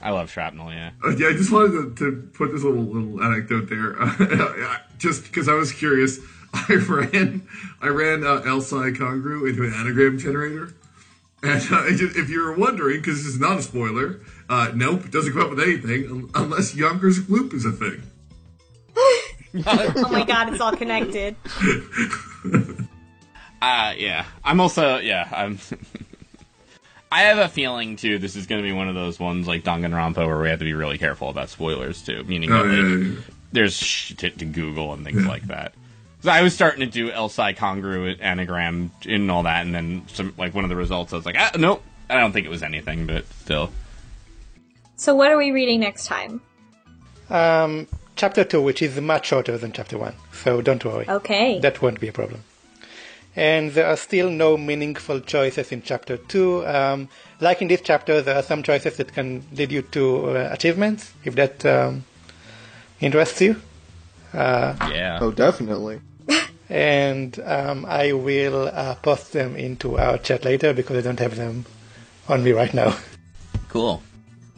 [0.00, 0.72] I love Shrapnel.
[0.72, 0.90] Yeah.
[1.04, 5.24] Uh, yeah, I just wanted to, to put this little little anecdote there, uh, just
[5.24, 6.20] because I was curious.
[6.54, 7.46] I ran
[7.82, 10.72] I ran uh, El Psy Kongroo into an anagram generator,
[11.42, 15.10] and uh, if you were wondering, because this is not a spoiler, uh, nope, it
[15.10, 18.02] doesn't come up with anything unless Yonkers loop is a thing.
[19.64, 21.34] Oh my god, it's all connected.
[23.60, 24.24] Uh, yeah.
[24.44, 25.58] I'm also, yeah, I'm.
[27.10, 28.18] I have a feeling too.
[28.18, 30.64] This is going to be one of those ones like Danganronpa where we have to
[30.64, 32.22] be really careful about spoilers too.
[32.24, 33.20] Meaning Oh that yeah, like, yeah, yeah.
[33.52, 35.72] there's shit to, to Google and things like that.
[36.20, 40.34] So I was starting to do Elsai congruent anagram and all that, and then some
[40.36, 42.62] like one of the results, I was like, ah, nope, I don't think it was
[42.62, 43.70] anything, but still.
[44.96, 46.40] So what are we reading next time?
[47.30, 47.86] Um,
[48.16, 51.08] chapter two, which is much shorter than chapter one, so don't worry.
[51.08, 51.60] Okay.
[51.60, 52.42] That won't be a problem.
[53.36, 56.66] And there are still no meaningful choices in chapter 2.
[56.66, 57.08] Um,
[57.40, 61.12] like in this chapter, there are some choices that can lead you to uh, achievements,
[61.24, 62.04] if that um,
[63.00, 63.60] interests you.
[64.34, 65.18] Yeah.
[65.20, 66.00] Oh, definitely.
[66.70, 71.36] And um, I will uh, post them into our chat later because I don't have
[71.36, 71.64] them
[72.28, 72.96] on me right now.
[73.70, 74.02] Cool.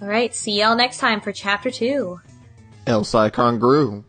[0.02, 0.34] All right.
[0.34, 2.20] See y'all next time for chapter two.
[2.86, 4.04] El Psy Kongroo.